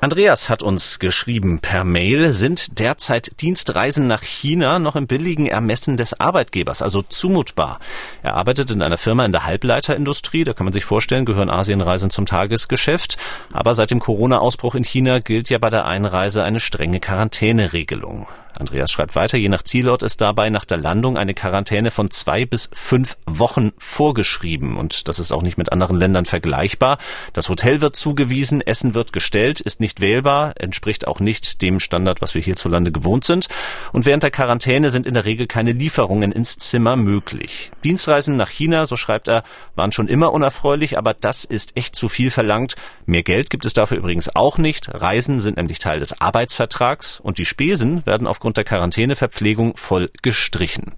Andreas 0.00 0.48
hat 0.48 0.62
uns 0.62 0.98
geschrieben 0.98 1.58
per 1.60 1.84
Mail, 1.84 2.32
sind 2.32 2.78
derzeit 2.78 3.42
Dienstreisen 3.42 4.06
nach 4.06 4.22
China 4.22 4.78
noch 4.78 4.96
im 4.96 5.06
billigen 5.06 5.44
Ermessen 5.44 5.98
des 5.98 6.18
Arbeitgebers, 6.18 6.80
also 6.80 7.02
zumutbar. 7.02 7.78
Er 8.22 8.32
arbeitet 8.32 8.70
in 8.70 8.80
einer 8.80 8.96
Firma 8.96 9.26
in 9.26 9.32
der 9.32 9.44
Halbleiterindustrie, 9.44 10.44
da 10.44 10.54
kann 10.54 10.64
man 10.64 10.72
sich 10.72 10.86
vorstellen, 10.86 11.26
gehören 11.26 11.50
Asienreisen 11.50 12.08
zum 12.08 12.24
Tagesgeschäft. 12.24 13.18
Aber 13.52 13.74
seit 13.74 13.90
dem 13.90 14.00
Corona-Ausbruch 14.00 14.74
in 14.74 14.84
China 14.84 15.18
gilt 15.18 15.50
ja 15.50 15.58
bei 15.58 15.68
der 15.68 15.84
Einreise 15.84 16.44
eine 16.44 16.60
strenge 16.60 16.98
Quarantäneregelung. 16.98 18.26
Andreas 18.58 18.90
schreibt 18.90 19.14
weiter, 19.14 19.38
je 19.38 19.48
nach 19.48 19.62
Zielort 19.62 20.02
ist 20.02 20.20
dabei 20.20 20.50
nach 20.50 20.64
der 20.64 20.78
Landung 20.78 21.16
eine 21.16 21.34
Quarantäne 21.34 21.90
von 21.90 22.10
zwei 22.10 22.44
bis 22.44 22.68
fünf 22.72 23.16
Wochen 23.26 23.72
vorgeschrieben. 23.78 24.76
Und 24.76 25.08
das 25.08 25.18
ist 25.18 25.32
auch 25.32 25.42
nicht 25.42 25.58
mit 25.58 25.72
anderen 25.72 25.96
Ländern 25.96 26.24
vergleichbar. 26.26 26.98
Das 27.32 27.48
Hotel 27.48 27.80
wird 27.80 27.96
zugewiesen, 27.96 28.60
Essen 28.60 28.94
wird 28.94 29.12
gestellt, 29.12 29.60
ist 29.60 29.80
nicht 29.80 30.00
wählbar, 30.00 30.54
entspricht 30.56 31.06
auch 31.06 31.20
nicht 31.20 31.62
dem 31.62 31.80
Standard, 31.80 32.20
was 32.20 32.34
wir 32.34 32.42
hierzulande 32.42 32.92
gewohnt 32.92 33.24
sind. 33.24 33.48
Und 33.92 34.06
während 34.06 34.22
der 34.22 34.30
Quarantäne 34.30 34.90
sind 34.90 35.06
in 35.06 35.14
der 35.14 35.24
Regel 35.24 35.46
keine 35.46 35.72
Lieferungen 35.72 36.32
ins 36.32 36.58
Zimmer 36.58 36.96
möglich. 36.96 37.70
Dienstreisen 37.84 38.36
nach 38.36 38.50
China, 38.50 38.86
so 38.86 38.96
schreibt 38.96 39.28
er, 39.28 39.42
waren 39.74 39.92
schon 39.92 40.08
immer 40.08 40.32
unerfreulich, 40.32 40.98
aber 40.98 41.14
das 41.14 41.44
ist 41.44 41.76
echt 41.76 41.96
zu 41.96 42.08
viel 42.08 42.30
verlangt. 42.30 42.76
Mehr 43.06 43.22
Geld 43.22 43.48
gibt 43.48 43.64
es 43.64 43.72
dafür 43.72 43.98
übrigens 43.98 44.34
auch 44.34 44.58
nicht. 44.58 44.90
Reisen 44.92 45.40
sind 45.40 45.56
nämlich 45.56 45.78
Teil 45.78 46.00
des 46.00 46.20
Arbeitsvertrags 46.20 47.20
und 47.20 47.38
die 47.38 47.44
Spesen 47.44 48.04
werden 48.06 48.26
aufgrund 48.26 48.39
aufgrund 48.40 48.56
der 48.56 48.64
Quarantäneverpflegung 48.64 49.76
voll 49.76 50.10
gestrichen 50.22 50.94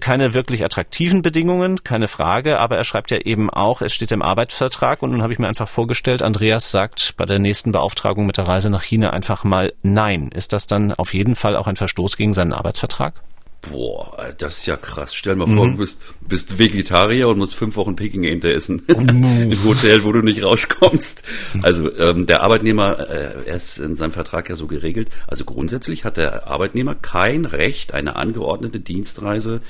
keine 0.00 0.32
wirklich 0.32 0.64
attraktiven 0.64 1.22
Bedingungen, 1.22 1.82
keine 1.82 2.06
Frage, 2.06 2.60
aber 2.60 2.76
er 2.76 2.84
schreibt 2.84 3.10
ja 3.10 3.18
eben 3.18 3.50
auch, 3.50 3.82
es 3.82 3.92
steht 3.92 4.12
im 4.12 4.22
Arbeitsvertrag 4.22 5.02
und 5.02 5.10
nun 5.10 5.22
habe 5.22 5.32
ich 5.32 5.40
mir 5.40 5.48
einfach 5.48 5.66
vorgestellt, 5.68 6.22
Andreas 6.22 6.70
sagt 6.70 7.14
bei 7.16 7.26
der 7.26 7.40
nächsten 7.40 7.72
Beauftragung 7.72 8.24
mit 8.24 8.36
der 8.36 8.46
Reise 8.46 8.70
nach 8.70 8.84
China 8.84 9.10
einfach 9.10 9.42
mal 9.42 9.72
Nein. 9.82 10.30
Ist 10.32 10.52
das 10.52 10.68
dann 10.68 10.92
auf 10.92 11.14
jeden 11.14 11.34
Fall 11.34 11.56
auch 11.56 11.66
ein 11.66 11.74
Verstoß 11.74 12.16
gegen 12.16 12.32
seinen 12.32 12.52
Arbeitsvertrag? 12.52 13.14
Boah, 13.60 14.34
das 14.38 14.58
ist 14.58 14.66
ja 14.66 14.76
krass. 14.76 15.14
Stell 15.14 15.34
dir 15.34 15.46
mal 15.46 15.54
vor, 15.54 15.66
mhm. 15.66 15.72
du 15.72 15.78
bist, 15.78 16.00
bist 16.20 16.58
Vegetarier 16.58 17.28
und 17.28 17.38
musst 17.38 17.56
fünf 17.56 17.76
Wochen 17.76 17.96
Peking-Ente 17.96 18.52
essen. 18.52 18.82
Oh 18.94 19.00
Im 19.00 19.64
Hotel, 19.64 20.02
wo 20.04 20.12
du 20.12 20.20
nicht 20.20 20.42
rauskommst. 20.42 21.22
Also 21.62 21.94
ähm, 21.96 22.26
der 22.26 22.42
Arbeitnehmer, 22.42 22.98
äh, 23.08 23.46
er 23.46 23.56
ist 23.56 23.78
in 23.78 23.94
seinem 23.94 24.12
Vertrag 24.12 24.48
ja 24.48 24.56
so 24.56 24.66
geregelt. 24.66 25.10
Also 25.26 25.44
grundsätzlich 25.44 26.04
hat 26.04 26.16
der 26.16 26.46
Arbeitnehmer 26.46 26.94
kein 26.94 27.44
Recht, 27.44 27.94
eine 27.94 28.16
angeordnete 28.16 28.80
Dienstreise 28.80 29.60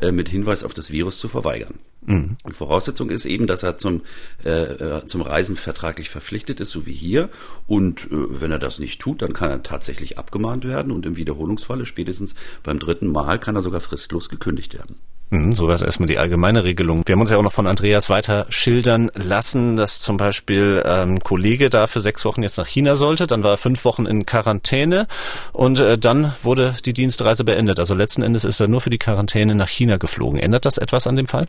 äh, 0.00 0.12
mit 0.12 0.28
Hinweis 0.28 0.62
auf 0.62 0.74
das 0.74 0.90
Virus 0.90 1.18
zu 1.18 1.28
verweigern. 1.28 1.74
Mhm. 2.08 2.36
Voraussetzung 2.50 3.10
ist 3.10 3.26
eben, 3.26 3.46
dass 3.46 3.62
er 3.62 3.76
zum, 3.76 4.00
äh, 4.44 4.50
äh, 4.50 5.06
zum 5.06 5.20
Reisen 5.20 5.56
vertraglich 5.56 6.08
verpflichtet 6.08 6.58
ist, 6.58 6.70
so 6.70 6.86
wie 6.86 6.92
hier. 6.92 7.28
Und 7.66 8.06
äh, 8.06 8.40
wenn 8.40 8.50
er 8.50 8.58
das 8.58 8.78
nicht 8.78 9.00
tut, 9.00 9.20
dann 9.20 9.34
kann 9.34 9.50
er 9.50 9.62
tatsächlich 9.62 10.18
abgemahnt 10.18 10.64
werden 10.64 10.90
und 10.90 11.04
im 11.04 11.16
Wiederholungsfalle 11.16 11.84
spätestens 11.84 12.34
beim 12.62 12.78
dritten 12.78 13.12
Mal 13.12 13.38
kann 13.38 13.56
er 13.56 13.62
sogar 13.62 13.80
fristlos 13.80 14.30
gekündigt 14.30 14.74
werden. 14.74 14.96
Mhm, 15.30 15.52
so 15.52 15.68
war 15.68 15.80
erstmal 15.80 16.06
die 16.06 16.16
allgemeine 16.16 16.64
Regelung. 16.64 17.02
Wir 17.04 17.12
haben 17.12 17.20
uns 17.20 17.30
ja 17.30 17.36
auch 17.36 17.42
noch 17.42 17.52
von 17.52 17.66
Andreas 17.66 18.08
weiter 18.08 18.46
schildern 18.48 19.10
lassen, 19.14 19.76
dass 19.76 20.00
zum 20.00 20.16
Beispiel 20.16 20.82
ähm, 20.86 21.16
ein 21.16 21.20
Kollege 21.20 21.68
da 21.68 21.86
für 21.86 22.00
sechs 22.00 22.24
Wochen 22.24 22.42
jetzt 22.42 22.56
nach 22.56 22.66
China 22.66 22.96
sollte, 22.96 23.26
dann 23.26 23.42
war 23.42 23.50
er 23.50 23.56
fünf 23.58 23.84
Wochen 23.84 24.06
in 24.06 24.24
Quarantäne 24.24 25.06
und 25.52 25.80
äh, 25.80 25.98
dann 25.98 26.32
wurde 26.42 26.74
die 26.86 26.94
Dienstreise 26.94 27.44
beendet. 27.44 27.78
Also 27.78 27.94
letzten 27.94 28.22
Endes 28.22 28.44
ist 28.44 28.60
er 28.60 28.68
nur 28.68 28.80
für 28.80 28.90
die 28.90 28.98
Quarantäne 28.98 29.54
nach 29.54 29.68
China 29.68 29.98
geflogen. 29.98 30.40
Ändert 30.40 30.64
das 30.64 30.78
etwas 30.78 31.06
an 31.06 31.16
dem 31.16 31.26
Fall? 31.26 31.46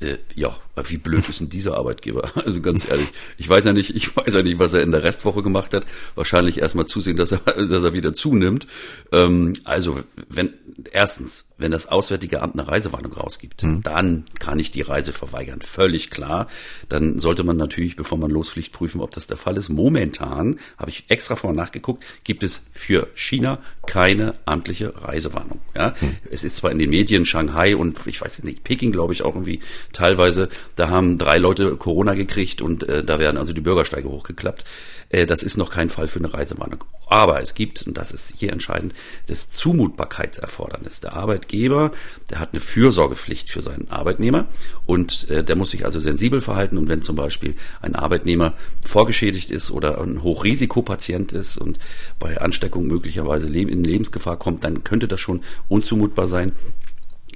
Äh, 0.00 0.18
ja, 0.34 0.56
wie 0.88 0.98
blöd 0.98 1.26
ist 1.28 1.40
denn 1.40 1.48
dieser 1.48 1.76
Arbeitgeber? 1.76 2.30
Also 2.46 2.60
ganz 2.60 2.88
ehrlich, 2.88 3.08
ich 3.38 3.48
weiß 3.48 3.64
ja 3.64 3.72
nicht, 3.72 3.96
ich 3.96 4.14
weiß 4.14 4.34
ja 4.34 4.42
nicht, 4.42 4.58
was 4.58 4.72
er 4.72 4.82
in 4.82 4.92
der 4.92 5.02
Restwoche 5.02 5.42
gemacht 5.42 5.74
hat. 5.74 5.84
Wahrscheinlich 6.14 6.58
erstmal 6.58 6.86
zusehen, 6.86 7.16
dass 7.16 7.32
er, 7.32 7.38
dass 7.66 7.82
er 7.82 7.92
wieder 7.92 8.12
zunimmt. 8.12 8.66
Ähm, 9.10 9.54
also 9.64 9.98
wenn 10.28 10.54
erstens, 10.92 11.52
wenn 11.58 11.70
das 11.70 11.88
Auswärtige 11.88 12.42
Amt 12.42 12.58
eine 12.58 12.68
Reisewarnung 12.68 13.12
rausgibt, 13.12 13.62
hm. 13.62 13.82
dann 13.82 14.26
kann 14.38 14.58
ich 14.58 14.70
die 14.70 14.82
Reise 14.82 15.12
verweigern. 15.12 15.60
Völlig 15.62 16.10
klar. 16.10 16.48
Dann 16.88 17.18
sollte 17.18 17.42
man 17.42 17.56
natürlich, 17.56 17.96
bevor 17.96 18.18
man 18.18 18.30
losfliegt, 18.30 18.72
prüfen, 18.72 19.00
ob 19.00 19.12
das 19.12 19.26
der 19.26 19.36
Fall 19.36 19.56
ist. 19.56 19.68
Momentan 19.68 20.58
habe 20.78 20.90
ich 20.90 21.04
extra 21.08 21.36
vorher 21.36 21.56
nachgeguckt, 21.56 22.04
gibt 22.24 22.42
es 22.42 22.66
für 22.72 23.08
China 23.14 23.58
keine 23.86 24.34
amtliche 24.44 24.92
Reisewarnung. 25.02 25.60
Ja, 25.74 25.94
hm. 25.98 26.16
es 26.30 26.44
ist 26.44 26.56
zwar 26.56 26.70
in 26.70 26.78
den 26.78 26.90
Medien 26.90 27.26
Shanghai 27.26 27.74
und 27.74 28.06
ich 28.06 28.20
weiß 28.20 28.44
nicht 28.44 28.62
Peking, 28.62 28.92
glaube 28.92 29.12
ich 29.12 29.22
auch 29.22 29.34
irgendwie 29.34 29.60
teilweise 29.92 30.48
da 30.74 30.88
haben 30.88 31.18
drei 31.18 31.38
Leute 31.38 31.76
Corona 31.76 32.14
gekriegt 32.14 32.62
und 32.62 32.88
äh, 32.88 33.02
da 33.02 33.18
werden 33.18 33.38
also 33.38 33.52
die 33.52 33.60
Bürgersteige 33.60 34.08
hochgeklappt. 34.08 34.64
Äh, 35.08 35.26
das 35.26 35.42
ist 35.42 35.56
noch 35.56 35.70
kein 35.70 35.90
Fall 35.90 36.08
für 36.08 36.18
eine 36.18 36.32
Reisewarnung. 36.32 36.84
Aber 37.08 37.40
es 37.40 37.54
gibt, 37.54 37.86
und 37.86 37.96
das 37.96 38.10
ist 38.10 38.34
hier 38.36 38.52
entscheidend, 38.52 38.92
das 39.26 39.48
Zumutbarkeitserfordernis. 39.50 41.00
Der 41.00 41.14
Arbeitgeber, 41.14 41.92
der 42.30 42.40
hat 42.40 42.52
eine 42.52 42.60
Fürsorgepflicht 42.60 43.48
für 43.48 43.62
seinen 43.62 43.88
Arbeitnehmer 43.90 44.46
und 44.86 45.30
äh, 45.30 45.44
der 45.44 45.56
muss 45.56 45.70
sich 45.70 45.84
also 45.84 46.00
sensibel 46.00 46.40
verhalten. 46.40 46.78
Und 46.78 46.88
wenn 46.88 47.02
zum 47.02 47.14
Beispiel 47.14 47.54
ein 47.80 47.94
Arbeitnehmer 47.94 48.54
vorgeschädigt 48.84 49.50
ist 49.50 49.70
oder 49.70 50.00
ein 50.00 50.22
Hochrisikopatient 50.22 51.32
ist 51.32 51.56
und 51.56 51.78
bei 52.18 52.40
Ansteckung 52.40 52.86
möglicherweise 52.86 53.46
in 53.46 53.84
Lebensgefahr 53.84 54.36
kommt, 54.36 54.64
dann 54.64 54.82
könnte 54.82 55.06
das 55.06 55.20
schon 55.20 55.42
unzumutbar 55.68 56.26
sein. 56.26 56.52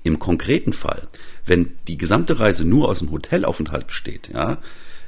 Im 0.03 0.19
konkreten 0.19 0.73
Fall, 0.73 1.03
wenn 1.45 1.73
die 1.89 1.99
gesamte 1.99 2.41
Reise 2.41 2.65
nur 2.65 2.89
aus 2.89 3.01
dem 3.01 3.11
Hotelaufenthalt 3.11 3.87
besteht, 3.87 4.31
ja, 4.33 4.59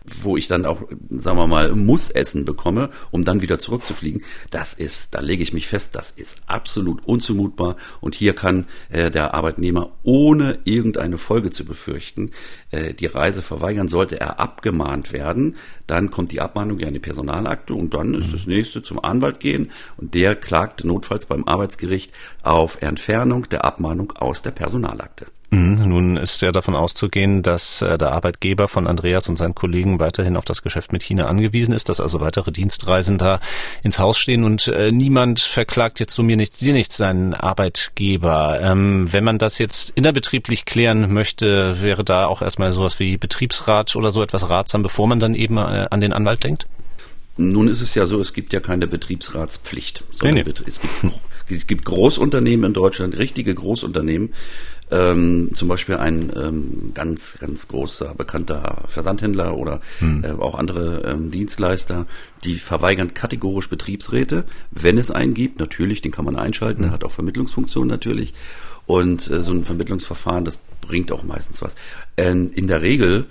wo 0.05 0.37
ich 0.37 0.49
dann 0.49 0.67
auch, 0.67 0.83
sagen 1.11 1.39
wir 1.39 1.47
mal, 1.47 1.75
muss 1.75 2.11
Essen 2.11 2.45
bekomme, 2.45 2.91
um 3.11 3.25
dann 3.25 3.43
wieder 3.43 3.59
zurückzufliegen, 3.59 4.23
das 4.51 4.75
ist, 4.75 5.15
da 5.15 5.21
lege 5.21 5.43
ich 5.43 5.53
mich 5.53 5.67
fest, 5.67 5.95
das 5.95 6.11
ist 6.11 6.43
absolut 6.47 7.07
unzumutbar. 7.07 7.77
Und 8.01 8.15
hier 8.15 8.35
kann 8.35 8.67
äh, 8.91 9.11
der 9.11 9.35
Arbeitnehmer 9.35 9.93
ohne 10.03 10.59
irgendeine 10.65 11.19
Folge 11.19 11.51
zu 11.51 11.65
befürchten 11.65 12.31
äh, 12.71 12.95
die 12.95 13.07
Reise 13.07 13.43
verweigern. 13.43 13.89
Sollte 13.89 14.21
er 14.21 14.41
abgemahnt 14.41 15.13
werden, 15.13 15.57
dann 15.87 16.11
kommt 16.11 16.33
die 16.33 16.41
Abmahnung 16.41 16.79
ja 16.79 16.89
in 16.89 16.95
die 16.95 17.01
Personalakte 17.01 17.75
und 17.75 17.95
dann 17.95 18.15
ist 18.15 18.33
das 18.33 18.47
nächste 18.47 18.83
zum 18.83 19.03
Anwalt 19.03 19.41
gehen 19.41 19.71
und 19.97 20.15
der 20.15 20.37
klagt 20.37 20.85
notfalls 20.85 21.27
beim 21.27 21.45
Arbeitsgericht 21.45 22.13
auf 22.43 22.81
Entfernung 22.81 23.49
der 23.49 23.65
Abmahnung 23.65 24.13
aus 24.13 24.43
der 24.43 24.51
Personalakte. 24.51 25.27
Mhm. 25.53 25.87
Nun 25.87 26.17
ist 26.17 26.41
ja 26.41 26.51
davon 26.51 26.75
auszugehen, 26.75 27.43
dass 27.43 27.83
äh, 27.83 27.99
der 27.99 28.13
Arbeitgeber 28.13 28.69
von 28.69 28.87
Andreas 28.87 29.29
und 29.29 29.37
seinen 29.37 29.55
Kollegen 29.55 30.01
weiterhin 30.01 30.39
auf 30.39 30.47
das 30.47 30.63
Geschäft 30.63 30.93
mit 30.93 31.03
China 31.03 31.27
angewiesen 31.27 31.75
ist, 31.75 31.91
dass 31.91 32.01
also 32.01 32.21
weitere 32.23 32.53
Dienstreisen 32.53 33.19
da 33.19 33.39
ins 33.83 33.99
Haus 33.99 34.17
stehen 34.17 34.45
und 34.45 34.69
äh, 34.69 34.91
niemand 34.91 35.41
verklagt 35.41 36.01
jetzt 36.01 36.15
so 36.15 36.23
mir 36.23 36.39
nichts, 36.39 36.57
dir 36.57 36.73
nichts 36.73 36.97
seinen 36.97 37.35
Arbeitgeber. 37.35 38.61
Ähm, 38.63 39.13
wenn 39.13 39.25
man 39.25 39.37
das 39.37 39.59
jetzt 39.59 39.91
innerbetrieblich 39.91 40.65
klären 40.65 41.13
möchte, 41.13 41.83
wäre 41.83 42.03
da 42.03 42.25
auch 42.25 42.41
erstmal 42.41 42.73
sowas 42.73 42.99
wie 42.99 43.19
Betriebsrat 43.19 43.95
oder 43.95 44.11
so 44.11 44.23
etwas 44.23 44.49
ratsam, 44.49 44.83
bevor 44.83 45.07
man 45.07 45.21
dann 45.21 45.35
eben 45.35 45.59
äh, 45.59 45.87
an 45.91 46.01
den 46.01 46.15
Anwalt 46.15 46.45
denkt? 46.45 46.67
Nun 47.37 47.69
ist 47.69 47.83
es 47.83 47.95
ja 47.95 48.07
so, 48.07 48.21
es 48.21 48.33
gibt 48.33 48.55
ja 48.55 48.61
keine 48.61 48.87
Betriebsratspflicht. 48.87 50.05
Nee, 50.23 50.33
nee. 50.33 50.45
Es 50.67 50.81
gibt 50.81 51.13
es 51.51 51.67
gibt 51.67 51.85
Großunternehmen 51.85 52.67
in 52.67 52.73
Deutschland, 52.73 53.19
richtige 53.19 53.55
Großunternehmen, 53.55 54.33
ähm, 54.93 55.51
zum 55.55 55.69
Beispiel 55.69 55.97
ein 55.97 56.31
ähm, 56.37 56.93
ganz, 56.95 57.39
ganz 57.41 57.67
großer, 57.67 58.15
bekannter 58.15 58.83
Versandhändler 58.87 59.57
oder 59.57 59.81
hm. 59.99 60.23
äh, 60.23 60.31
auch 60.33 60.55
andere 60.55 61.03
ähm, 61.05 61.31
Dienstleister, 61.31 62.07
die 62.45 62.55
verweigern 62.55 63.15
kategorisch 63.15 63.71
Betriebsräte, 63.71 64.45
wenn 64.71 64.99
es 64.99 65.11
einen 65.11 65.33
gibt. 65.33 65.59
Natürlich, 65.59 66.03
den 66.03 66.13
kann 66.13 66.27
man 66.27 66.37
einschalten, 66.37 66.83
hm. 66.83 66.85
der 66.85 66.93
hat 66.93 67.05
auch 67.05 67.13
Vermittlungsfunktion 67.13 67.89
natürlich. 67.89 68.35
Und 68.85 69.31
äh, 69.31 69.43
so 69.43 69.53
ein 69.53 69.65
Vermittlungsverfahren, 69.65 70.45
das 70.45 70.59
bringt 70.83 71.11
auch 71.11 71.23
meistens 71.23 71.63
was. 71.63 71.75
Ähm, 72.19 72.51
in 72.55 72.67
der 72.67 72.83
Regel, 72.83 73.27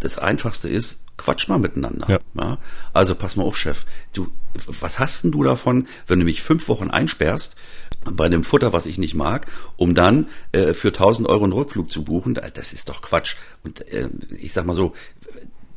das 0.00 0.18
Einfachste 0.18 0.68
ist, 0.68 1.04
quatsch 1.16 1.48
mal 1.48 1.58
miteinander. 1.58 2.06
Ja. 2.08 2.20
ja. 2.34 2.58
Also 2.92 3.14
pass 3.14 3.36
mal 3.36 3.44
auf, 3.44 3.56
Chef. 3.56 3.86
Du, 4.12 4.28
was 4.66 4.98
hast 4.98 5.24
denn 5.24 5.32
du 5.32 5.42
davon, 5.42 5.86
wenn 6.06 6.18
du 6.18 6.24
mich 6.24 6.42
fünf 6.42 6.68
Wochen 6.68 6.90
einsperrst 6.90 7.56
bei 8.04 8.26
einem 8.26 8.44
Futter, 8.44 8.72
was 8.72 8.86
ich 8.86 8.98
nicht 8.98 9.14
mag, 9.14 9.46
um 9.76 9.94
dann 9.94 10.28
äh, 10.52 10.72
für 10.74 10.88
1000 10.88 11.28
Euro 11.28 11.44
einen 11.44 11.52
Rückflug 11.52 11.90
zu 11.90 12.04
buchen? 12.04 12.34
Das 12.34 12.72
ist 12.72 12.88
doch 12.88 13.02
Quatsch. 13.02 13.36
Und 13.64 13.86
äh, 13.88 14.08
ich 14.38 14.52
sag 14.52 14.66
mal 14.66 14.74
so, 14.74 14.92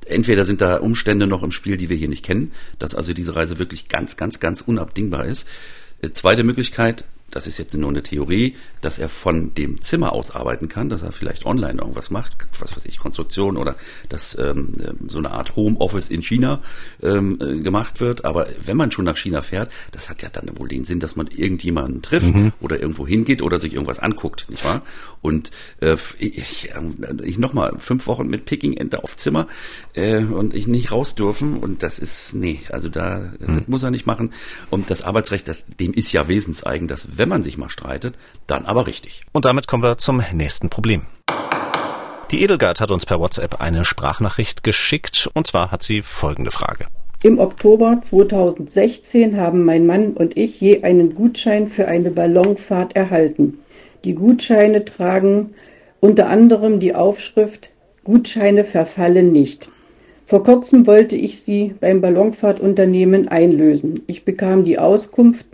entweder 0.06 0.44
sind 0.44 0.62
da 0.62 0.78
Umstände 0.78 1.28
noch 1.28 1.44
im 1.44 1.52
Spiel, 1.52 1.78
die 1.78 1.90
wir 1.90 1.98
hier 1.98 2.10
nicht 2.10 2.26
kennen, 2.26 2.52
dass 2.78 2.96
also 2.96 3.14
diese 3.14 3.36
Reise 3.36 3.60
wirklich 3.60 3.88
ganz, 3.88 4.18
ganz, 4.18 4.40
ganz 4.40 4.62
unabdingbar 4.62 5.26
ist. 5.26 5.48
Äh, 6.02 6.12
zweite 6.12 6.44
Möglichkeit, 6.44 7.06
das 7.32 7.48
ist 7.48 7.58
jetzt 7.58 7.76
nur 7.76 7.90
eine 7.90 8.04
Theorie, 8.04 8.56
dass 8.82 9.00
er 9.00 9.10
von 9.10 9.54
dem 9.54 9.82
Zimmer 9.82 10.14
aus 10.14 10.32
arbeiten 10.32 10.68
kann, 10.68 10.90
dass 10.90 11.02
er 11.02 11.12
vielleicht 11.12 11.46
online 11.46 11.80
irgendwas 11.80 12.10
macht, 12.10 12.48
was 12.60 12.76
weiß 12.76 12.86
ich, 12.86 12.98
Konstruktion 12.98 13.58
oder 13.58 13.76
dass 14.08 14.38
ähm, 14.38 14.74
so 15.08 15.18
eine 15.18 15.32
Art 15.32 15.56
Homeoffice 15.56 16.10
in 16.10 16.22
China 16.24 16.62
ähm, 17.02 17.38
äh, 17.42 17.60
gemacht 17.62 18.00
wird. 18.00 18.26
Aber 18.26 18.48
wenn 18.64 18.78
man 18.78 18.92
schon 18.92 19.06
nach 19.06 19.18
China 19.18 19.42
fährt, 19.42 19.72
das 19.92 20.10
hat 20.10 20.22
ja 20.22 20.30
dann 20.30 20.50
wohl 20.58 20.68
den 20.68 20.86
Sinn, 20.86 21.00
dass 21.00 21.16
man 21.16 21.28
irgendjemanden 21.28 22.02
trifft 22.02 22.34
mhm. 22.34 22.54
oder 22.60 22.80
irgendwo 22.80 23.06
hingeht 23.06 23.42
oder 23.42 23.60
sich 23.60 23.74
irgendwas 23.74 24.00
anguckt, 24.00 24.50
nicht 24.50 24.64
wahr? 24.66 24.82
Und 25.22 25.52
äh, 25.82 25.98
ich, 26.18 26.70
ich 27.24 27.38
nochmal 27.38 27.74
fünf 27.78 28.08
Wochen 28.08 28.28
mit 28.28 28.46
Picking 28.46 28.74
Ente 28.74 29.04
auf 29.04 29.18
Zimmer 29.18 29.48
äh, 29.94 30.24
und 30.24 30.54
ich 30.54 30.68
nicht 30.68 30.92
raus 30.92 31.16
dürfen 31.16 31.58
und 31.58 31.84
das 31.84 32.00
ist, 32.00 32.34
nee, 32.34 32.62
also 32.70 32.90
da, 32.90 33.32
mhm. 33.40 33.56
das 33.56 33.68
muss 33.68 33.84
er 33.84 33.92
nicht 33.92 34.06
machen. 34.06 34.34
Und 34.70 34.90
das 34.90 35.02
Arbeitsrecht, 35.02 35.48
das, 35.48 35.66
dem 35.80 35.94
ist 35.94 36.12
ja 36.12 36.28
wesenseigen, 36.28 36.88
dass 36.88 37.18
wenn 37.20 37.30
man 37.30 37.44
sich 37.44 37.58
mal 37.58 37.70
streitet, 37.70 38.18
dann 38.48 38.66
aber 38.66 38.88
richtig. 38.88 39.22
Und 39.32 39.46
damit 39.46 39.68
kommen 39.68 39.84
wir 39.84 40.00
zum 40.00 40.24
nächsten 40.34 40.70
Problem. 40.70 41.06
Die 42.32 42.42
Edelgard 42.42 42.80
hat 42.80 42.92
uns 42.92 43.06
per 43.06 43.20
WhatsApp 43.20 43.62
eine 43.62 43.86
Sprachnachricht 43.86 44.64
geschickt 44.64 45.30
und 45.34 45.46
zwar 45.48 45.72
hat 45.72 45.84
sie 45.84 46.02
folgende 46.02 46.52
Frage. 46.52 46.86
Im 47.22 47.38
Oktober 47.38 48.00
2016 48.02 49.36
haben 49.36 49.66
mein 49.66 49.86
Mann 49.86 50.14
und 50.14 50.38
ich 50.38 50.62
je 50.62 50.84
einen 50.84 51.16
Gutschein 51.16 51.68
für 51.68 51.88
eine 51.88 52.12
Ballonfahrt 52.12 52.96
erhalten. 52.96 53.60
Die 54.06 54.14
Gutscheine 54.14 54.86
tragen 54.86 55.54
unter 56.00 56.30
anderem 56.30 56.80
die 56.80 56.96
Aufschrift 56.96 57.70
Gutscheine 58.06 58.64
verfallen 58.64 59.32
nicht. 59.32 59.70
Vor 60.24 60.44
kurzem 60.44 60.88
wollte 60.88 61.16
ich 61.16 61.42
sie 61.42 61.74
beim 61.80 62.00
Ballonfahrtunternehmen 62.02 63.28
einlösen. 63.28 64.02
Ich 64.08 64.24
bekam 64.24 64.64
die 64.64 64.80
Auskunft, 64.80 65.46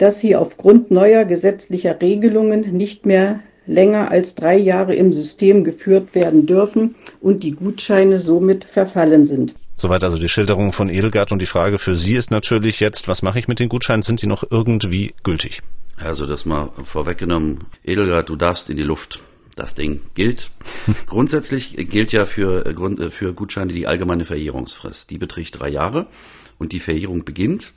dass 0.00 0.18
sie 0.18 0.34
aufgrund 0.34 0.90
neuer 0.90 1.26
gesetzlicher 1.26 2.00
Regelungen 2.00 2.72
nicht 2.74 3.04
mehr 3.04 3.40
länger 3.66 4.10
als 4.10 4.34
drei 4.34 4.56
Jahre 4.56 4.94
im 4.94 5.12
System 5.12 5.62
geführt 5.62 6.14
werden 6.14 6.46
dürfen 6.46 6.94
und 7.20 7.44
die 7.44 7.52
Gutscheine 7.52 8.16
somit 8.16 8.64
verfallen 8.64 9.26
sind. 9.26 9.54
Soweit 9.76 10.02
also 10.02 10.16
die 10.16 10.30
Schilderung 10.30 10.72
von 10.72 10.88
Edelgard 10.88 11.32
und 11.32 11.42
die 11.42 11.46
Frage 11.46 11.78
für 11.78 11.96
Sie 11.96 12.16
ist 12.16 12.30
natürlich 12.30 12.80
jetzt, 12.80 13.08
was 13.08 13.20
mache 13.20 13.38
ich 13.38 13.46
mit 13.46 13.60
den 13.60 13.68
Gutscheinen? 13.68 14.02
Sind 14.02 14.22
die 14.22 14.26
noch 14.26 14.42
irgendwie 14.50 15.12
gültig? 15.22 15.60
Also 15.96 16.26
das 16.26 16.46
mal 16.46 16.70
vorweggenommen. 16.82 17.66
Edelgard, 17.84 18.30
du 18.30 18.36
darfst 18.36 18.70
in 18.70 18.78
die 18.78 18.82
Luft. 18.82 19.22
Das 19.54 19.74
Ding 19.74 20.00
gilt. 20.14 20.50
Grundsätzlich 21.06 21.76
gilt 21.76 22.12
ja 22.12 22.24
für, 22.24 22.64
äh, 22.64 23.10
für 23.10 23.34
Gutscheine 23.34 23.74
die 23.74 23.86
allgemeine 23.86 24.24
Verjährungsfrist. 24.24 25.10
Die 25.10 25.18
beträgt 25.18 25.60
drei 25.60 25.68
Jahre 25.68 26.06
und 26.58 26.72
die 26.72 26.80
Verjährung 26.80 27.24
beginnt 27.24 27.72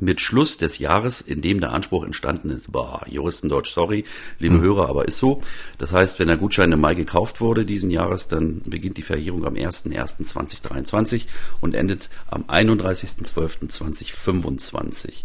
mit 0.00 0.20
Schluss 0.20 0.58
des 0.58 0.78
Jahres, 0.78 1.20
in 1.20 1.42
dem 1.42 1.60
der 1.60 1.72
Anspruch 1.72 2.04
entstanden 2.04 2.50
ist. 2.50 2.70
Boah, 2.72 3.02
Juristendeutsch, 3.08 3.72
sorry, 3.72 4.04
liebe 4.38 4.56
mhm. 4.56 4.62
Hörer, 4.62 4.88
aber 4.88 5.08
ist 5.08 5.18
so. 5.18 5.42
Das 5.78 5.92
heißt, 5.92 6.18
wenn 6.18 6.28
der 6.28 6.36
Gutschein 6.36 6.72
im 6.72 6.80
Mai 6.80 6.94
gekauft 6.94 7.40
wurde 7.40 7.64
diesen 7.64 7.90
Jahres, 7.90 8.28
dann 8.28 8.62
beginnt 8.66 8.96
die 8.96 9.02
Verjährung 9.02 9.44
am 9.46 9.54
01.01.2023 9.54 11.26
und 11.60 11.74
endet 11.74 12.08
am 12.28 12.44
31.12.2025. 12.44 15.24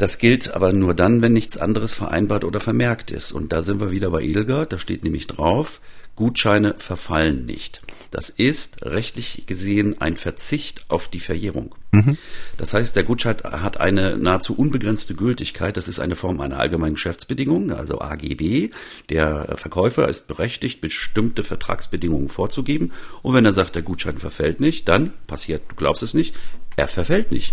Das 0.00 0.16
gilt 0.16 0.54
aber 0.54 0.72
nur 0.72 0.94
dann, 0.94 1.20
wenn 1.20 1.34
nichts 1.34 1.58
anderes 1.58 1.92
vereinbart 1.92 2.44
oder 2.44 2.58
vermerkt 2.58 3.10
ist. 3.10 3.32
Und 3.32 3.52
da 3.52 3.60
sind 3.60 3.80
wir 3.80 3.90
wieder 3.90 4.08
bei 4.08 4.22
Edelgard, 4.22 4.72
da 4.72 4.78
steht 4.78 5.04
nämlich 5.04 5.26
drauf, 5.26 5.82
Gutscheine 6.16 6.74
verfallen 6.78 7.46
nicht. 7.46 7.82
Das 8.10 8.28
ist 8.28 8.84
rechtlich 8.84 9.44
gesehen 9.46 10.00
ein 10.00 10.16
Verzicht 10.16 10.84
auf 10.88 11.08
die 11.08 11.20
Verjährung. 11.20 11.74
Mhm. 11.92 12.18
Das 12.56 12.74
heißt, 12.74 12.94
der 12.94 13.04
Gutschein 13.04 13.36
hat 13.42 13.78
eine 13.78 14.16
nahezu 14.16 14.54
unbegrenzte 14.54 15.14
Gültigkeit. 15.14 15.76
Das 15.76 15.88
ist 15.88 16.00
eine 16.00 16.16
Form 16.16 16.40
einer 16.40 16.58
allgemeinen 16.58 16.94
Geschäftsbedingung, 16.94 17.72
also 17.72 18.00
AGB. 18.00 18.70
Der 19.08 19.56
Verkäufer 19.56 20.08
ist 20.08 20.28
berechtigt, 20.28 20.80
bestimmte 20.80 21.42
Vertragsbedingungen 21.42 22.28
vorzugeben. 22.28 22.92
Und 23.22 23.34
wenn 23.34 23.44
er 23.44 23.52
sagt, 23.52 23.74
der 23.74 23.82
Gutschein 23.82 24.18
verfällt 24.18 24.60
nicht, 24.60 24.88
dann 24.88 25.12
passiert, 25.26 25.62
du 25.68 25.74
glaubst 25.76 26.02
es 26.02 26.14
nicht, 26.14 26.34
er 26.76 26.88
verfällt 26.88 27.32
nicht. 27.32 27.52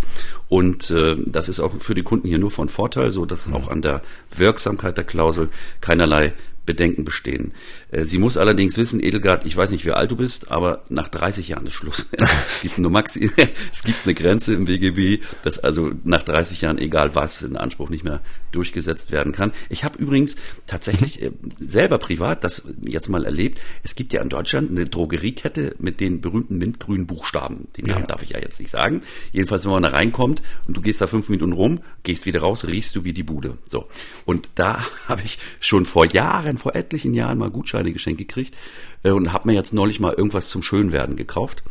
Und 0.49 0.91
äh, 0.91 1.15
das 1.25 1.49
ist 1.49 1.59
auch 1.59 1.73
für 1.79 1.95
die 1.95 2.03
Kunden 2.03 2.27
hier 2.27 2.39
nur 2.39 2.51
von 2.51 2.69
Vorteil, 2.69 3.11
so 3.11 3.25
dass 3.25 3.51
auch 3.51 3.67
an 3.67 3.81
der 3.81 4.01
Wirksamkeit 4.35 4.97
der 4.97 5.03
Klausel 5.03 5.49
keinerlei 5.81 6.33
Bedenken 6.67 7.03
bestehen. 7.03 7.53
Äh, 7.89 8.05
sie 8.05 8.19
muss 8.19 8.37
allerdings 8.37 8.77
wissen, 8.77 9.03
Edelgard, 9.03 9.47
ich 9.47 9.57
weiß 9.57 9.71
nicht, 9.71 9.85
wie 9.85 9.91
alt 9.91 10.11
du 10.11 10.17
bist, 10.17 10.51
aber 10.51 10.83
nach 10.89 11.07
30 11.07 11.47
Jahren 11.47 11.65
ist 11.65 11.73
Schluss. 11.73 12.07
es 12.53 12.61
gibt 12.61 12.77
eine 12.77 12.89
Maxi, 12.89 13.31
es 13.73 13.81
gibt 13.81 14.05
eine 14.05 14.13
Grenze 14.13 14.53
im 14.53 14.65
BGB, 14.65 15.23
dass 15.41 15.57
also 15.57 15.91
nach 16.03 16.21
30 16.21 16.61
Jahren 16.61 16.77
egal 16.77 17.15
was 17.15 17.41
in 17.41 17.57
Anspruch 17.57 17.89
nicht 17.89 18.03
mehr 18.03 18.21
durchgesetzt 18.51 19.11
werden 19.11 19.33
kann. 19.33 19.51
Ich 19.69 19.83
habe 19.83 19.97
übrigens 19.97 20.35
tatsächlich 20.67 21.23
äh, 21.23 21.31
selber 21.59 21.97
privat 21.97 22.43
das 22.43 22.67
jetzt 22.81 23.09
mal 23.09 23.25
erlebt. 23.25 23.59
Es 23.83 23.95
gibt 23.95 24.13
ja 24.13 24.21
in 24.21 24.29
Deutschland 24.29 24.69
eine 24.69 24.85
Drogeriekette 24.85 25.75
mit 25.79 25.99
den 25.99 26.21
berühmten 26.21 26.57
mintgrünen 26.57 27.07
Buchstaben. 27.07 27.69
Den 27.77 27.85
Namen 27.85 28.01
ja. 28.01 28.07
darf 28.07 28.21
ich 28.21 28.31
ja 28.31 28.39
jetzt 28.39 28.59
nicht 28.59 28.69
sagen. 28.69 29.01
Jedenfalls, 29.31 29.63
wenn 29.63 29.71
man 29.71 29.83
da 29.83 29.89
reinkommt 29.89 30.41
und 30.67 30.75
du 30.75 30.81
gehst 30.81 30.99
da 30.99 31.07
fünf 31.07 31.29
Minuten 31.29 31.53
rum, 31.53 31.79
gehst 32.03 32.25
wieder 32.25 32.41
raus, 32.41 32.65
riechst 32.67 32.95
du 32.95 33.05
wie 33.05 33.13
die 33.13 33.23
Bude. 33.23 33.57
So. 33.69 33.87
Und 34.25 34.49
da 34.55 34.85
habe 35.07 35.21
ich 35.23 35.39
schon 35.61 35.85
vor 35.85 36.05
Jahren, 36.05 36.56
vor 36.57 36.75
etlichen 36.75 37.13
Jahren 37.13 37.37
mal 37.37 37.49
Gutscheine 37.49 37.91
geschenkt 37.93 38.19
gekriegt 38.19 38.55
äh, 39.03 39.11
und 39.11 39.33
habe 39.33 39.47
mir 39.47 39.53
jetzt 39.53 39.73
neulich 39.73 39.99
mal 39.99 40.13
irgendwas 40.13 40.49
zum 40.49 40.63
Schönwerden 40.63 41.15
gekauft 41.15 41.63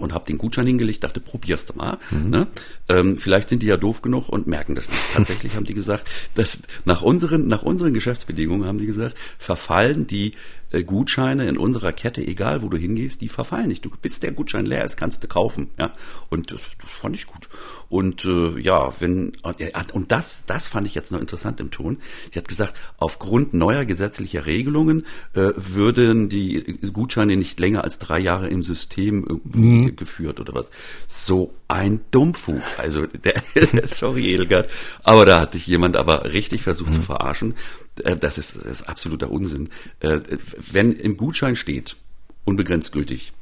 und 0.00 0.14
habe 0.14 0.24
den 0.24 0.38
Gutschein 0.38 0.66
hingelegt, 0.66 1.04
dachte, 1.04 1.20
probierst 1.20 1.70
du 1.70 1.74
mal. 1.74 1.98
Mhm. 2.10 2.30
Ne? 2.30 2.46
Ähm, 2.88 3.18
vielleicht 3.18 3.50
sind 3.50 3.62
die 3.62 3.66
ja 3.66 3.76
doof 3.76 4.00
genug 4.00 4.28
und 4.28 4.46
merken 4.46 4.74
das 4.74 4.88
nicht. 4.88 5.02
Tatsächlich 5.14 5.54
haben 5.54 5.66
die 5.66 5.74
gesagt, 5.74 6.08
dass 6.34 6.62
nach 6.84 7.02
unseren, 7.02 7.46
nach 7.46 7.62
unseren 7.62 7.92
Geschäftsbedingungen 7.92 8.66
haben 8.66 8.78
die 8.78 8.86
gesagt, 8.86 9.18
verfallen 9.38 10.06
die 10.06 10.32
äh, 10.70 10.82
Gutscheine 10.82 11.46
in 11.46 11.58
unserer 11.58 11.92
Kette, 11.92 12.26
egal 12.26 12.62
wo 12.62 12.68
du 12.68 12.78
hingehst, 12.78 13.20
die 13.20 13.28
verfallen 13.28 13.68
nicht. 13.68 13.84
Du, 13.84 13.90
bis 14.00 14.20
der 14.20 14.32
Gutschein 14.32 14.64
leer 14.64 14.84
ist, 14.84 14.96
kannst 14.96 15.22
du 15.22 15.28
kaufen. 15.28 15.68
Ja? 15.78 15.92
Und 16.30 16.52
das, 16.52 16.70
das 16.80 16.90
fand 16.90 17.14
ich 17.14 17.26
gut. 17.26 17.48
Und 17.92 18.24
äh, 18.24 18.58
ja, 18.58 18.90
wenn 19.00 19.32
und 19.92 20.12
das, 20.12 20.46
das 20.46 20.66
fand 20.66 20.86
ich 20.86 20.94
jetzt 20.94 21.12
noch 21.12 21.20
interessant 21.20 21.60
im 21.60 21.70
Ton. 21.70 21.98
Sie 22.30 22.38
hat 22.38 22.48
gesagt, 22.48 22.72
aufgrund 22.96 23.52
neuer 23.52 23.84
gesetzlicher 23.84 24.46
Regelungen 24.46 25.04
äh, 25.34 25.50
würden 25.56 26.30
die 26.30 26.78
Gutscheine 26.90 27.36
nicht 27.36 27.60
länger 27.60 27.84
als 27.84 27.98
drei 27.98 28.18
Jahre 28.18 28.48
im 28.48 28.62
System 28.62 29.42
mhm. 29.44 29.94
geführt 29.94 30.40
oder 30.40 30.54
was. 30.54 30.70
So 31.06 31.52
ein 31.68 32.00
Dummfug. 32.12 32.62
Also 32.78 33.04
der, 33.04 33.34
sorry 33.88 34.32
Edelgard, 34.32 34.70
aber 35.02 35.26
da 35.26 35.42
hat 35.42 35.52
dich 35.52 35.66
jemand 35.66 35.98
aber 35.98 36.32
richtig 36.32 36.62
versucht 36.62 36.92
mhm. 36.92 36.94
zu 36.94 37.02
verarschen. 37.02 37.54
Äh, 38.04 38.16
das 38.16 38.38
ist, 38.38 38.56
das 38.56 38.64
ist 38.64 38.88
absoluter 38.88 39.30
Unsinn. 39.30 39.68
Äh, 40.00 40.20
wenn 40.56 40.92
im 40.92 41.18
Gutschein 41.18 41.56
steht, 41.56 41.96
unbegrenzt 42.46 42.92
gültig, 42.92 43.34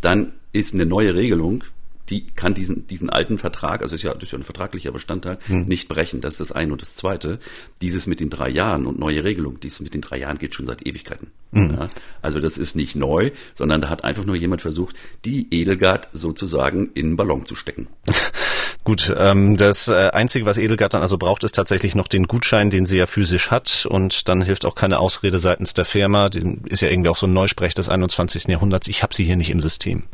dann 0.00 0.34
ist 0.52 0.72
eine 0.72 0.86
neue 0.86 1.16
Regelung, 1.16 1.64
die 2.12 2.26
kann 2.26 2.52
diesen, 2.52 2.86
diesen 2.86 3.08
alten 3.08 3.38
Vertrag, 3.38 3.80
also 3.80 3.94
ist 3.94 4.02
ja, 4.02 4.12
das 4.12 4.24
ist 4.24 4.32
ja 4.32 4.38
ein 4.38 4.44
vertraglicher 4.44 4.92
Bestandteil, 4.92 5.38
hm. 5.46 5.64
nicht 5.64 5.88
brechen. 5.88 6.20
Das 6.20 6.34
ist 6.34 6.40
das 6.40 6.52
eine. 6.52 6.72
Und 6.72 6.82
das 6.82 6.94
zweite, 6.94 7.38
dieses 7.80 8.06
mit 8.06 8.20
den 8.20 8.28
drei 8.28 8.50
Jahren 8.50 8.86
und 8.86 8.98
neue 8.98 9.24
Regelung, 9.24 9.58
dieses 9.60 9.80
mit 9.80 9.94
den 9.94 10.02
drei 10.02 10.18
Jahren 10.18 10.36
geht 10.36 10.54
schon 10.54 10.66
seit 10.66 10.86
Ewigkeiten. 10.86 11.30
Hm. 11.52 11.70
Ja, 11.70 11.86
also 12.20 12.38
das 12.38 12.58
ist 12.58 12.76
nicht 12.76 12.96
neu, 12.96 13.30
sondern 13.54 13.80
da 13.80 13.88
hat 13.88 14.04
einfach 14.04 14.26
nur 14.26 14.36
jemand 14.36 14.60
versucht, 14.60 14.94
die 15.24 15.48
Edelgard 15.54 16.08
sozusagen 16.12 16.90
in 16.92 17.06
einen 17.06 17.16
Ballon 17.16 17.46
zu 17.46 17.54
stecken. 17.54 17.88
Gut, 18.84 19.14
ähm, 19.16 19.56
das 19.56 19.86
äh, 19.86 20.10
Einzige, 20.12 20.44
was 20.44 20.58
Edelgard 20.58 20.94
dann 20.94 21.02
also 21.02 21.16
braucht, 21.16 21.44
ist 21.44 21.54
tatsächlich 21.54 21.94
noch 21.94 22.08
den 22.08 22.26
Gutschein, 22.26 22.68
den 22.68 22.84
sie 22.84 22.98
ja 22.98 23.06
physisch 23.06 23.52
hat. 23.52 23.86
Und 23.88 24.28
dann 24.28 24.42
hilft 24.42 24.64
auch 24.64 24.74
keine 24.74 24.98
Ausrede 24.98 25.38
seitens 25.38 25.72
der 25.72 25.84
Firma. 25.84 26.28
Den 26.28 26.62
ist 26.64 26.82
ja 26.82 26.88
irgendwie 26.88 27.08
auch 27.08 27.16
so 27.16 27.26
ein 27.26 27.32
Neusprech 27.32 27.74
des 27.74 27.88
21. 27.88 28.48
Jahrhunderts. 28.48 28.88
Ich 28.88 29.04
habe 29.04 29.14
sie 29.14 29.24
hier 29.24 29.36
nicht 29.36 29.50
im 29.50 29.60
System. 29.60 30.04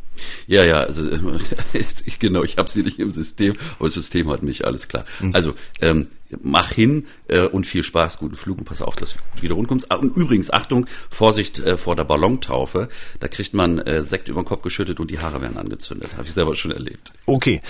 Ja, 0.47 0.65
ja, 0.65 0.81
also 0.81 1.03
ich, 2.05 2.19
genau, 2.19 2.43
ich 2.43 2.59
habe 2.59 2.69
sie 2.69 2.83
nicht 2.83 2.99
im 2.99 3.11
System, 3.11 3.55
aber 3.79 3.89
das 3.89 3.95
System 3.95 4.29
hat 4.29 4.43
mich, 4.43 4.67
alles 4.67 4.89
klar. 4.89 5.05
Mhm. 5.21 5.35
Also 5.35 5.55
ähm, 5.81 6.09
mach 6.43 6.73
hin 6.73 7.07
äh, 7.29 7.43
und 7.43 7.67
viel 7.67 7.83
Spaß, 7.83 8.19
guten 8.19 8.35
Flug 8.35 8.59
und 8.59 8.65
pass 8.65 8.83
auf, 8.83 8.97
dass 8.97 9.15
du 9.15 9.43
wieder 9.43 9.55
rund 9.55 9.69
kommst. 9.69 9.91
Ah, 9.91 9.97
und 9.97 10.17
übrigens, 10.17 10.51
Achtung, 10.51 10.87
Vorsicht 11.11 11.59
äh, 11.59 11.77
vor 11.77 11.97
der 11.97 12.05
Ballontaufe, 12.05 12.89
da 13.21 13.29
kriegt 13.29 13.55
man 13.55 13.79
äh, 13.79 14.03
Sekt 14.03 14.29
über 14.29 14.43
den 14.43 14.47
Kopf 14.47 14.63
geschüttet 14.63 15.01
und 15.01 15.11
die 15.11 15.19
Haare 15.19 15.41
werden 15.41 15.57
angezündet. 15.57 16.13
Habe 16.17 16.25
ich 16.25 16.35
selber 16.35 16.55
schon 16.55 16.71
erlebt. 16.71 17.13
Okay, 17.27 17.63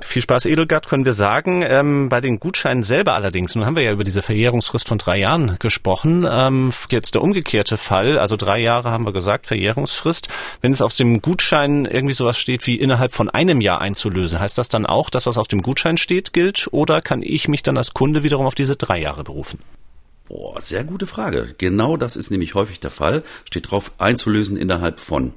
viel 0.00 0.22
Spaß, 0.22 0.46
Edelgard, 0.46 0.88
können 0.88 1.04
wir 1.04 1.12
sagen. 1.12 1.64
Ähm, 1.66 2.08
bei 2.08 2.20
den 2.20 2.38
Gutscheinen 2.38 2.82
selber 2.82 3.14
allerdings, 3.14 3.54
nun 3.54 3.64
haben 3.64 3.76
wir 3.76 3.82
ja 3.82 3.92
über 3.92 4.04
diese 4.04 4.22
Verjährungsfrist 4.22 4.88
von 4.88 4.98
drei 4.98 5.18
Jahren 5.18 5.56
gesprochen. 5.58 6.26
Ähm, 6.30 6.70
jetzt 6.90 7.14
der 7.14 7.22
umgekehrte 7.22 7.76
Fall, 7.76 8.18
also 8.18 8.36
drei 8.36 8.60
Jahre 8.60 8.90
haben 8.90 9.06
wir 9.06 9.12
gesagt, 9.12 9.46
Verjährungsfrist. 9.46 10.28
Wenn 10.60 10.72
es 10.72 10.82
auf 10.82 10.94
dem 10.94 11.22
Gutschein 11.22 11.86
irgendwie 11.86 12.14
sowas 12.14 12.38
steht 12.38 12.66
wie 12.66 12.76
innerhalb 12.76 13.12
von 13.12 13.30
einem 13.30 13.60
Jahr 13.60 13.80
einzulösen, 13.80 14.38
heißt 14.38 14.58
das 14.58 14.68
dann 14.68 14.86
auch, 14.86 15.08
dass 15.10 15.26
was 15.26 15.38
auf 15.38 15.48
dem 15.48 15.62
Gutschein 15.62 15.96
steht, 15.96 16.32
gilt? 16.32 16.68
Oder 16.72 17.00
kann 17.00 17.22
ich 17.22 17.48
mich 17.48 17.62
dann 17.62 17.76
als 17.76 17.94
Kunde 17.94 18.01
wiederum 18.22 18.46
auf 18.46 18.54
diese 18.54 18.76
drei 18.76 19.00
Jahre 19.00 19.24
berufen? 19.24 19.60
Boah, 20.28 20.60
sehr 20.60 20.84
gute 20.84 21.06
Frage. 21.06 21.54
Genau 21.58 21.96
das 21.96 22.16
ist 22.16 22.30
nämlich 22.30 22.54
häufig 22.54 22.80
der 22.80 22.90
Fall. 22.90 23.22
Steht 23.44 23.70
drauf, 23.70 23.92
einzulösen 23.98 24.56
innerhalb 24.56 24.98
von. 24.98 25.32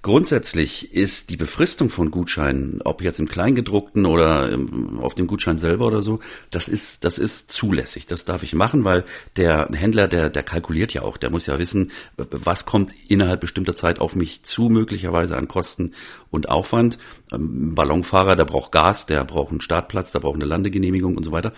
Grundsätzlich 0.00 0.94
ist 0.94 1.28
die 1.28 1.36
Befristung 1.36 1.90
von 1.90 2.12
Gutscheinen, 2.12 2.80
ob 2.84 3.02
jetzt 3.02 3.18
im 3.18 3.26
Kleingedruckten 3.26 4.06
oder 4.06 4.56
auf 5.00 5.16
dem 5.16 5.26
Gutschein 5.26 5.58
selber 5.58 5.86
oder 5.86 6.02
so, 6.02 6.20
das 6.52 6.68
ist, 6.68 7.04
das 7.04 7.18
ist 7.18 7.50
zulässig. 7.50 8.06
Das 8.06 8.24
darf 8.24 8.44
ich 8.44 8.54
machen, 8.54 8.84
weil 8.84 9.04
der 9.36 9.68
Händler, 9.72 10.06
der, 10.06 10.30
der 10.30 10.44
kalkuliert 10.44 10.94
ja 10.94 11.02
auch, 11.02 11.16
der 11.16 11.30
muss 11.30 11.46
ja 11.46 11.58
wissen, 11.58 11.90
was 12.16 12.64
kommt 12.64 12.92
innerhalb 13.08 13.40
bestimmter 13.40 13.74
Zeit 13.74 13.98
auf 13.98 14.14
mich 14.14 14.44
zu, 14.44 14.68
möglicherweise 14.68 15.36
an 15.36 15.48
Kosten 15.48 15.92
und 16.30 16.48
Aufwand. 16.48 16.98
Ein 17.32 17.40
ähm, 17.40 17.74
Ballonfahrer, 17.74 18.36
der 18.36 18.44
braucht 18.44 18.70
Gas, 18.70 19.06
der 19.06 19.24
braucht 19.24 19.50
einen 19.50 19.60
Startplatz, 19.60 20.12
der 20.12 20.20
braucht 20.20 20.36
eine 20.36 20.44
Landegenehmigung 20.44 21.16
und 21.16 21.24
so 21.24 21.32
weiter. 21.32 21.52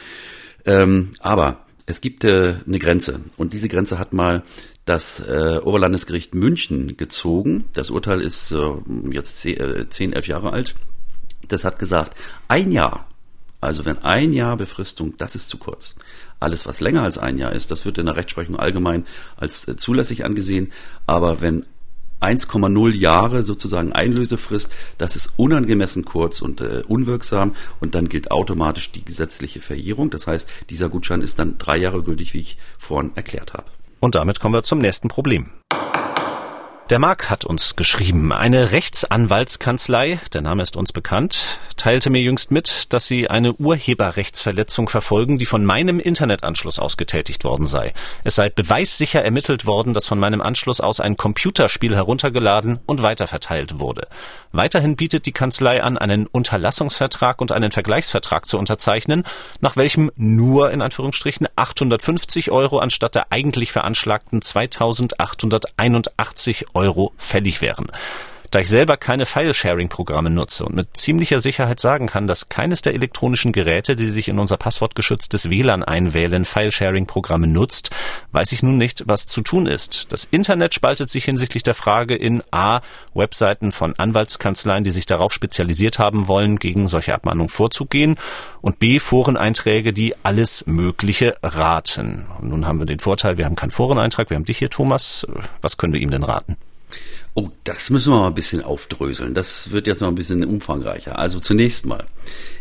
Ähm, 0.64 1.10
aber 1.20 1.66
es 1.90 2.00
gibt 2.00 2.24
äh, 2.24 2.54
eine 2.66 2.78
Grenze 2.78 3.20
und 3.36 3.52
diese 3.52 3.68
Grenze 3.68 3.98
hat 3.98 4.12
mal 4.12 4.44
das 4.90 5.20
äh, 5.20 5.60
Oberlandesgericht 5.62 6.34
München 6.34 6.96
gezogen. 6.96 7.66
Das 7.74 7.90
Urteil 7.90 8.20
ist 8.20 8.50
äh, 8.50 8.72
jetzt 9.12 9.38
zehn, 9.38 9.56
äh, 9.56 9.86
zehn, 9.88 10.12
elf 10.12 10.26
Jahre 10.26 10.52
alt. 10.52 10.74
Das 11.46 11.64
hat 11.64 11.78
gesagt, 11.78 12.16
ein 12.48 12.72
Jahr, 12.72 13.06
also 13.60 13.84
wenn 13.84 13.98
ein 13.98 14.32
Jahr 14.32 14.56
Befristung, 14.56 15.14
das 15.16 15.36
ist 15.36 15.48
zu 15.48 15.58
kurz. 15.58 15.94
Alles, 16.40 16.66
was 16.66 16.80
länger 16.80 17.04
als 17.04 17.18
ein 17.18 17.38
Jahr 17.38 17.52
ist, 17.52 17.70
das 17.70 17.84
wird 17.84 17.98
in 17.98 18.06
der 18.06 18.16
Rechtsprechung 18.16 18.58
allgemein 18.58 19.06
als 19.36 19.68
äh, 19.68 19.76
zulässig 19.76 20.24
angesehen. 20.24 20.72
Aber 21.06 21.40
wenn 21.40 21.66
1,0 22.20 22.92
Jahre 22.92 23.44
sozusagen 23.44 23.92
Einlösefrist, 23.92 24.72
das 24.98 25.14
ist 25.14 25.34
unangemessen 25.36 26.04
kurz 26.04 26.42
und 26.42 26.60
äh, 26.62 26.82
unwirksam 26.88 27.54
und 27.78 27.94
dann 27.94 28.08
gilt 28.08 28.32
automatisch 28.32 28.90
die 28.90 29.04
gesetzliche 29.04 29.60
Verjährung. 29.60 30.10
Das 30.10 30.26
heißt, 30.26 30.48
dieser 30.68 30.88
Gutschein 30.88 31.22
ist 31.22 31.38
dann 31.38 31.58
drei 31.58 31.76
Jahre 31.76 32.02
gültig, 32.02 32.34
wie 32.34 32.40
ich 32.40 32.56
vorhin 32.76 33.12
erklärt 33.14 33.52
habe. 33.52 33.70
Und 34.00 34.14
damit 34.14 34.40
kommen 34.40 34.54
wir 34.54 34.62
zum 34.62 34.78
nächsten 34.78 35.08
Problem. 35.08 35.50
Der 36.90 36.98
Marc 36.98 37.30
hat 37.30 37.44
uns 37.44 37.76
geschrieben. 37.76 38.32
Eine 38.32 38.72
Rechtsanwaltskanzlei, 38.72 40.18
der 40.32 40.40
Name 40.40 40.64
ist 40.64 40.76
uns 40.76 40.92
bekannt, 40.92 41.60
teilte 41.76 42.10
mir 42.10 42.20
jüngst 42.20 42.50
mit, 42.50 42.92
dass 42.92 43.06
sie 43.06 43.30
eine 43.30 43.52
Urheberrechtsverletzung 43.52 44.88
verfolgen, 44.88 45.38
die 45.38 45.46
von 45.46 45.64
meinem 45.64 46.00
Internetanschluss 46.00 46.80
aus 46.80 46.96
getätigt 46.96 47.44
worden 47.44 47.68
sei. 47.68 47.92
Es 48.24 48.34
sei 48.34 48.50
beweissicher 48.50 49.22
ermittelt 49.22 49.66
worden, 49.66 49.94
dass 49.94 50.08
von 50.08 50.18
meinem 50.18 50.40
Anschluss 50.40 50.80
aus 50.80 50.98
ein 50.98 51.16
Computerspiel 51.16 51.94
heruntergeladen 51.94 52.80
und 52.86 53.02
weiterverteilt 53.02 53.78
wurde. 53.78 54.08
Weiterhin 54.50 54.96
bietet 54.96 55.26
die 55.26 55.32
Kanzlei 55.32 55.84
an, 55.84 55.96
einen 55.96 56.26
Unterlassungsvertrag 56.26 57.40
und 57.40 57.52
einen 57.52 57.70
Vergleichsvertrag 57.70 58.46
zu 58.46 58.58
unterzeichnen, 58.58 59.22
nach 59.60 59.76
welchem 59.76 60.10
nur 60.16 60.72
in 60.72 60.82
Anführungsstrichen 60.82 61.46
850 61.54 62.50
Euro 62.50 62.80
anstatt 62.80 63.14
der 63.14 63.30
eigentlich 63.30 63.70
veranschlagten 63.70 64.42
2881 64.42 66.66
Euro 66.74 66.79
fällig 67.18 67.60
wären. 67.60 67.86
Da 68.50 68.58
ich 68.58 68.68
selber 68.68 68.96
keine 68.96 69.26
File-Sharing-Programme 69.26 70.28
nutze 70.28 70.64
und 70.64 70.74
mit 70.74 70.96
ziemlicher 70.96 71.38
Sicherheit 71.38 71.78
sagen 71.78 72.08
kann, 72.08 72.26
dass 72.26 72.48
keines 72.48 72.82
der 72.82 72.94
elektronischen 72.94 73.52
Geräte, 73.52 73.94
die 73.94 74.08
sich 74.08 74.26
in 74.26 74.40
unser 74.40 74.56
passwortgeschütztes 74.56 75.50
WLAN 75.50 75.84
einwählen, 75.84 76.44
File-Sharing-Programme 76.44 77.46
nutzt, 77.46 77.90
weiß 78.32 78.50
ich 78.50 78.64
nun 78.64 78.76
nicht, 78.76 79.04
was 79.06 79.26
zu 79.26 79.42
tun 79.42 79.66
ist. 79.66 80.12
Das 80.12 80.24
Internet 80.24 80.74
spaltet 80.74 81.10
sich 81.10 81.24
hinsichtlich 81.26 81.62
der 81.62 81.74
Frage 81.74 82.16
in 82.16 82.42
A. 82.50 82.80
Webseiten 83.14 83.70
von 83.70 83.94
Anwaltskanzleien, 83.96 84.82
die 84.82 84.90
sich 84.90 85.06
darauf 85.06 85.32
spezialisiert 85.32 86.00
haben 86.00 86.26
wollen, 86.26 86.58
gegen 86.58 86.88
solche 86.88 87.14
Abmahnungen 87.14 87.50
vorzugehen 87.50 88.16
und 88.62 88.80
B. 88.80 88.98
Foreneinträge, 88.98 89.92
die 89.92 90.16
alles 90.24 90.66
Mögliche 90.66 91.36
raten. 91.44 92.26
Und 92.40 92.48
nun 92.48 92.66
haben 92.66 92.80
wir 92.80 92.86
den 92.86 92.98
Vorteil, 92.98 93.38
wir 93.38 93.44
haben 93.44 93.54
keinen 93.54 93.70
Foreneintrag, 93.70 94.28
wir 94.28 94.34
haben 94.34 94.44
dich 94.44 94.58
hier, 94.58 94.70
Thomas. 94.70 95.24
Was 95.60 95.76
können 95.76 95.92
wir 95.92 96.00
ihm 96.00 96.10
denn 96.10 96.24
raten? 96.24 96.56
Oh, 97.34 97.50
das 97.64 97.90
müssen 97.90 98.12
wir 98.12 98.20
mal 98.20 98.26
ein 98.28 98.34
bisschen 98.34 98.62
aufdröseln. 98.62 99.34
Das 99.34 99.70
wird 99.70 99.86
jetzt 99.86 100.00
mal 100.00 100.08
ein 100.08 100.14
bisschen 100.14 100.44
umfangreicher. 100.44 101.18
Also 101.18 101.40
zunächst 101.40 101.86
mal, 101.86 102.04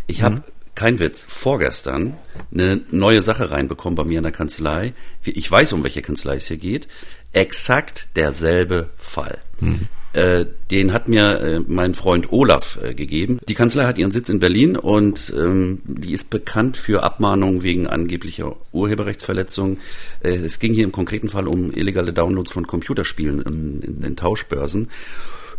ich 0.08 0.22
habe 0.22 0.38
mhm 0.38 0.44
kein 0.80 1.00
Witz, 1.00 1.26
vorgestern 1.28 2.16
eine 2.54 2.80
neue 2.90 3.20
Sache 3.20 3.52
reinbekommen 3.52 3.96
bei 3.96 4.06
mir 4.06 4.20
in 4.20 4.24
der 4.24 4.32
Kanzlei. 4.32 4.94
Ich 5.26 5.52
weiß, 5.52 5.74
um 5.74 5.84
welche 5.84 6.02
Kanzlei 6.02 6.36
es 6.36 6.48
hier 6.48 6.56
geht. 6.56 6.88
Exakt 7.34 8.08
derselbe 8.16 8.90
Fall. 8.98 9.40
Mhm. 9.60 9.90
Äh, 10.14 10.46
den 10.72 10.92
hat 10.92 11.08
mir 11.08 11.40
äh, 11.40 11.60
mein 11.68 11.94
Freund 11.94 12.32
Olaf 12.32 12.80
äh, 12.84 12.96
gegeben. 12.96 13.40
Die 13.48 13.54
Kanzlei 13.54 13.86
hat 13.86 14.00
ihren 14.00 14.12
Sitz 14.12 14.30
in 14.30 14.40
Berlin 14.40 14.76
und 14.76 15.32
ähm, 15.38 15.82
die 15.86 16.14
ist 16.14 16.32
bekannt 16.32 16.78
für 16.78 17.04
Abmahnungen 17.04 17.62
wegen 17.62 17.86
angeblicher 17.86 18.56
Urheberrechtsverletzungen. 18.72 19.78
Äh, 20.22 20.38
es 20.38 20.58
ging 20.58 20.74
hier 20.74 20.84
im 20.84 20.92
konkreten 20.92 21.30
Fall 21.30 21.48
um 21.48 21.72
illegale 21.72 22.12
Downloads 22.12 22.52
von 22.52 22.66
Computerspielen 22.66 23.42
in, 23.42 23.82
in 23.82 24.02
den 24.02 24.16
Tauschbörsen. 24.16 24.90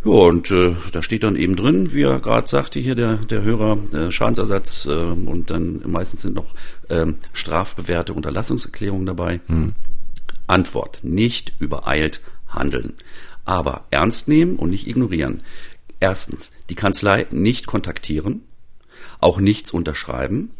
Ja, 0.03 0.11
und 0.11 0.51
äh, 0.51 0.75
da 0.91 1.01
steht 1.01 1.23
dann 1.23 1.35
eben 1.35 1.55
drin, 1.55 1.93
wie 1.93 2.03
er 2.03 2.19
gerade 2.19 2.47
sagte, 2.47 2.79
hier 2.79 2.95
der, 2.95 3.17
der 3.17 3.43
Hörer, 3.43 3.77
äh, 3.93 4.11
Schadensersatz 4.11 4.85
äh, 4.87 4.91
und 4.91 5.49
dann 5.49 5.81
meistens 5.85 6.23
sind 6.23 6.35
noch 6.35 6.53
äh, 6.89 7.05
strafbewährte 7.33 8.13
Unterlassungserklärungen 8.13 9.05
dabei. 9.05 9.39
Hm. 9.47 9.73
Antwort, 10.47 10.99
nicht 11.03 11.53
übereilt 11.59 12.19
handeln, 12.49 12.95
aber 13.45 13.85
ernst 13.91 14.27
nehmen 14.27 14.57
und 14.57 14.69
nicht 14.69 14.87
ignorieren. 14.87 15.43
Erstens, 15.99 16.51
die 16.69 16.75
Kanzlei 16.75 17.27
nicht 17.31 17.67
kontaktieren, 17.67 18.43
auch 19.19 19.39
nichts 19.39 19.71
unterschreiben, 19.71 20.51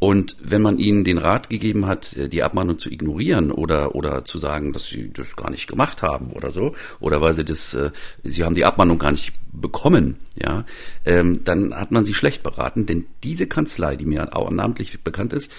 und 0.00 0.34
wenn 0.40 0.62
man 0.62 0.78
ihnen 0.78 1.04
den 1.04 1.18
Rat 1.18 1.50
gegeben 1.50 1.86
hat, 1.86 2.16
äh, 2.16 2.28
die 2.28 2.42
Abmahnung 2.42 2.78
zu 2.78 2.90
ignorieren 2.90 3.52
oder, 3.52 3.94
oder 3.94 4.24
zu 4.24 4.38
sagen, 4.38 4.72
dass 4.72 4.86
sie 4.86 5.10
das 5.12 5.36
gar 5.36 5.50
nicht 5.50 5.68
gemacht 5.68 6.02
haben 6.02 6.32
oder 6.32 6.50
so, 6.50 6.74
oder 7.00 7.20
weil 7.20 7.34
sie 7.34 7.44
das, 7.44 7.74
äh, 7.74 7.90
sie 8.24 8.42
haben 8.42 8.54
die 8.54 8.64
Abmahnung 8.64 8.98
gar 8.98 9.12
nicht 9.12 9.34
bekommen, 9.52 10.16
ja, 10.42 10.64
ähm, 11.04 11.44
dann 11.44 11.74
hat 11.74 11.90
man 11.90 12.06
sie 12.06 12.14
schlecht 12.14 12.42
beraten, 12.42 12.86
denn 12.86 13.04
diese 13.22 13.46
Kanzlei, 13.46 13.94
die 13.96 14.06
mir 14.06 14.34
auch 14.34 14.50
namentlich 14.50 14.98
bekannt 15.04 15.34
ist, 15.34 15.52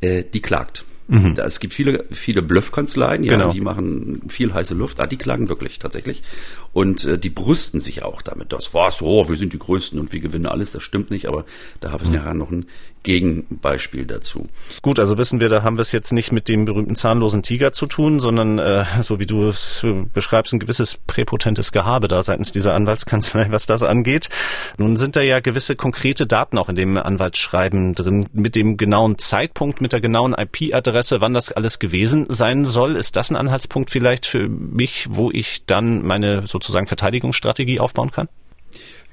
äh, 0.00 0.24
die 0.24 0.42
klagt. 0.42 0.84
Mhm. 1.06 1.34
Es 1.36 1.60
gibt 1.60 1.74
viele, 1.74 2.04
viele 2.10 2.42
Bluffkanzleien, 2.42 3.24
ja, 3.24 3.36
genau. 3.36 3.52
die 3.52 3.60
machen 3.60 4.22
viel 4.28 4.54
heiße 4.54 4.74
Luft. 4.74 5.00
Ah, 5.00 5.06
die 5.06 5.16
klagen 5.16 5.48
wirklich 5.48 5.78
tatsächlich. 5.78 6.22
Und 6.74 7.04
äh, 7.04 7.18
die 7.18 7.30
brüsten 7.30 7.80
sich 7.80 8.02
auch 8.02 8.20
damit. 8.20 8.52
Das 8.52 8.74
war 8.74 8.90
so, 8.90 9.28
wir 9.28 9.36
sind 9.36 9.52
die 9.52 9.58
Größten 9.58 9.98
und 9.98 10.12
wir 10.12 10.20
gewinnen 10.20 10.46
alles. 10.46 10.72
Das 10.72 10.82
stimmt 10.82 11.10
nicht, 11.10 11.26
aber 11.26 11.46
da 11.80 11.92
habe 11.92 12.04
ich 12.04 12.10
mhm. 12.10 12.16
nachher 12.16 12.34
noch 12.34 12.50
ein 12.50 12.66
Gegenbeispiel 13.04 14.06
dazu. 14.06 14.48
Gut, 14.82 14.98
also 14.98 15.16
wissen 15.18 15.38
wir, 15.38 15.48
da 15.48 15.62
haben 15.62 15.76
wir 15.76 15.82
es 15.82 15.92
jetzt 15.92 16.12
nicht 16.12 16.32
mit 16.32 16.48
dem 16.48 16.64
berühmten 16.64 16.96
zahnlosen 16.96 17.42
Tiger 17.42 17.72
zu 17.72 17.86
tun, 17.86 18.18
sondern 18.18 18.58
äh, 18.58 18.84
so 19.02 19.20
wie 19.20 19.26
du 19.26 19.46
es 19.46 19.84
äh, 19.84 20.04
beschreibst, 20.12 20.52
ein 20.52 20.58
gewisses 20.58 20.96
präpotentes 21.06 21.70
Gehabe 21.70 22.08
da 22.08 22.22
seitens 22.22 22.50
dieser 22.50 22.74
Anwaltskanzlei, 22.74 23.46
was 23.50 23.66
das 23.66 23.82
angeht. 23.82 24.30
Nun 24.78 24.96
sind 24.96 25.16
da 25.16 25.20
ja 25.20 25.40
gewisse 25.40 25.76
konkrete 25.76 26.26
Daten 26.26 26.58
auch 26.58 26.70
in 26.70 26.76
dem 26.76 26.96
Anwaltsschreiben 26.96 27.94
drin, 27.94 28.26
mit 28.32 28.56
dem 28.56 28.78
genauen 28.78 29.18
Zeitpunkt, 29.18 29.80
mit 29.80 29.92
der 29.92 30.00
genauen 30.00 30.34
IP-Adresse, 30.34 31.20
wann 31.20 31.34
das 31.34 31.52
alles 31.52 31.78
gewesen 31.78 32.26
sein 32.30 32.64
soll. 32.64 32.96
Ist 32.96 33.16
das 33.16 33.30
ein 33.30 33.36
Anhaltspunkt 33.36 33.90
vielleicht 33.90 34.26
für 34.26 34.48
mich, 34.48 35.06
wo 35.10 35.30
ich 35.30 35.66
dann 35.66 36.02
meine 36.02 36.46
sozusagen 36.46 36.63
Verteidigungsstrategie 36.72 37.80
aufbauen 37.80 38.10
kann? 38.10 38.28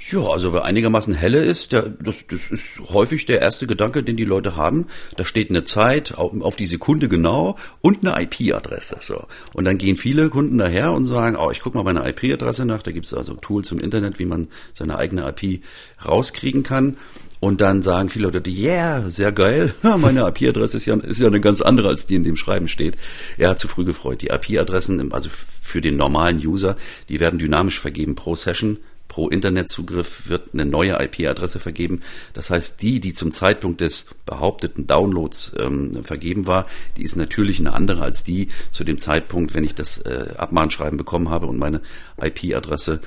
Ja, 0.09 0.21
also 0.21 0.51
wer 0.51 0.63
einigermaßen 0.63 1.13
helle 1.13 1.43
ist, 1.43 1.73
der, 1.73 1.83
das, 1.83 2.25
das 2.27 2.49
ist 2.49 2.81
häufig 2.89 3.27
der 3.27 3.39
erste 3.39 3.67
Gedanke, 3.67 4.01
den 4.01 4.17
die 4.17 4.25
Leute 4.25 4.55
haben. 4.55 4.87
Da 5.15 5.23
steht 5.23 5.51
eine 5.51 5.63
Zeit 5.63 6.15
auf, 6.15 6.33
auf 6.41 6.55
die 6.55 6.65
Sekunde 6.65 7.07
genau 7.07 7.55
und 7.81 8.03
eine 8.03 8.19
IP-Adresse. 8.23 8.97
So. 9.01 9.25
Und 9.53 9.65
dann 9.65 9.77
gehen 9.77 9.97
viele 9.97 10.29
Kunden 10.29 10.57
daher 10.57 10.91
und 10.93 11.05
sagen, 11.05 11.35
oh, 11.35 11.51
ich 11.51 11.59
gucke 11.59 11.77
mal 11.77 11.83
meine 11.83 12.07
IP-Adresse 12.09 12.65
nach. 12.65 12.81
Da 12.81 12.91
gibt 12.91 13.05
es 13.05 13.13
also 13.13 13.35
Tools 13.35 13.71
im 13.71 13.79
Internet, 13.79 14.17
wie 14.17 14.25
man 14.25 14.47
seine 14.73 14.97
eigene 14.97 15.29
IP 15.29 15.61
rauskriegen 16.03 16.63
kann. 16.63 16.97
Und 17.41 17.59
dann 17.59 17.81
sagen 17.81 18.09
viele 18.09 18.29
Leute, 18.29 18.49
yeah, 18.49 19.09
sehr 19.09 19.31
geil, 19.31 19.73
meine 19.97 20.27
IP-Adresse 20.27 20.77
ist 20.77 20.85
ja, 20.85 20.95
ist 20.95 21.19
ja 21.19 21.27
eine 21.27 21.41
ganz 21.41 21.59
andere, 21.59 21.89
als 21.89 22.05
die 22.05 22.15
in 22.15 22.23
dem 22.23 22.37
Schreiben 22.37 22.67
steht. 22.67 22.97
Er 23.37 23.49
hat 23.49 23.59
zu 23.59 23.67
früh 23.67 23.83
gefreut. 23.83 24.21
Die 24.21 24.27
IP-Adressen, 24.27 25.11
also 25.11 25.29
für 25.29 25.81
den 25.81 25.97
normalen 25.97 26.37
User, 26.37 26.77
die 27.09 27.19
werden 27.19 27.39
dynamisch 27.39 27.79
vergeben 27.79 28.15
pro 28.15 28.35
Session 28.35 28.77
pro 29.11 29.27
Internetzugriff 29.27 30.29
wird 30.29 30.53
eine 30.53 30.65
neue 30.65 30.93
IP-Adresse 31.03 31.59
vergeben. 31.59 32.01
Das 32.31 32.49
heißt, 32.49 32.81
die, 32.81 33.01
die 33.01 33.13
zum 33.13 33.33
Zeitpunkt 33.33 33.81
des 33.81 34.05
behaupteten 34.25 34.87
Downloads 34.87 35.53
ähm, 35.59 35.91
vergeben 36.01 36.47
war, 36.47 36.65
die 36.95 37.03
ist 37.03 37.17
natürlich 37.17 37.59
eine 37.59 37.73
andere 37.73 38.03
als 38.03 38.23
die 38.23 38.47
zu 38.71 38.85
dem 38.85 38.99
Zeitpunkt, 38.99 39.53
wenn 39.53 39.65
ich 39.65 39.75
das 39.75 39.97
äh, 39.97 40.33
Abmahnschreiben 40.37 40.97
bekommen 40.97 41.29
habe 41.29 41.47
und 41.47 41.57
meine 41.57 41.81
IP-Adresse 42.21 43.01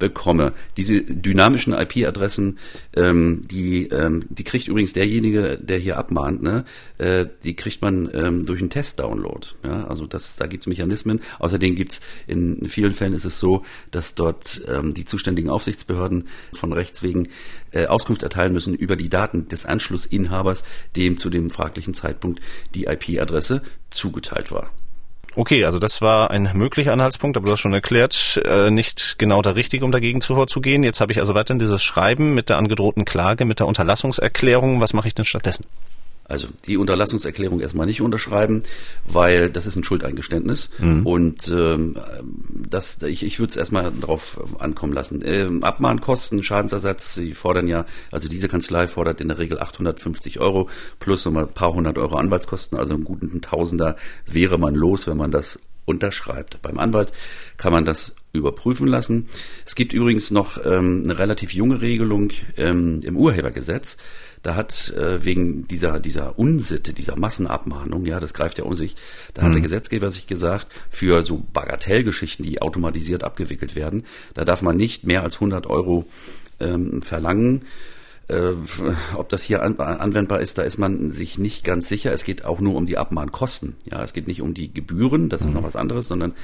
bekomme. 0.00 0.52
Diese 0.76 1.00
dynamischen 1.02 1.72
IP-Adressen, 1.72 2.58
ähm, 2.96 3.42
die, 3.48 3.86
ähm, 3.86 4.24
die 4.28 4.42
kriegt 4.42 4.66
übrigens 4.66 4.92
derjenige, 4.92 5.56
der 5.62 5.78
hier 5.78 5.96
abmahnt, 5.96 6.42
ne? 6.42 6.64
Äh, 6.98 7.26
die 7.44 7.54
kriegt 7.54 7.80
man 7.82 8.10
ähm, 8.12 8.46
durch 8.46 8.58
einen 8.60 8.70
Test-Download. 8.70 9.46
Ja? 9.62 9.86
Also 9.86 10.06
das, 10.06 10.34
da 10.34 10.48
gibt 10.48 10.64
es 10.64 10.66
Mechanismen. 10.66 11.20
Außerdem 11.38 11.76
gibt 11.76 11.92
es 11.92 12.00
in 12.26 12.68
vielen 12.68 12.94
Fällen 12.94 13.12
ist 13.12 13.24
es 13.24 13.38
so, 13.38 13.64
dass 13.92 14.16
dort 14.16 14.62
ähm, 14.68 14.94
die 14.94 15.04
zuständigen 15.04 15.50
Aufsichtsbehörden 15.50 16.26
von 16.52 16.72
Rechts 16.72 17.04
wegen 17.04 17.28
äh, 17.70 17.86
Auskunft 17.86 18.24
erteilen 18.24 18.52
müssen 18.52 18.74
über 18.74 18.96
die 18.96 19.08
Daten 19.08 19.48
des 19.48 19.66
Anschlussinhabers, 19.66 20.64
dem 20.96 21.16
zu 21.16 21.30
dem 21.30 21.50
fraglichen 21.50 21.94
Zeitpunkt 21.94 22.40
die 22.74 22.84
IP-Adresse 22.84 23.62
zugeteilt 23.90 24.50
war. 24.50 24.70
Okay, 25.36 25.64
also 25.64 25.78
das 25.78 26.02
war 26.02 26.30
ein 26.30 26.50
möglicher 26.54 26.92
Anhaltspunkt, 26.92 27.36
aber 27.36 27.46
du 27.46 27.52
hast 27.52 27.60
schon 27.60 27.72
erklärt, 27.72 28.40
äh, 28.44 28.70
nicht 28.70 29.18
genau 29.18 29.42
der 29.42 29.54
richtige, 29.54 29.84
um 29.84 29.92
dagegen 29.92 30.20
vorzugehen. 30.20 30.82
Jetzt 30.82 31.00
habe 31.00 31.12
ich 31.12 31.20
also 31.20 31.34
weiterhin 31.34 31.60
dieses 31.60 31.82
Schreiben 31.82 32.34
mit 32.34 32.48
der 32.48 32.58
angedrohten 32.58 33.04
Klage, 33.04 33.44
mit 33.44 33.60
der 33.60 33.68
Unterlassungserklärung. 33.68 34.80
Was 34.80 34.92
mache 34.92 35.06
ich 35.06 35.14
denn 35.14 35.24
stattdessen? 35.24 35.66
Also 36.30 36.48
die 36.66 36.76
Unterlassungserklärung 36.76 37.60
erstmal 37.60 37.86
nicht 37.86 38.00
unterschreiben, 38.00 38.62
weil 39.04 39.50
das 39.50 39.66
ist 39.66 39.76
ein 39.76 39.84
Schuldeingeständnis 39.84 40.70
mhm. 40.78 41.06
und 41.06 41.48
ähm, 41.48 41.96
das, 42.48 43.02
ich, 43.02 43.24
ich 43.24 43.38
würde 43.40 43.50
es 43.50 43.56
erstmal 43.56 43.90
darauf 44.00 44.60
ankommen 44.60 44.92
lassen. 44.92 45.20
Ähm, 45.24 45.64
Abmahnkosten, 45.64 46.42
Schadensersatz, 46.42 47.14
Sie 47.14 47.32
fordern 47.32 47.66
ja, 47.66 47.84
also 48.12 48.28
diese 48.28 48.48
Kanzlei 48.48 48.86
fordert 48.86 49.20
in 49.20 49.28
der 49.28 49.38
Regel 49.38 49.58
850 49.58 50.38
Euro 50.38 50.68
plus 51.00 51.24
nochmal 51.24 51.46
ein 51.46 51.54
paar 51.54 51.74
hundert 51.74 51.98
Euro 51.98 52.16
Anwaltskosten, 52.16 52.78
also 52.78 52.94
einen 52.94 53.04
guten 53.04 53.40
Tausender 53.40 53.96
wäre 54.24 54.58
man 54.58 54.74
los, 54.74 55.06
wenn 55.08 55.16
man 55.16 55.32
das 55.32 55.58
unterschreibt. 55.84 56.62
Beim 56.62 56.78
Anwalt 56.78 57.12
kann 57.56 57.72
man 57.72 57.84
das 57.84 58.14
überprüfen 58.32 58.86
lassen. 58.86 59.28
Es 59.66 59.74
gibt 59.74 59.92
übrigens 59.92 60.30
noch 60.30 60.64
ähm, 60.64 61.02
eine 61.04 61.18
relativ 61.18 61.52
junge 61.52 61.80
Regelung 61.80 62.30
ähm, 62.56 63.00
im 63.02 63.16
Urhebergesetz. 63.16 63.96
Da 64.42 64.54
hat 64.54 64.90
äh, 64.90 65.24
wegen 65.24 65.68
dieser, 65.68 66.00
dieser 66.00 66.38
Unsitte, 66.38 66.92
dieser 66.92 67.16
Massenabmahnung, 67.16 68.06
ja, 68.06 68.20
das 68.20 68.32
greift 68.32 68.58
ja 68.58 68.64
um 68.64 68.74
sich, 68.74 68.96
da 69.34 69.42
mhm. 69.42 69.46
hat 69.46 69.52
der 69.52 69.58
mhm. 69.58 69.64
Gesetzgeber 69.64 70.10
sich 70.10 70.26
gesagt, 70.26 70.66
für 70.88 71.22
so 71.22 71.42
Bagatellgeschichten, 71.52 72.44
die 72.44 72.62
automatisiert 72.62 73.22
abgewickelt 73.22 73.76
werden, 73.76 74.04
da 74.34 74.44
darf 74.44 74.62
man 74.62 74.76
nicht 74.76 75.04
mehr 75.04 75.22
als 75.22 75.34
100 75.34 75.66
Euro 75.66 76.06
ähm, 76.58 77.02
verlangen 77.02 77.62
äh, 78.30 78.54
ob 79.16 79.28
das 79.28 79.42
hier 79.42 79.62
an, 79.62 79.78
anwendbar 79.78 80.40
ist, 80.40 80.58
da 80.58 80.62
ist 80.62 80.78
man 80.78 81.10
sich 81.10 81.38
nicht 81.38 81.64
ganz 81.64 81.88
sicher. 81.88 82.12
Es 82.12 82.24
geht 82.24 82.44
auch 82.44 82.60
nur 82.60 82.76
um 82.76 82.86
die 82.86 82.96
Abmahnkosten. 82.96 83.76
Ja, 83.90 84.02
es 84.02 84.12
geht 84.12 84.28
nicht 84.28 84.40
um 84.40 84.54
die 84.54 84.72
Gebühren, 84.72 85.28
das 85.28 85.42
ist 85.42 85.48
mhm. 85.48 85.54
noch 85.54 85.64
was 85.64 85.76
anderes, 85.76 86.08
sondern 86.08 86.34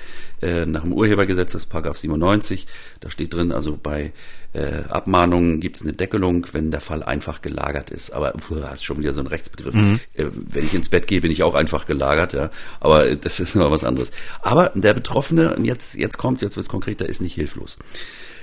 äh, 0.42 0.66
nach 0.66 0.82
dem 0.82 0.92
Urhebergesetz, 0.92 1.52
das 1.52 1.66
Paragraph 1.66 1.98
97, 1.98 2.66
da 3.00 3.10
steht 3.10 3.32
drin, 3.32 3.52
also 3.52 3.78
bei 3.80 4.12
äh, 4.52 4.82
Abmahnungen 4.88 5.60
gibt 5.60 5.76
es 5.76 5.82
eine 5.82 5.92
Deckelung, 5.92 6.46
wenn 6.52 6.70
der 6.70 6.80
Fall 6.80 7.02
einfach 7.02 7.42
gelagert 7.42 7.90
ist. 7.90 8.10
Aber 8.10 8.32
das 8.32 8.74
ist 8.74 8.84
schon 8.84 8.98
wieder 8.98 9.14
so 9.14 9.20
ein 9.20 9.26
Rechtsbegriff. 9.26 9.74
Mhm. 9.74 10.00
Wenn 10.14 10.64
ich 10.64 10.74
ins 10.74 10.88
Bett 10.88 11.06
gehe, 11.06 11.20
bin 11.20 11.30
ich 11.30 11.44
auch 11.44 11.54
einfach 11.54 11.86
gelagert, 11.86 12.32
ja. 12.32 12.50
Aber 12.80 13.14
das 13.14 13.38
ist 13.38 13.54
immer 13.54 13.70
was 13.70 13.84
anderes. 13.84 14.10
Aber 14.40 14.72
der 14.74 14.94
Betroffene, 14.94 15.56
jetzt, 15.62 15.94
jetzt 15.94 16.18
kommt's, 16.18 16.40
jetzt 16.40 16.56
wird's 16.56 16.68
konkreter, 16.68 17.08
ist 17.08 17.20
nicht 17.20 17.34
hilflos. 17.34 17.78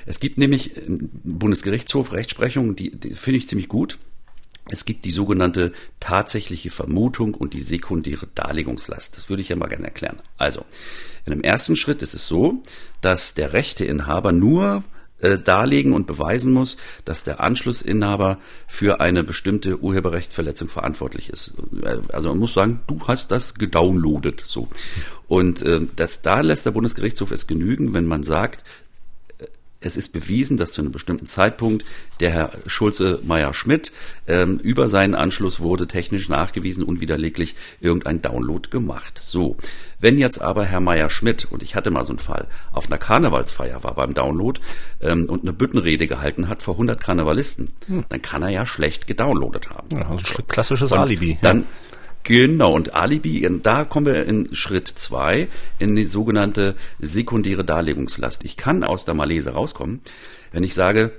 Es 0.06 0.20
gibt 0.20 0.38
nämlich 0.38 0.78
im 0.78 1.10
Bundesgerichtshof 1.24 2.14
Rechtsprechung, 2.14 2.76
die, 2.76 2.92
die 2.92 3.12
finde 3.12 3.38
ich 3.38 3.48
ziemlich 3.48 3.68
gut. 3.68 3.98
Es 4.70 4.86
gibt 4.86 5.04
die 5.04 5.12
sogenannte 5.12 5.74
tatsächliche 6.00 6.70
Vermutung 6.70 7.34
und 7.34 7.54
die 7.54 7.62
sekundäre 7.62 8.28
Darlegungslast. 8.34 9.16
Das 9.18 9.30
würde 9.30 9.42
ich 9.42 9.50
ja 9.50 9.58
mal 9.58 9.68
gerne 9.68 9.86
erklären. 9.86 10.20
Also, 10.38 10.66
in 11.26 11.32
dem 11.32 11.42
ersten 11.42 11.76
Schritt 11.76 12.02
ist 12.02 12.14
es 12.14 12.28
so, 12.28 12.62
dass 13.02 13.34
der 13.34 13.52
Rechteinhaber 13.52 14.32
nur 14.32 14.84
äh, 15.24 15.38
darlegen 15.38 15.94
und 15.94 16.06
beweisen 16.06 16.54
muss, 16.54 16.78
dass 17.06 17.24
der 17.24 17.40
Anschlussinhaber 17.40 18.40
für 18.68 19.00
eine 19.00 19.24
bestimmte 19.24 19.80
Urheberrechtsverletzung 19.80 20.68
verantwortlich 20.68 21.30
ist. 21.30 21.54
Äh, 21.82 22.00
also 22.12 22.30
man 22.30 22.40
muss 22.40 22.54
sagen, 22.54 22.82
du 22.88 23.00
hast 23.08 23.32
das 23.32 23.54
gedownloadet, 23.56 24.44
so. 24.46 24.68
Und 25.28 25.62
äh, 25.62 25.82
das, 25.96 26.22
da 26.22 26.42
lässt 26.42 26.66
der 26.66 26.72
Bundesgerichtshof 26.72 27.32
es 27.32 27.48
genügen, 27.48 27.94
wenn 27.94 28.06
man 28.06 28.24
sagt, 28.24 28.64
es 29.86 29.98
ist 29.98 30.10
bewiesen, 30.10 30.58
dass 30.58 30.74
zu 30.74 30.82
einem 30.82 30.92
bestimmten 30.92 31.26
Zeitpunkt 31.26 31.86
der 32.20 32.32
Herr 32.32 32.52
Schulze 32.68 33.20
Meyer 33.24 33.54
Schmidt 33.54 33.92
ähm, 34.28 34.58
über 34.58 34.88
seinen 34.88 35.16
Anschluss 35.16 35.60
wurde 35.60 35.88
technisch 35.88 36.30
nachgewiesen 36.30 36.84
unwiderleglich 36.84 37.56
irgendein 37.82 38.22
Download 38.22 38.70
gemacht. 38.70 39.20
So, 39.22 39.58
wenn 40.00 40.18
jetzt 40.18 40.42
aber 40.42 40.66
Herr 40.66 40.80
Meyer 40.80 41.10
Schmidt 41.10 41.48
und 41.52 41.64
ich 41.64 41.76
hatte 41.76 41.92
mal 41.92 42.04
so 42.04 42.14
einen 42.14 42.20
Fall 42.20 42.48
auf 42.72 42.88
einer 42.88 42.98
Karnevalsfeier 42.98 43.84
war 43.84 43.96
beim 43.96 44.14
Download 44.14 44.60
ähm, 45.02 45.26
und 45.26 45.44
eine 45.44 45.54
Büttenrede 45.54 46.08
gehalten 46.08 46.48
hat 46.48 46.64
vor 46.64 46.76
100 46.76 47.00
Karnevalisten, 47.00 47.74
hm. 47.88 48.06
dann 48.10 48.22
kann 48.22 48.42
er 48.42 48.50
ja 48.50 48.66
schlecht 48.66 49.08
gedownloadet 49.08 49.70
haben. 49.70 49.88
Ja, 49.92 50.10
also 50.10 50.44
klassisches 50.48 50.92
und 50.92 51.00
Alibi. 51.00 51.38
Dann 51.42 51.66
Genau, 52.24 52.74
und 52.74 52.94
Alibi, 52.94 53.48
da 53.62 53.84
kommen 53.84 54.06
wir 54.06 54.26
in 54.26 54.56
Schritt 54.56 54.88
zwei 54.88 55.50
in 55.78 55.96
die 55.96 56.06
sogenannte 56.06 56.76
sekundäre 57.00 57.66
Darlegungslast. 57.66 58.46
Ich 58.46 58.56
kann 58.56 58.84
aus 58.84 59.04
der 59.04 59.14
Malese 59.14 59.52
rauskommen, 59.52 60.00
wenn 60.54 60.64
ich 60.64 60.74
sage, 60.74 61.12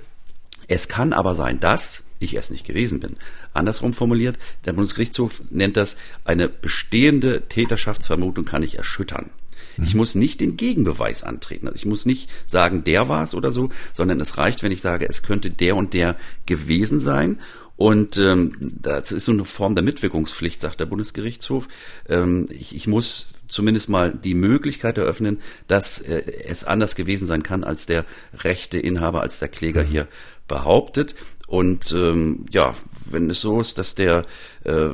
es 0.67 0.87
kann 0.87 1.13
aber 1.13 1.35
sein, 1.35 1.59
dass 1.59 2.03
ich 2.19 2.35
es 2.35 2.49
nicht 2.49 2.65
gewesen 2.65 2.99
bin. 2.99 3.17
Andersrum 3.53 3.93
formuliert, 3.93 4.37
der 4.65 4.73
Bundesgerichtshof 4.73 5.43
nennt 5.51 5.77
das, 5.77 5.97
eine 6.23 6.49
bestehende 6.49 7.43
Täterschaftsvermutung 7.49 8.45
kann 8.45 8.63
ich 8.63 8.77
erschüttern. 8.77 9.29
Ich 9.83 9.93
mhm. 9.93 9.99
muss 9.99 10.15
nicht 10.15 10.39
den 10.39 10.57
Gegenbeweis 10.57 11.23
antreten. 11.23 11.67
Also 11.67 11.77
ich 11.77 11.85
muss 11.85 12.05
nicht 12.05 12.29
sagen, 12.47 12.83
der 12.83 13.09
war 13.09 13.23
es 13.23 13.35
oder 13.35 13.51
so, 13.51 13.69
sondern 13.93 14.19
es 14.21 14.37
reicht, 14.37 14.63
wenn 14.63 14.71
ich 14.71 14.81
sage, 14.81 15.07
es 15.07 15.21
könnte 15.21 15.49
der 15.49 15.75
und 15.75 15.93
der 15.93 16.15
gewesen 16.45 16.99
sein. 16.99 17.39
Und 17.77 18.17
ähm, 18.17 18.51
das 18.59 19.11
ist 19.11 19.25
so 19.25 19.33
eine 19.33 19.43
Form 19.43 19.75
der 19.75 19.83
Mitwirkungspflicht, 19.83 20.61
sagt 20.61 20.79
der 20.79 20.85
Bundesgerichtshof. 20.85 21.67
Ähm, 22.07 22.47
ich, 22.49 22.75
ich 22.75 22.87
muss 22.87 23.27
zumindest 23.47 23.89
mal 23.89 24.13
die 24.13 24.33
Möglichkeit 24.33 24.97
eröffnen, 24.97 25.39
dass 25.67 25.99
äh, 25.99 26.21
es 26.45 26.63
anders 26.63 26.95
gewesen 26.95 27.25
sein 27.25 27.43
kann, 27.43 27.63
als 27.63 27.85
der 27.85 28.05
rechte 28.39 28.79
Inhaber, 28.79 29.21
als 29.21 29.39
der 29.39 29.49
Kläger 29.49 29.83
mhm. 29.83 29.87
hier 29.87 30.07
behauptet. 30.47 31.15
Und 31.47 31.91
ähm, 31.91 32.45
ja, 32.49 32.75
wenn 33.05 33.29
es 33.29 33.41
so 33.41 33.59
ist, 33.59 33.77
dass 33.77 33.93
der 33.93 34.25
äh, 34.63 34.89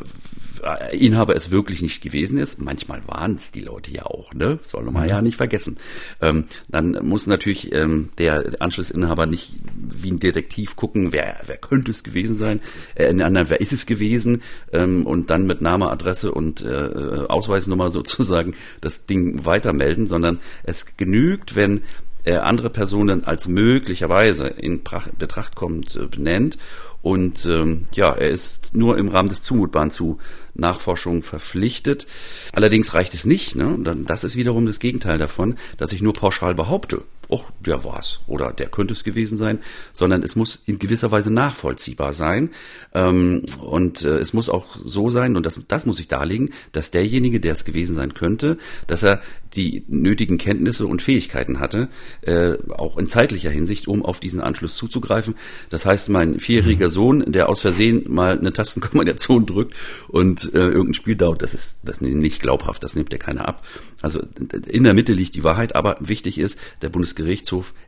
Inhaber 0.91 1.36
es 1.36 1.51
wirklich 1.51 1.82
nicht 1.82 2.01
gewesen 2.01 2.38
ist, 2.38 2.62
manchmal 2.62 3.01
waren 3.07 3.36
es 3.36 3.51
die 3.51 3.62
Leute 3.62 3.91
ja 3.91 4.05
auch, 4.05 4.34
ne? 4.34 4.59
Soll 4.62 4.84
man 4.84 5.03
mhm. 5.03 5.09
ja 5.09 5.22
nicht 5.22 5.38
vergessen. 5.38 5.78
Ähm, 6.22 6.45
dann 6.68 6.97
muss 7.03 7.28
natürlich 7.28 7.74
ähm, 7.74 8.09
der 8.18 8.51
Anschlussinhaber 8.59 9.26
nicht 9.26 9.55
wie 9.76 10.12
ein 10.12 10.20
Detektiv 10.20 10.76
gucken, 10.76 11.14
wer, 11.14 11.39
wer 11.45 11.57
könnte 11.57 11.91
es 11.91 12.03
gewesen 12.03 12.36
sein, 12.36 12.59
äh, 12.95 13.09
in 13.09 13.22
anderen, 13.22 13.49
wer 13.49 13.62
ist 13.62 13.74
es 13.74 13.86
gewesen 13.86 14.41
ähm, 14.72 15.05
und 15.05 15.30
dann 15.30 15.47
mit 15.47 15.62
Name, 15.62 15.89
Adresse 15.89 16.32
und 16.32 16.62
äh, 16.62 17.26
Ausweisnummer 17.28 17.89
sozusagen 17.91 18.55
das 18.82 19.05
Ding 19.05 19.45
weitermelden, 19.45 20.05
sondern 20.05 20.39
es 20.64 20.97
genügt, 20.97 21.55
wenn 21.55 21.82
äh, 22.24 22.36
andere 22.36 22.70
Personen 22.70 23.24
als 23.24 23.47
möglicherweise 23.47 24.47
in 24.47 24.82
Betracht 25.18 25.55
kommt, 25.55 25.95
äh, 25.95 26.05
benennt 26.05 26.57
und 27.01 27.45
ähm, 27.45 27.87
ja, 27.93 28.13
er 28.13 28.29
ist 28.29 28.75
nur 28.75 28.97
im 28.97 29.07
Rahmen 29.07 29.29
des 29.29 29.41
Zumutbaren 29.41 29.89
zu 29.89 30.19
Nachforschung 30.53 31.23
verpflichtet. 31.23 32.05
Allerdings 32.53 32.93
reicht 32.93 33.13
es 33.13 33.25
nicht. 33.25 33.55
Ne? 33.55 33.77
Das 34.05 34.23
ist 34.23 34.35
wiederum 34.35 34.65
das 34.65 34.79
Gegenteil 34.79 35.17
davon, 35.17 35.55
dass 35.77 35.93
ich 35.93 36.01
nur 36.01 36.13
pauschal 36.13 36.53
behaupte, 36.53 37.03
oh, 37.32 37.43
der 37.59 37.84
war's 37.84 38.19
oder 38.27 38.53
der 38.53 38.67
könnte 38.67 38.93
es 38.93 39.03
gewesen 39.03 39.38
sein, 39.38 39.59
sondern 39.93 40.21
es 40.21 40.36
muss 40.36 40.61
in 40.65 40.77
gewisser 40.77 41.11
Weise 41.11 41.32
nachvollziehbar 41.32 42.13
sein. 42.13 42.51
Ähm, 42.93 43.45
und 43.61 44.03
äh, 44.03 44.19
es 44.19 44.34
muss 44.34 44.49
auch 44.49 44.75
so 44.75 45.09
sein, 45.09 45.36
und 45.36 45.45
das, 45.45 45.59
das 45.67 45.86
muss 45.86 45.99
ich 45.99 46.07
darlegen, 46.07 46.51
dass 46.73 46.91
derjenige, 46.91 47.39
der 47.39 47.53
es 47.53 47.65
gewesen 47.65 47.95
sein 47.95 48.13
könnte, 48.13 48.57
dass 48.88 49.01
er 49.01 49.21
die 49.55 49.84
nötigen 49.88 50.38
Kenntnisse 50.38 50.86
und 50.88 51.01
Fähigkeiten 51.01 51.59
hatte, 51.59 51.89
äh, 52.21 52.57
auch 52.69 52.97
in 52.97 53.07
zeitlicher 53.07 53.49
Hinsicht, 53.49 53.88
um 53.88 54.05
auf 54.05 54.19
diesen 54.19 54.41
Anschluss 54.41 54.75
zuzugreifen. 54.75 55.36
Das 55.69 55.86
heißt, 55.86 56.09
mein 56.09 56.39
vierjähriger 56.39 56.88
mhm. 56.88 56.91
Sohn, 56.91 57.32
der 57.32 57.49
aus 57.49 57.61
Versehen 57.61 58.05
mal 58.07 58.38
eine 58.38 58.53
Tastenkombination 58.53 59.45
drückt 59.47 59.75
und 60.07 60.53
äh, 60.53 60.57
irgendein 60.57 60.93
Spiel 60.93 61.15
dauert, 61.15 61.41
das 61.41 61.53
ist 61.53 61.79
das 61.84 62.01
ist 62.01 62.01
nicht 62.01 62.41
glaubhaft, 62.41 62.84
das 62.84 62.95
nimmt 62.95 63.11
ja 63.11 63.17
keiner 63.17 63.47
ab. 63.47 63.65
Also 64.01 64.21
in 64.67 64.84
der 64.84 64.93
Mitte 64.93 65.13
liegt 65.13 65.36
die 65.36 65.43
Wahrheit, 65.43 65.75
aber 65.75 65.97
wichtig 65.99 66.38
ist, 66.38 66.59
der 66.82 66.89
Bundesgerichtshof 66.89 67.20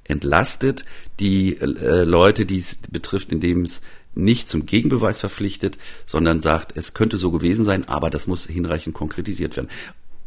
entlastet 0.03 0.85
die 1.19 1.57
äh, 1.57 2.03
Leute, 2.03 2.45
die 2.45 2.59
es 2.59 2.77
betrifft, 2.89 3.31
indem 3.31 3.61
es 3.61 3.81
nicht 4.15 4.47
zum 4.47 4.65
Gegenbeweis 4.65 5.19
verpflichtet, 5.19 5.77
sondern 6.05 6.41
sagt, 6.41 6.77
es 6.77 6.93
könnte 6.93 7.17
so 7.17 7.31
gewesen 7.31 7.65
sein, 7.65 7.87
aber 7.87 8.09
das 8.09 8.27
muss 8.27 8.45
hinreichend 8.45 8.95
konkretisiert 8.95 9.55
werden. 9.55 9.69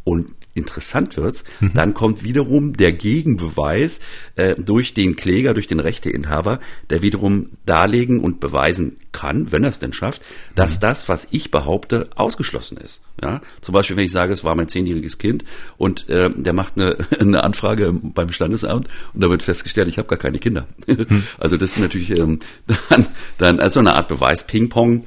Und 0.07 0.37
interessant 0.55 1.17
wird's, 1.17 1.43
mhm. 1.59 1.73
dann 1.75 1.95
kommt 1.95 2.23
wiederum 2.23 2.77
der 2.77 2.93
Gegenbeweis 2.93 3.99
äh, 4.37 4.55
durch 4.55 4.95
den 4.95 5.17
Kläger, 5.17 5.53
durch 5.53 5.67
den 5.67 5.81
Rechteinhaber, 5.81 6.61
der 6.91 7.03
wiederum 7.03 7.49
darlegen 7.67 8.21
und 8.21 8.39
beweisen 8.39 8.95
kann, 9.11 9.51
wenn 9.51 9.65
er 9.65 9.71
es 9.71 9.81
denn 9.81 9.93
schafft, 9.93 10.23
dass 10.55 10.77
mhm. 10.77 10.83
das, 10.83 11.09
was 11.09 11.27
ich 11.33 11.51
behaupte, 11.51 12.09
ausgeschlossen 12.15 12.79
ist. 12.79 13.03
Ja, 13.21 13.41
zum 13.61 13.73
Beispiel, 13.73 13.97
wenn 13.97 14.05
ich 14.05 14.13
sage, 14.13 14.33
es 14.33 14.45
war 14.45 14.55
mein 14.55 14.69
zehnjähriges 14.69 15.19
Kind 15.19 15.45
und 15.77 16.09
äh, 16.09 16.31
der 16.31 16.53
macht 16.53 16.81
eine, 16.81 16.97
eine 17.19 17.43
Anfrage 17.43 17.93
beim 17.93 18.31
Standesamt 18.31 18.87
und 19.13 19.25
da 19.25 19.29
wird 19.29 19.43
festgestellt, 19.43 19.89
ich 19.89 19.99
habe 19.99 20.09
gar 20.09 20.19
keine 20.19 20.39
Kinder. 20.39 20.67
Mhm. 20.97 21.25
Also 21.39 21.57
das 21.57 21.73
ist 21.73 21.79
natürlich 21.81 22.11
ähm, 22.11 22.39
dann, 22.89 23.07
dann 23.39 23.61
also 23.61 23.81
eine 23.81 23.97
Art 23.97 24.09
Beweis 24.09 24.47
Ping-Pong 24.47 25.05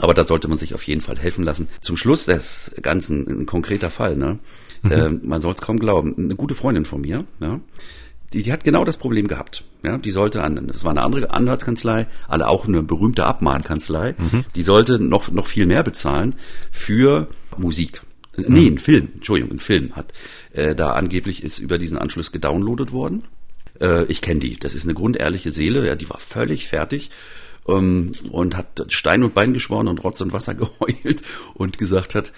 aber 0.00 0.14
da 0.14 0.24
sollte 0.24 0.48
man 0.48 0.58
sich 0.58 0.74
auf 0.74 0.82
jeden 0.84 1.00
Fall 1.00 1.18
helfen 1.18 1.44
lassen. 1.44 1.68
Zum 1.80 1.96
Schluss 1.96 2.26
des 2.26 2.72
Ganzen 2.82 3.26
ein 3.26 3.46
konkreter 3.46 3.90
Fall. 3.90 4.16
Ne? 4.16 4.38
Mhm. 4.82 4.92
Äh, 4.92 5.08
man 5.10 5.40
soll 5.40 5.52
es 5.52 5.60
kaum 5.60 5.78
glauben. 5.78 6.14
Eine 6.16 6.34
gute 6.34 6.54
Freundin 6.54 6.84
von 6.84 7.00
mir, 7.00 7.24
ja, 7.40 7.60
die, 8.32 8.42
die 8.42 8.52
hat 8.52 8.64
genau 8.64 8.84
das 8.84 8.96
Problem 8.96 9.28
gehabt. 9.28 9.64
Ja, 9.82 9.98
die 9.98 10.10
sollte 10.10 10.42
an, 10.42 10.66
das 10.66 10.82
war 10.82 10.90
eine 10.90 11.02
andere 11.02 11.30
Anwaltskanzlei, 11.30 12.06
alle 12.26 12.48
auch 12.48 12.66
eine 12.66 12.82
berühmte 12.82 13.24
Abmahnkanzlei. 13.24 14.14
Mhm. 14.18 14.44
Die 14.54 14.62
sollte 14.62 15.02
noch 15.02 15.30
noch 15.30 15.46
viel 15.46 15.66
mehr 15.66 15.82
bezahlen 15.82 16.34
für 16.72 17.28
Musik. 17.56 18.02
Mhm. 18.36 18.44
Nee, 18.48 18.66
ein 18.66 18.78
Film, 18.78 19.08
Entschuldigung, 19.14 19.52
ein 19.52 19.58
Film 19.58 19.94
hat 19.94 20.12
äh, 20.52 20.74
da 20.74 20.92
angeblich 20.92 21.42
ist 21.42 21.58
über 21.58 21.78
diesen 21.78 21.98
Anschluss 21.98 22.32
gedownloadet 22.32 22.92
worden. 22.92 23.24
Äh, 23.80 24.04
ich 24.06 24.20
kenne 24.20 24.40
die, 24.40 24.58
das 24.58 24.74
ist 24.74 24.84
eine 24.84 24.94
grundehrliche 24.94 25.50
Seele, 25.50 25.86
ja, 25.86 25.94
die 25.94 26.10
war 26.10 26.18
völlig 26.18 26.66
fertig 26.66 27.10
ähm, 27.68 28.12
und 28.30 28.56
hat 28.56 28.86
Stein 28.88 29.22
und 29.22 29.34
Bein 29.34 29.54
geschworen 29.54 29.88
und 29.88 30.02
Rotz 30.02 30.20
und 30.20 30.32
Wasser 30.32 30.54
geheult 30.56 31.22
und 31.54 31.78
gesagt 31.78 32.14
hat, 32.14 32.32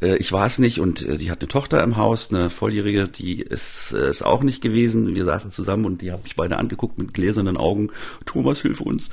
äh, 0.00 0.16
ich 0.16 0.32
war 0.32 0.46
es 0.46 0.58
nicht 0.58 0.80
und 0.80 1.02
äh, 1.02 1.18
die 1.18 1.30
hat 1.30 1.40
eine 1.40 1.48
Tochter 1.48 1.82
im 1.82 1.96
Haus, 1.96 2.32
eine 2.32 2.50
Volljährige, 2.50 3.08
die 3.08 3.40
ist 3.40 3.92
es 3.92 4.22
auch 4.22 4.42
nicht 4.42 4.62
gewesen. 4.62 5.14
Wir 5.14 5.24
saßen 5.24 5.50
zusammen 5.50 5.84
und 5.84 6.02
die 6.02 6.12
haben 6.12 6.22
mich 6.22 6.36
beide 6.36 6.56
angeguckt 6.58 6.98
mit 6.98 7.14
gläsernen 7.14 7.56
Augen. 7.56 7.90
Thomas, 8.24 8.62
hilf 8.62 8.80
uns. 8.80 9.10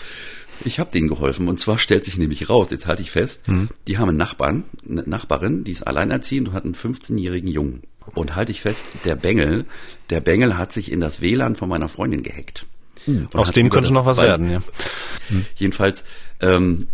Ich 0.66 0.80
habe 0.80 0.92
denen 0.92 1.08
geholfen 1.08 1.48
und 1.48 1.60
zwar 1.60 1.80
stellt 1.80 2.06
sich 2.06 2.18
nämlich 2.18 2.50
raus, 2.50 2.70
jetzt 2.70 2.86
halte 2.86 3.02
ich 3.02 3.12
fest, 3.12 3.48
mhm. 3.48 3.70
die 3.88 3.98
haben 3.98 4.10
einen 4.10 4.20
Nachbarn, 4.20 4.64
eine 4.88 5.02
Nachbarin, 5.02 5.64
die 5.64 5.72
ist 5.72 5.82
alleinerziehend 5.82 6.50
und 6.50 6.54
hat 6.54 6.64
einen 6.64 6.76
15-jährigen 6.76 7.50
Jungen. 7.50 7.82
Und 8.16 8.36
halte 8.36 8.52
ich 8.52 8.62
fest, 8.62 8.86
der 9.06 9.16
Bengel, 9.16 9.66
der 10.10 10.20
Bengel 10.20 10.58
hat 10.58 10.72
sich 10.72 10.92
in 10.92 11.00
das 11.00 11.22
WLAN 11.22 11.56
von 11.56 11.70
meiner 11.70 11.90
Freundin 11.90 12.22
gehackt. 12.22 12.66
Mhm. 13.06 13.28
Aus 13.34 13.52
dem 13.52 13.70
könnte 13.70 13.94
noch 13.94 14.06
was 14.06 14.18
werden, 14.18 14.52
ja. 14.52 14.60
Mhm. 15.30 15.46
Jedenfalls 15.56 16.04
ähm, 16.40 16.88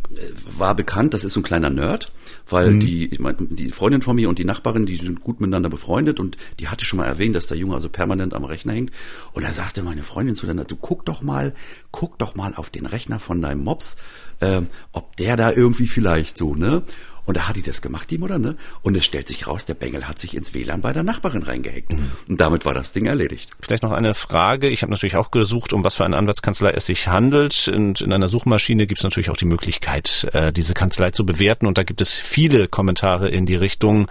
war 0.57 0.75
bekannt, 0.75 1.13
das 1.13 1.23
ist 1.23 1.33
so 1.33 1.39
ein 1.39 1.43
kleiner 1.43 1.69
Nerd, 1.69 2.11
weil 2.47 2.71
mhm. 2.71 2.79
die, 2.79 3.05
ich 3.07 3.19
mein, 3.19 3.35
die 3.49 3.71
Freundin 3.71 4.01
von 4.01 4.15
mir 4.15 4.29
und 4.29 4.37
die 4.37 4.45
Nachbarin, 4.45 4.85
die 4.85 4.95
sind 4.95 5.21
gut 5.21 5.39
miteinander 5.39 5.69
befreundet 5.69 6.19
und 6.19 6.37
die 6.59 6.67
hatte 6.67 6.85
schon 6.85 6.97
mal 6.97 7.05
erwähnt, 7.05 7.35
dass 7.35 7.47
der 7.47 7.57
Junge 7.57 7.73
also 7.73 7.89
permanent 7.89 8.33
am 8.33 8.43
Rechner 8.43 8.73
hängt. 8.73 8.91
Und 9.33 9.43
da 9.43 9.53
sagte 9.53 9.81
meine 9.81 10.03
Freundin 10.03 10.35
zu 10.35 10.45
der, 10.45 10.55
du 10.55 10.75
guck 10.75 11.05
doch 11.05 11.21
mal, 11.21 11.53
guck 11.91 12.17
doch 12.19 12.35
mal 12.35 12.53
auf 12.55 12.69
den 12.69 12.85
Rechner 12.85 13.19
von 13.19 13.41
deinem 13.41 13.63
Mops, 13.63 13.97
ähm, 14.41 14.67
ob 14.93 15.15
der 15.17 15.35
da 15.35 15.51
irgendwie 15.51 15.87
vielleicht 15.87 16.37
so, 16.37 16.55
ne? 16.55 16.83
Und 17.29 17.37
da 17.37 17.47
hat 17.47 17.55
die 17.55 17.61
das 17.61 17.83
gemacht, 17.83 18.09
die 18.09 18.17
Mutter, 18.17 18.39
ne? 18.39 18.55
Und 18.81 18.97
es 18.97 19.05
stellt 19.05 19.27
sich 19.27 19.45
raus, 19.45 19.67
der 19.67 19.75
Bengel 19.75 20.07
hat 20.07 20.17
sich 20.17 20.35
ins 20.35 20.55
WLAN 20.55 20.81
bei 20.81 20.93
der 20.93 21.03
Nachbarin 21.03 21.43
reingehackt. 21.43 21.93
Mhm. 21.93 22.09
Und 22.27 22.41
damit 22.41 22.65
war 22.65 22.73
das 22.73 22.91
Ding 22.91 23.05
erledigt. 23.05 23.51
Vielleicht 23.61 23.83
noch 23.83 23.91
eine 23.91 24.15
Frage. 24.15 24.67
Ich 24.67 24.81
habe 24.81 24.91
natürlich 24.91 25.15
auch 25.15 25.29
gesucht, 25.29 25.71
um 25.71 25.83
was 25.83 25.93
für 25.93 26.05
eine 26.05 26.17
Anwaltskanzlei 26.17 26.71
es 26.71 26.87
sich 26.87 27.07
handelt. 27.07 27.67
Und 27.67 28.01
in 28.01 28.13
einer 28.13 28.27
Suchmaschine 28.27 28.87
gibt 28.87 29.01
es 29.01 29.03
natürlich 29.03 29.29
auch 29.29 29.37
die 29.37 29.45
Möglichkeit, 29.45 30.27
äh, 30.33 30.51
diese 30.51 30.73
Kanzlei 30.73 31.11
zu 31.11 31.23
bewerten. 31.23 31.67
Und 31.67 31.77
da 31.77 31.83
gibt 31.83 32.01
es 32.01 32.15
viele 32.15 32.67
Kommentare 32.67 33.29
in 33.29 33.45
die 33.45 33.57
Richtung, 33.57 34.07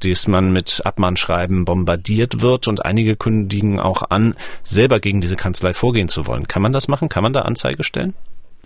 dass 0.00 0.28
man 0.28 0.52
mit 0.52 0.82
Abmahnschreiben 0.84 1.64
bombardiert 1.64 2.42
wird. 2.42 2.68
Und 2.68 2.84
einige 2.84 3.16
kündigen 3.16 3.80
auch 3.80 4.02
an, 4.10 4.34
selber 4.62 5.00
gegen 5.00 5.22
diese 5.22 5.36
Kanzlei 5.36 5.72
vorgehen 5.72 6.10
zu 6.10 6.26
wollen. 6.26 6.46
Kann 6.46 6.60
man 6.60 6.74
das 6.74 6.86
machen? 6.86 7.08
Kann 7.08 7.22
man 7.22 7.32
da 7.32 7.40
Anzeige 7.40 7.82
stellen? 7.82 8.12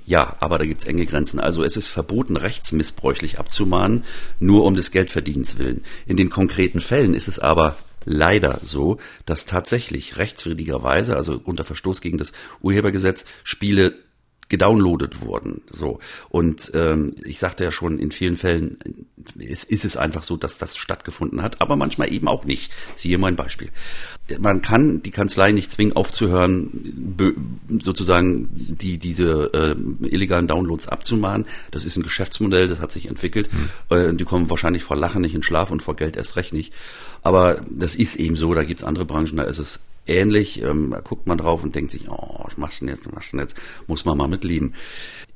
Ja, 0.07 0.37
aber 0.41 0.59
da 0.59 0.65
gibt's 0.65 0.85
enge 0.85 1.07
Grenzen. 1.07 1.39
Also 1.39 1.63
es 1.63 1.77
ist 1.77 1.89
verboten, 1.89 2.37
rechtsmissbräuchlich 2.37 3.39
abzumahnen, 3.39 4.05
nur 4.41 4.65
um 4.65 4.75
des 4.75 4.91
Geldverdienens 4.91 5.59
willen. 5.59 5.85
In 6.07 6.17
den 6.17 6.31
konkreten 6.31 6.81
Fällen 6.81 7.15
ist 7.15 7.29
es 7.29 7.39
aber 7.39 7.77
leider 8.05 8.59
so, 8.63 8.99
dass 9.27 9.47
tatsächlich 9.47 10.17
rechtswidrigerweise, 10.17 11.17
also 11.17 11.41
unter 11.43 11.65
Verstoß 11.65 12.01
gegen 12.01 12.19
das 12.19 12.33
Urhebergesetz, 12.61 13.25
Spiele 13.45 13.95
gedownloadet 14.49 15.23
wurden. 15.23 15.63
So 15.71 15.99
und 16.29 16.73
ähm, 16.75 17.15
ich 17.25 17.39
sagte 17.39 17.65
ja 17.65 17.71
schon, 17.71 17.99
in 17.99 18.11
vielen 18.11 18.37
Fällen 18.37 18.79
ist, 19.39 19.65
ist 19.65 19.85
es 19.85 19.97
einfach 19.97 20.25
so, 20.25 20.37
dass 20.37 20.59
das 20.59 20.77
stattgefunden 20.77 21.43
hat, 21.43 21.61
aber 21.63 21.77
manchmal 21.77 22.13
eben 22.13 22.29
auch 22.29 22.45
nicht. 22.45 22.71
Siehe 22.95 23.19
mein 23.19 23.35
Beispiel. 23.35 23.71
Man 24.39 24.63
kann 24.63 25.03
die 25.03 25.11
Kanzlei 25.11 25.51
nicht 25.53 25.71
zwingen, 25.71 25.97
aufzuhören, 25.97 27.17
sozusagen 27.81 28.49
die 28.53 28.97
diese 28.97 29.53
äh, 29.53 30.07
illegalen 30.07 30.47
Downloads 30.47 30.87
abzumahnen. 30.89 31.47
Das 31.73 31.85
ist 31.85 31.97
ein 31.97 32.05
Geschäftsmodell, 32.05 32.69
das 32.69 32.81
hat 32.81 32.93
sich 32.93 33.09
entwickelt. 33.09 33.51
Mhm. 33.53 33.97
Äh, 33.97 34.15
die 34.15 34.25
kommen 34.25 34.49
wahrscheinlich 34.49 34.85
vor 34.85 34.97
Lachen 34.97 35.23
nicht 35.23 35.35
in 35.35 35.43
Schlaf 35.43 35.71
und 35.71 35.83
vor 35.83 35.97
Geld 35.97 36.17
erst 36.17 36.37
recht 36.37 36.53
nicht. 36.53 36.73
Aber 37.23 37.63
das 37.69 37.97
ist 37.97 38.17
eben 38.17 38.37
so. 38.37 38.55
Da 38.55 38.63
gibt's 38.63 38.85
andere 38.85 39.05
Branchen, 39.05 39.37
da 39.37 39.43
ist 39.43 39.59
es 39.59 39.81
ähnlich. 40.07 40.63
Ähm, 40.63 40.91
da 40.91 41.01
guckt 41.01 41.27
man 41.27 41.39
drauf 41.39 41.65
und 41.65 41.75
denkt 41.75 41.91
sich, 41.91 42.09
oh, 42.09 42.41
was 42.45 42.57
machst 42.57 42.81
du 42.81 42.87
denn 42.87 42.95
jetzt, 42.95 43.07
was 43.07 43.13
machst 43.13 43.33
du 43.33 43.37
denn 43.37 43.47
jetzt? 43.47 43.57
Muss 43.87 44.05
man 44.05 44.17
mal 44.17 44.29
mitleben. 44.29 44.75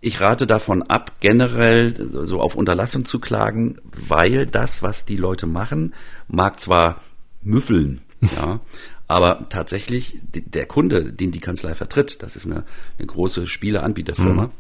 Ich 0.01 0.20
rate 0.20 0.47
davon 0.47 0.82
ab, 0.82 1.16
generell 1.20 2.07
so 2.07 2.41
auf 2.41 2.55
Unterlassung 2.55 3.05
zu 3.05 3.18
klagen, 3.18 3.78
weil 4.09 4.47
das, 4.47 4.82
was 4.82 5.05
die 5.05 5.16
Leute 5.16 5.47
machen, 5.47 5.95
mag 6.28 6.61
zwar 6.61 7.01
müffeln, 7.43 8.01
ja, 8.21 8.61
aber 9.09 9.49
tatsächlich 9.49 10.19
der 10.23 10.67
Kunde, 10.67 11.12
den 11.12 11.31
die 11.31 11.41
Kanzlei 11.41 11.75
vertritt, 11.75 12.23
das 12.23 12.37
ist 12.37 12.47
eine, 12.47 12.64
eine 12.99 13.07
große 13.07 13.47
Spieleanbieterfirma, 13.47 14.47
mhm 14.47 14.51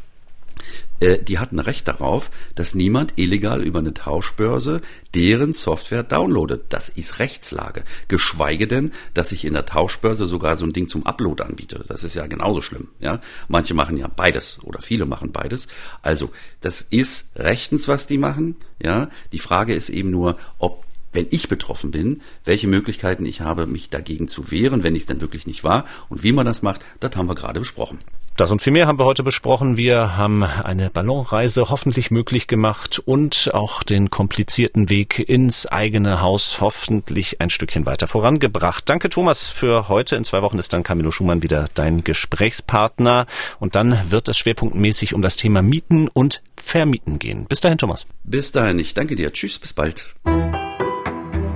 äh, 1.00 1.22
die 1.22 1.38
hatten 1.38 1.58
Recht 1.58 1.88
darauf, 1.88 2.30
dass 2.54 2.74
niemand 2.74 3.14
illegal 3.16 3.62
über 3.62 3.80
eine 3.80 3.94
Tauschbörse 3.94 4.80
deren 5.14 5.52
Software 5.52 6.02
downloadet. 6.02 6.64
Das 6.70 6.88
ist 6.88 7.18
Rechtslage. 7.18 7.84
Geschweige 8.08 8.66
denn, 8.66 8.92
dass 9.14 9.32
ich 9.32 9.44
in 9.44 9.54
der 9.54 9.66
Tauschbörse 9.66 10.26
sogar 10.26 10.56
so 10.56 10.64
ein 10.64 10.72
Ding 10.72 10.88
zum 10.88 11.06
Upload 11.06 11.42
anbiete. 11.42 11.84
Das 11.86 12.04
ist 12.04 12.14
ja 12.14 12.26
genauso 12.26 12.62
schlimm. 12.62 12.88
Ja, 13.00 13.20
manche 13.48 13.74
machen 13.74 13.96
ja 13.96 14.08
beides 14.08 14.62
oder 14.64 14.80
viele 14.80 15.06
machen 15.06 15.32
beides. 15.32 15.68
Also 16.02 16.30
das 16.60 16.82
ist 16.82 17.36
rechtens, 17.36 17.88
was 17.88 18.06
die 18.06 18.18
machen. 18.18 18.56
Ja, 18.82 19.10
die 19.32 19.38
Frage 19.38 19.74
ist 19.74 19.90
eben 19.90 20.10
nur, 20.10 20.36
ob 20.58 20.85
wenn 21.16 21.26
ich 21.30 21.48
betroffen 21.48 21.90
bin, 21.90 22.20
welche 22.44 22.68
Möglichkeiten 22.68 23.26
ich 23.26 23.40
habe, 23.40 23.66
mich 23.66 23.90
dagegen 23.90 24.28
zu 24.28 24.50
wehren, 24.50 24.84
wenn 24.84 24.94
ich 24.94 25.02
es 25.02 25.06
denn 25.06 25.20
wirklich 25.20 25.46
nicht 25.46 25.64
war 25.64 25.86
und 26.08 26.22
wie 26.22 26.32
man 26.32 26.46
das 26.46 26.62
macht, 26.62 26.84
das 27.00 27.16
haben 27.16 27.26
wir 27.26 27.34
gerade 27.34 27.58
besprochen. 27.58 27.98
Das 28.36 28.50
und 28.50 28.60
viel 28.60 28.74
mehr 28.74 28.86
haben 28.86 28.98
wir 28.98 29.06
heute 29.06 29.22
besprochen. 29.22 29.78
Wir 29.78 30.18
haben 30.18 30.42
eine 30.42 30.90
Ballonreise 30.90 31.70
hoffentlich 31.70 32.10
möglich 32.10 32.46
gemacht 32.46 32.98
und 33.02 33.48
auch 33.54 33.82
den 33.82 34.10
komplizierten 34.10 34.90
Weg 34.90 35.26
ins 35.26 35.64
eigene 35.64 36.20
Haus 36.20 36.60
hoffentlich 36.60 37.40
ein 37.40 37.48
Stückchen 37.48 37.86
weiter 37.86 38.08
vorangebracht. 38.08 38.90
Danke 38.90 39.08
Thomas 39.08 39.48
für 39.48 39.88
heute. 39.88 40.16
In 40.16 40.24
zwei 40.24 40.42
Wochen 40.42 40.58
ist 40.58 40.74
dann 40.74 40.82
Camilo 40.82 41.10
Schumann 41.10 41.42
wieder 41.42 41.64
dein 41.72 42.04
Gesprächspartner 42.04 43.26
und 43.58 43.74
dann 43.74 43.98
wird 44.10 44.28
es 44.28 44.36
schwerpunktmäßig 44.36 45.14
um 45.14 45.22
das 45.22 45.36
Thema 45.36 45.62
Mieten 45.62 46.08
und 46.08 46.42
Vermieten 46.58 47.18
gehen. 47.18 47.46
Bis 47.46 47.60
dahin 47.60 47.78
Thomas. 47.78 48.04
Bis 48.22 48.52
dahin, 48.52 48.78
ich 48.78 48.92
danke 48.92 49.16
dir. 49.16 49.32
Tschüss, 49.32 49.58
bis 49.58 49.72
bald. 49.72 50.14